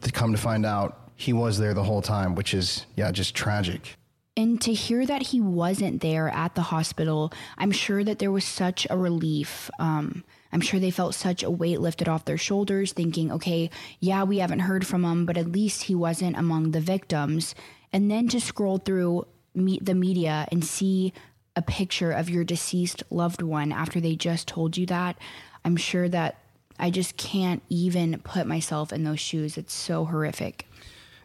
[0.02, 3.36] to come to find out, he was there the whole time, which is yeah, just
[3.36, 3.98] tragic.
[4.36, 8.46] And to hear that he wasn't there at the hospital, I'm sure that there was
[8.46, 9.70] such a relief.
[9.78, 14.24] Um, I'm sure they felt such a weight lifted off their shoulders, thinking, okay, yeah,
[14.24, 17.54] we haven't heard from him, but at least he wasn't among the victims.
[17.92, 21.14] And then to scroll through meet the media and see
[21.56, 25.18] a picture of your deceased loved one after they just told you that,
[25.64, 26.40] I'm sure that
[26.80, 29.58] I just can't even put myself in those shoes.
[29.58, 30.68] It's so horrific.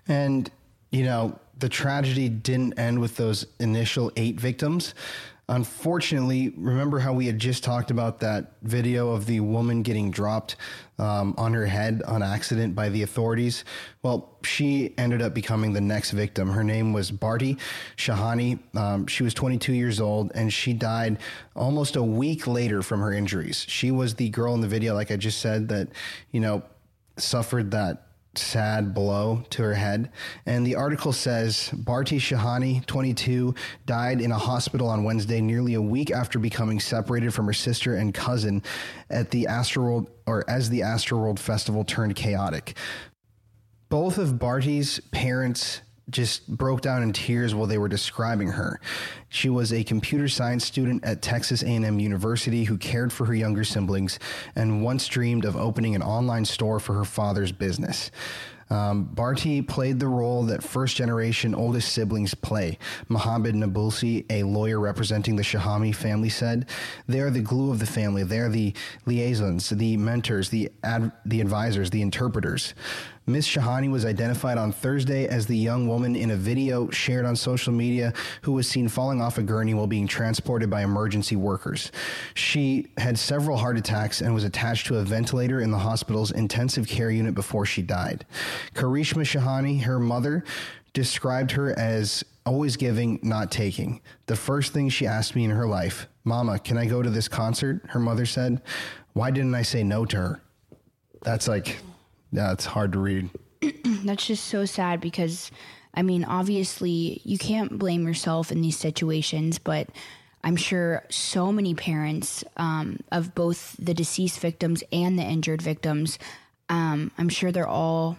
[0.07, 0.51] And,
[0.91, 4.95] you know, the tragedy didn't end with those initial eight victims.
[5.51, 10.57] Unfortunately, remember how we had just talked about that video of the woman getting dropped
[10.99, 13.65] um, on her head on accident by the authorities?
[14.03, 16.51] Well, she ended up becoming the next victim.
[16.51, 17.59] Her name was Bharti
[17.97, 18.59] Shahani.
[18.77, 21.17] Um, she was 22 years old and she died
[21.57, 23.65] almost a week later from her injuries.
[23.69, 25.89] She was the girl in the video, like I just said, that,
[26.31, 26.63] you know,
[27.17, 28.08] suffered that
[28.39, 30.11] sad blow to her head.
[30.47, 33.55] And the article says Bharti Shahani, 22,
[33.87, 37.97] died in a hospital on Wednesday, nearly a week after becoming separated from her sister
[37.97, 38.63] and cousin
[39.11, 42.77] at the Astroworld or as the Astroworld Festival turned chaotic.
[43.89, 48.81] Both of Bharti's parents just broke down in tears while they were describing her.
[49.29, 53.65] She was a computer science student at Texas A&M University who cared for her younger
[53.65, 54.19] siblings
[54.57, 58.11] and once dreamed of opening an online store for her father's business.
[58.71, 62.79] Um, Bharti played the role that first generation oldest siblings play.
[63.09, 66.69] Mohammed Nabulsi, a lawyer representing the Shahani family, said,
[67.07, 68.25] They are the glue of the family.
[68.25, 68.75] They are the
[69.07, 72.75] liaisons, the mentors, the, ad- the advisors, the interpreters.
[73.29, 77.37] Miss Shahani was identified on Thursday as the young woman in a video shared on
[77.37, 81.93] social media who was seen falling off a gurney while being transported by emergency workers.
[82.33, 86.89] She had several heart attacks and was attached to a ventilator in the hospital's intensive
[86.89, 88.25] care unit before she died.
[88.75, 90.43] Karishma Shahani, her mother,
[90.95, 94.01] described her as always giving, not taking.
[94.25, 97.29] The first thing she asked me in her life, Mama, can I go to this
[97.29, 97.83] concert?
[97.89, 98.63] Her mother said.
[99.13, 100.43] Why didn't I say no to her?
[101.23, 101.79] That's like
[102.33, 103.31] yeah, it's hard to read.
[103.85, 105.51] That's just so sad because,
[105.95, 109.89] I mean, obviously, you can't blame yourself in these situations, but
[110.45, 116.19] I'm sure so many parents um, of both the deceased victims and the injured victims,
[116.69, 118.17] um, I'm sure they're all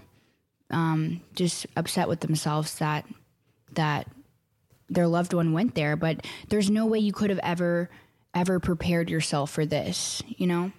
[0.72, 3.06] um, just upset with themselves that
[3.73, 4.07] that
[4.90, 5.95] their loved one went there.
[5.95, 7.90] But there's no way you could have ever
[8.34, 10.72] ever prepared yourself for this, you know.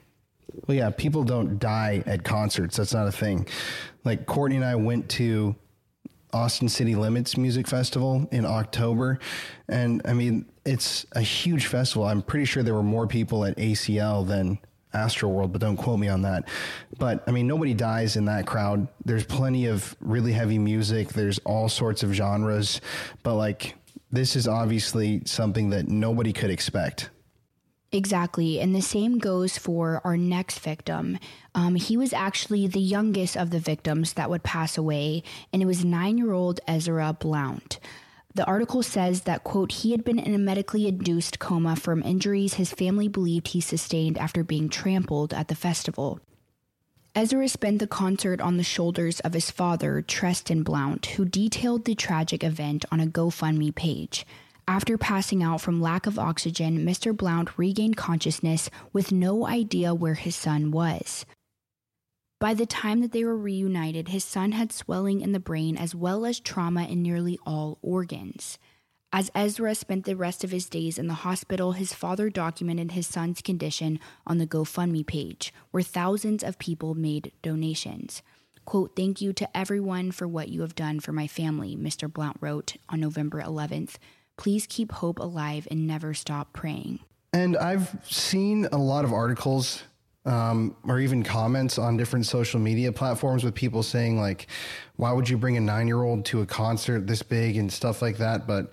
[0.67, 2.77] Well, yeah, people don't die at concerts.
[2.77, 3.47] That's not a thing.
[4.05, 5.57] Like Courtney and I went to
[6.33, 9.19] Austin City Limits Music Festival in October.
[9.69, 12.05] And I mean, it's a huge festival.
[12.05, 14.59] I'm pretty sure there were more people at ACL than
[14.95, 16.49] Astroworld, but don't quote me on that.
[16.99, 18.89] But I mean, nobody dies in that crowd.
[19.05, 22.81] There's plenty of really heavy music, there's all sorts of genres.
[23.23, 23.77] But like,
[24.11, 27.11] this is obviously something that nobody could expect.
[27.93, 28.61] Exactly.
[28.61, 31.19] And the same goes for our next victim.
[31.55, 35.67] Um, he was actually the youngest of the victims that would pass away, and it
[35.67, 37.81] was nine year old Ezra Blount.
[38.33, 42.55] The article says that, quote, he had been in a medically induced coma from injuries
[42.55, 46.21] his family believed he sustained after being trampled at the festival.
[47.13, 51.97] Ezra spent the concert on the shoulders of his father, Treston Blount, who detailed the
[51.97, 54.25] tragic event on a GoFundMe page.
[54.71, 57.15] After passing out from lack of oxygen, Mr.
[57.15, 61.27] Blount regained consciousness with no idea where his son was.
[62.39, 65.97] By the time that they were reunited, his son had swelling in the brain as
[65.97, 68.61] well as trauma in nearly all organs.
[69.13, 73.09] As Ezra spent the rest of his days in the hospital, his father documented his
[73.09, 78.23] son's condition on the GoFundMe page, where thousands of people made donations.
[78.67, 82.11] Quote, Thank you to everyone for what you have done for my family, Mr.
[82.11, 83.97] Blount wrote on November 11th.
[84.41, 87.01] Please keep hope alive and never stop praying.
[87.35, 89.83] And I've seen a lot of articles
[90.25, 94.47] um, or even comments on different social media platforms with people saying, like,
[94.97, 98.01] why would you bring a nine year old to a concert this big and stuff
[98.01, 98.47] like that?
[98.47, 98.73] But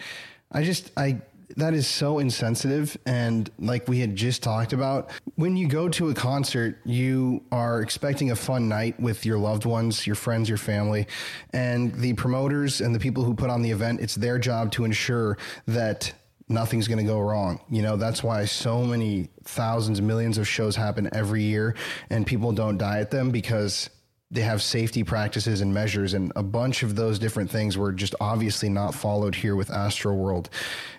[0.53, 1.22] I just, I
[1.56, 2.98] that is so insensitive.
[3.06, 7.82] And like we had just talked about, when you go to a concert, you are
[7.82, 11.07] expecting a fun night with your loved ones, your friends, your family.
[11.53, 14.84] And the promoters and the people who put on the event, it's their job to
[14.86, 15.38] ensure
[15.68, 16.14] that
[16.49, 17.60] nothing's going to go wrong.
[17.69, 21.76] You know, that's why so many thousands, millions of shows happen every year
[22.10, 23.90] and people don't die at them because
[24.30, 28.14] they have safety practices and measures and a bunch of those different things were just
[28.20, 30.48] obviously not followed here with Astroworld.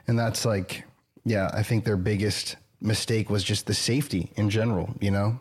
[0.07, 0.85] And that's like
[1.29, 5.41] yeah, I think their biggest mistake was just the safety in general, you know.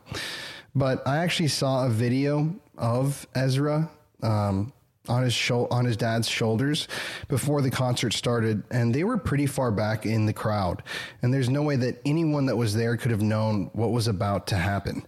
[0.75, 3.89] But I actually saw a video of Ezra
[4.21, 4.73] um,
[5.07, 6.87] on his show on his dad's shoulders
[7.29, 10.83] before the concert started, and they were pretty far back in the crowd.
[11.21, 14.47] And there's no way that anyone that was there could have known what was about
[14.47, 15.07] to happen.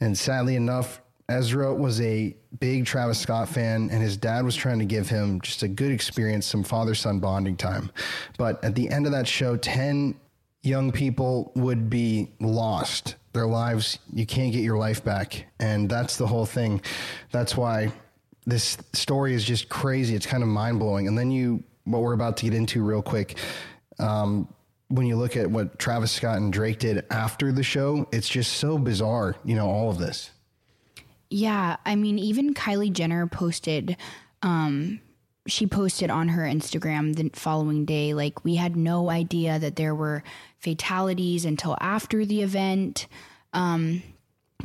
[0.00, 4.80] And sadly enough, Ezra was a big Travis Scott fan, and his dad was trying
[4.80, 7.90] to give him just a good experience, some father son bonding time.
[8.36, 10.16] But at the end of that show, 10
[10.62, 13.14] young people would be lost.
[13.32, 15.46] Their lives, you can't get your life back.
[15.60, 16.82] And that's the whole thing.
[17.30, 17.92] That's why
[18.44, 20.16] this story is just crazy.
[20.16, 21.06] It's kind of mind blowing.
[21.06, 23.38] And then you, what we're about to get into real quick,
[24.00, 24.48] um,
[24.88, 28.54] when you look at what Travis Scott and Drake did after the show, it's just
[28.54, 30.32] so bizarre, you know, all of this.
[31.30, 33.96] Yeah, I mean, even Kylie Jenner posted,
[34.42, 35.00] um,
[35.46, 39.94] she posted on her Instagram the following day, like, we had no idea that there
[39.94, 40.24] were
[40.58, 43.06] fatalities until after the event.
[43.52, 44.02] Um,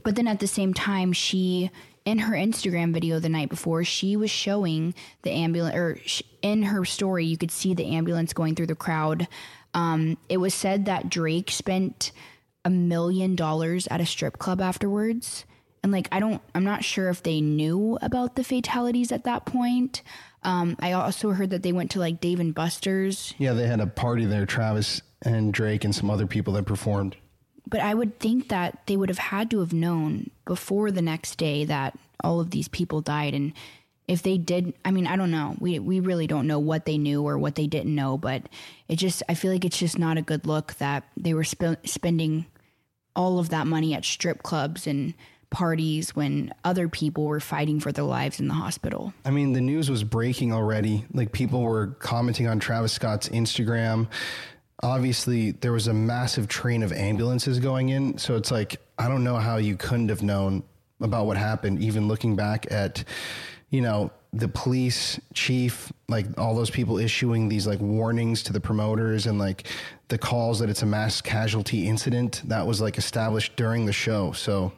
[0.04, 1.70] but then at the same time, she,
[2.04, 6.64] in her Instagram video the night before, she was showing the ambulance, or sh- in
[6.64, 9.28] her story, you could see the ambulance going through the crowd.
[9.76, 12.12] Um, it was said that Drake spent
[12.64, 15.46] a million dollars at a strip club afterwards
[15.86, 19.46] and like i don't i'm not sure if they knew about the fatalities at that
[19.46, 20.02] point.
[20.44, 23.34] Um, i also heard that they went to like dave and buster's.
[23.38, 27.16] Yeah, they had a party there, Travis and Drake and some other people that performed.
[27.68, 31.38] but i would think that they would have had to have known before the next
[31.38, 33.34] day that all of these people died.
[33.34, 33.54] And
[34.08, 35.56] if they did i mean i don't know.
[35.60, 38.18] We we really don't know what they knew or what they didn't know.
[38.18, 38.50] But
[38.88, 41.82] it just i feel like it's just not a good look that they were sp-
[41.86, 42.46] spending
[43.16, 45.14] all of that money at strip clubs and
[45.50, 49.62] parties when other people were fighting for their lives in the hospital I mean, the
[49.62, 51.06] news was breaking already.
[51.14, 54.08] Like people were commenting on Travis Scott's Instagram.
[54.84, 58.18] Obviously, there was a massive train of ambulances going in.
[58.18, 60.64] So it's like, I don't know how you couldn't have known
[61.02, 63.04] about what happened, even looking back at,
[63.70, 68.60] you know, the police chief, like all those people issuing these like warnings to the
[68.60, 69.68] promoters and like
[70.10, 74.34] the calls that it's a mass casualty incident that was like established during the show.
[74.34, 74.74] So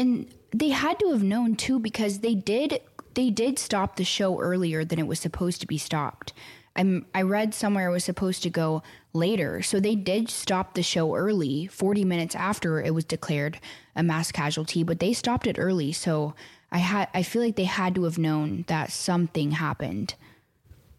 [0.00, 2.80] and they had to have known too because they did
[3.14, 6.32] they did stop the show earlier than it was supposed to be stopped.
[6.76, 10.84] I'm, I read somewhere it was supposed to go later, so they did stop the
[10.84, 13.58] show early, 40 minutes after it was declared
[13.96, 15.90] a mass casualty, but they stopped it early.
[15.90, 16.34] So
[16.70, 20.14] I had I feel like they had to have known that something happened.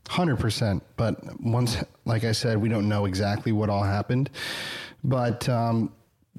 [0.10, 0.84] Hundred percent.
[0.98, 4.30] But once, like I said, we don't know exactly what all happened.
[5.04, 5.94] But um,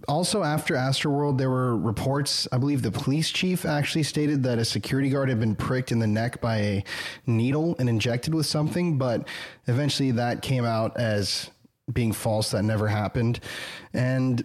[0.09, 2.49] also after Astroworld, there were reports.
[2.53, 5.99] I believe the police chief actually stated that a security guard had been pricked in
[5.99, 6.85] the neck by a
[7.27, 8.99] needle and injected with something.
[8.99, 9.29] But
[9.67, 11.51] eventually, that came out as
[11.93, 12.51] being false.
[12.51, 13.41] That never happened.
[13.93, 14.45] And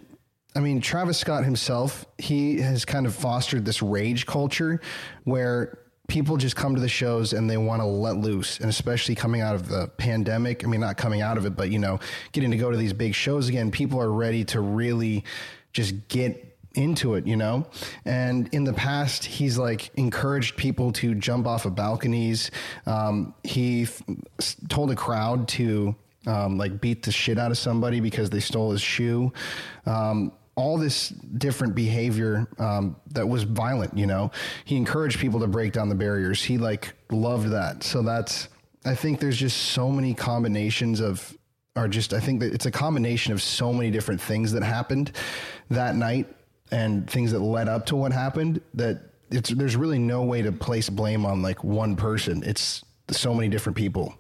[0.56, 4.82] I mean, Travis Scott himself, he has kind of fostered this rage culture
[5.24, 8.60] where people just come to the shows and they want to let loose.
[8.60, 11.70] And especially coming out of the pandemic, I mean, not coming out of it, but,
[11.70, 12.00] you know,
[12.32, 15.26] getting to go to these big shows again, people are ready to really
[15.74, 17.68] just get into it, you know?
[18.06, 22.52] And in the past, he's like encouraged people to jump off of balconies.
[22.86, 24.02] Um, he f-
[24.70, 28.72] told a crowd to um, like beat the shit out of somebody because they stole
[28.72, 29.34] his shoe.
[29.86, 34.32] Um, all this different behavior um, that was violent, you know.
[34.66, 36.44] He encouraged people to break down the barriers.
[36.44, 37.84] He like loved that.
[37.84, 38.50] So that's
[38.84, 41.38] I think there's just so many combinations of
[41.76, 45.12] are just I think that it's a combination of so many different things that happened
[45.70, 46.28] that night
[46.72, 50.52] and things that led up to what happened that it's there's really no way to
[50.52, 52.42] place blame on like one person.
[52.44, 54.18] It's so many different people.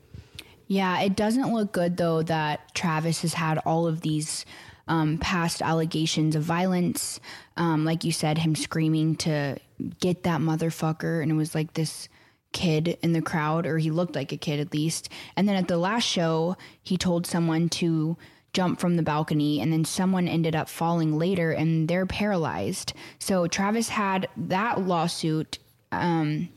[0.67, 4.45] Yeah, it doesn't look good though that Travis has had all of these
[4.87, 7.19] um, past allegations of violence.
[7.55, 9.57] Um, like you said, him screaming to
[9.99, 12.09] get that motherfucker, and it was like this
[12.53, 15.09] kid in the crowd, or he looked like a kid at least.
[15.35, 18.17] And then at the last show, he told someone to
[18.53, 22.93] jump from the balcony, and then someone ended up falling later, and they're paralyzed.
[23.19, 25.59] So Travis had that lawsuit
[25.91, 26.49] um,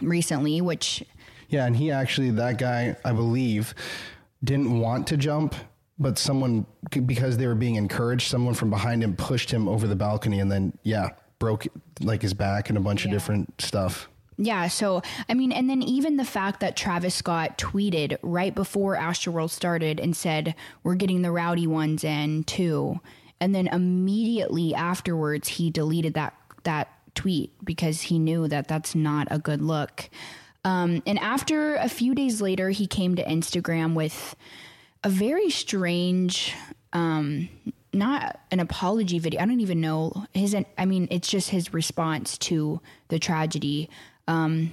[0.00, 1.04] recently, which
[1.48, 3.74] Yeah, and he actually, that guy, I believe,
[4.42, 5.54] didn't want to jump.
[5.98, 6.66] But someone
[7.06, 10.50] because they were being encouraged, someone from behind him pushed him over the balcony, and
[10.50, 11.66] then yeah, broke
[12.00, 14.08] like his back and a bunch of different stuff.
[14.38, 18.96] Yeah, so I mean, and then even the fact that Travis Scott tweeted right before
[18.96, 23.00] Astroworld started and said, We're getting the rowdy ones in too.
[23.40, 29.26] And then immediately afterwards, he deleted that, that tweet because he knew that that's not
[29.30, 30.08] a good look.
[30.64, 34.36] Um, and after a few days later, he came to Instagram with
[35.04, 36.54] a very strange,
[36.92, 37.48] um,
[37.92, 39.40] not an apology video.
[39.40, 40.56] I don't even know his.
[40.78, 43.90] I mean, it's just his response to the tragedy.
[44.28, 44.72] Um,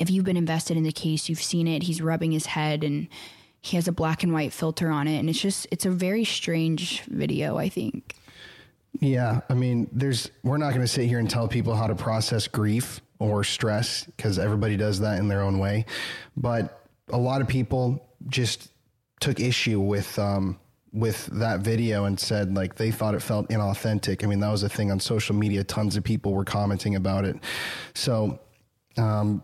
[0.00, 1.82] if you've been invested in the case, you've seen it.
[1.82, 3.08] He's rubbing his head and
[3.66, 6.24] he has a black and white filter on it, and it's just it's a very
[6.24, 7.56] strange video.
[7.56, 8.14] I think.
[9.00, 11.94] Yeah, I mean, there's we're not going to sit here and tell people how to
[11.94, 15.84] process grief or stress because everybody does that in their own way,
[16.36, 18.70] but a lot of people just
[19.20, 20.58] took issue with um,
[20.92, 24.24] with that video and said like they thought it felt inauthentic.
[24.24, 25.62] I mean, that was a thing on social media.
[25.64, 27.36] Tons of people were commenting about it.
[27.94, 28.38] So,
[28.96, 29.42] um,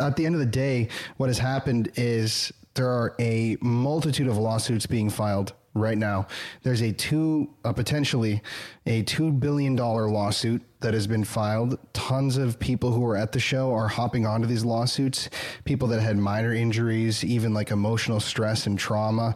[0.00, 4.36] at the end of the day, what has happened is there are a multitude of
[4.36, 6.26] lawsuits being filed right now.
[6.62, 8.42] There's a two, uh, potentially
[8.86, 11.78] a two billion dollar lawsuit that has been filed.
[11.92, 15.28] Tons of people who were at the show are hopping onto these lawsuits.
[15.64, 19.34] People that had minor injuries, even like emotional stress and trauma.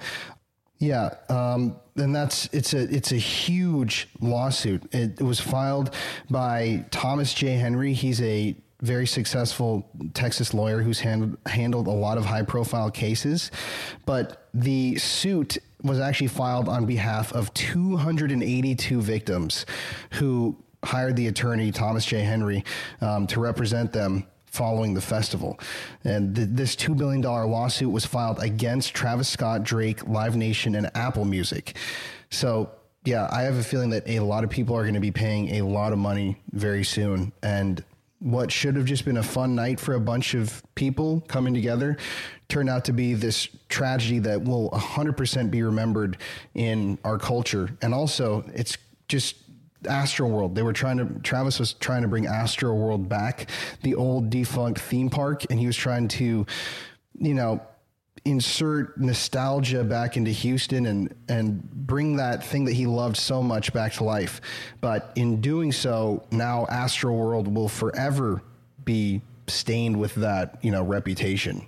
[0.79, 4.83] Yeah, um, and that's it's a it's a huge lawsuit.
[4.95, 5.93] It, it was filed
[6.31, 7.55] by Thomas J.
[7.55, 7.93] Henry.
[7.93, 13.51] He's a very successful Texas lawyer who's hand, handled a lot of high profile cases,
[14.07, 19.67] but the suit was actually filed on behalf of 282 victims
[20.13, 22.21] who hired the attorney Thomas J.
[22.21, 22.65] Henry
[23.01, 25.59] um, to represent them following the festival.
[26.05, 30.91] And th- this $2 billion lawsuit was filed against Travis Scott, Drake, Live Nation, and
[30.95, 31.77] Apple Music.
[32.31, 32.71] So,
[33.05, 35.57] yeah, I have a feeling that a lot of people are going to be paying
[35.57, 37.33] a lot of money very soon.
[37.43, 37.85] And
[38.21, 41.97] what should have just been a fun night for a bunch of people coming together
[42.49, 46.17] turned out to be this tragedy that will 100% be remembered
[46.55, 47.71] in our culture.
[47.83, 48.77] And also, it's
[49.07, 49.37] just
[49.85, 50.55] Astroworld.
[50.55, 53.51] They were trying to, Travis was trying to bring Astroworld back,
[53.83, 56.47] the old defunct theme park, and he was trying to,
[57.19, 57.63] you know,
[58.25, 63.73] insert nostalgia back into Houston and and bring that thing that he loved so much
[63.73, 64.41] back to life.
[64.81, 68.43] But in doing so, now Astroworld will forever
[68.85, 71.65] be stained with that, you know, reputation.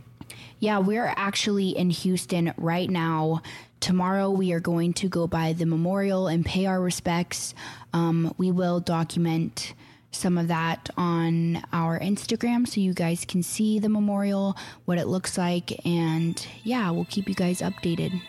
[0.59, 3.43] Yeah, we're actually in Houston right now.
[3.81, 7.55] Tomorrow, we are going to go by the memorial and pay our respects.
[7.95, 9.73] Um, we will document
[10.11, 15.07] some of that on our Instagram so you guys can see the memorial, what it
[15.07, 18.21] looks like, and yeah, we'll keep you guys updated.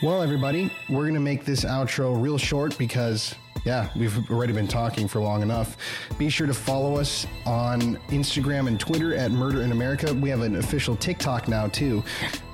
[0.00, 4.68] Well, everybody, we're going to make this outro real short because, yeah, we've already been
[4.68, 5.76] talking for long enough.
[6.18, 10.14] Be sure to follow us on Instagram and Twitter at Murder in America.
[10.14, 12.04] We have an official TikTok now, too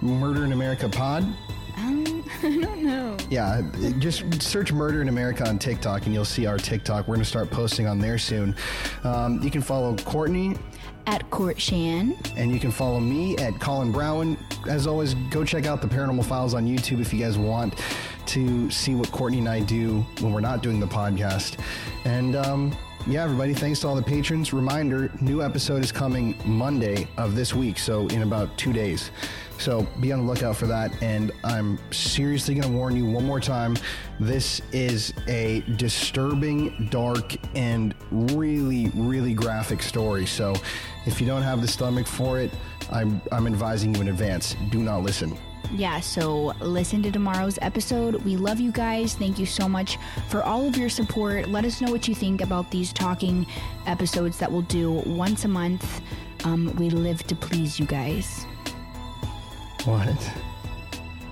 [0.01, 1.27] Murder in America Pod.
[3.35, 3.63] Yeah,
[3.99, 7.09] just search Murder in America on TikTok and you'll see our TikTok.
[7.09, 8.55] We're going to start posting on there soon.
[9.03, 10.57] Um, you can follow Courtney
[11.09, 12.17] At Court Shan.
[12.37, 14.39] and you can follow me at Colin Brown.
[14.69, 17.83] As always, go check out the Paranormal Files on YouTube if you guys want
[18.27, 21.59] to see what Courtney and I do when we're not doing the podcast.
[22.05, 24.53] And um, yeah, everybody, thanks to all the patrons.
[24.53, 29.11] Reminder new episode is coming Monday of this week, so in about two days.
[29.59, 31.03] So be on the lookout for that.
[31.03, 33.77] And I'm seriously going to warn you one more time
[34.21, 40.27] this is a disturbing, dark, and really, really graphic story.
[40.27, 40.55] So
[41.07, 42.51] if you don't have the stomach for it,
[42.91, 45.37] I'm, I'm advising you in advance do not listen.
[45.73, 48.17] Yeah, so listen to tomorrow's episode.
[48.17, 49.15] We love you guys.
[49.15, 49.99] Thank you so much
[50.29, 51.49] for all of your support.
[51.49, 53.47] Let us know what you think about these talking
[53.87, 56.03] episodes that we'll do once a month.
[56.45, 58.47] Um, we live to please you guys.
[59.85, 60.23] What?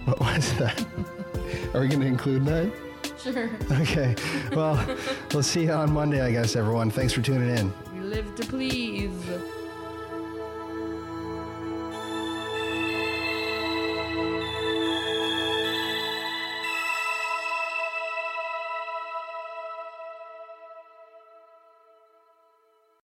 [0.05, 0.85] What was that?
[1.73, 2.71] Are we going to include that?
[3.19, 3.49] Sure.
[3.71, 4.15] Okay.
[4.55, 4.85] Well,
[5.33, 6.91] we'll see you on Monday, I guess, everyone.
[6.91, 7.73] Thanks for tuning in.
[7.95, 9.11] We live to please.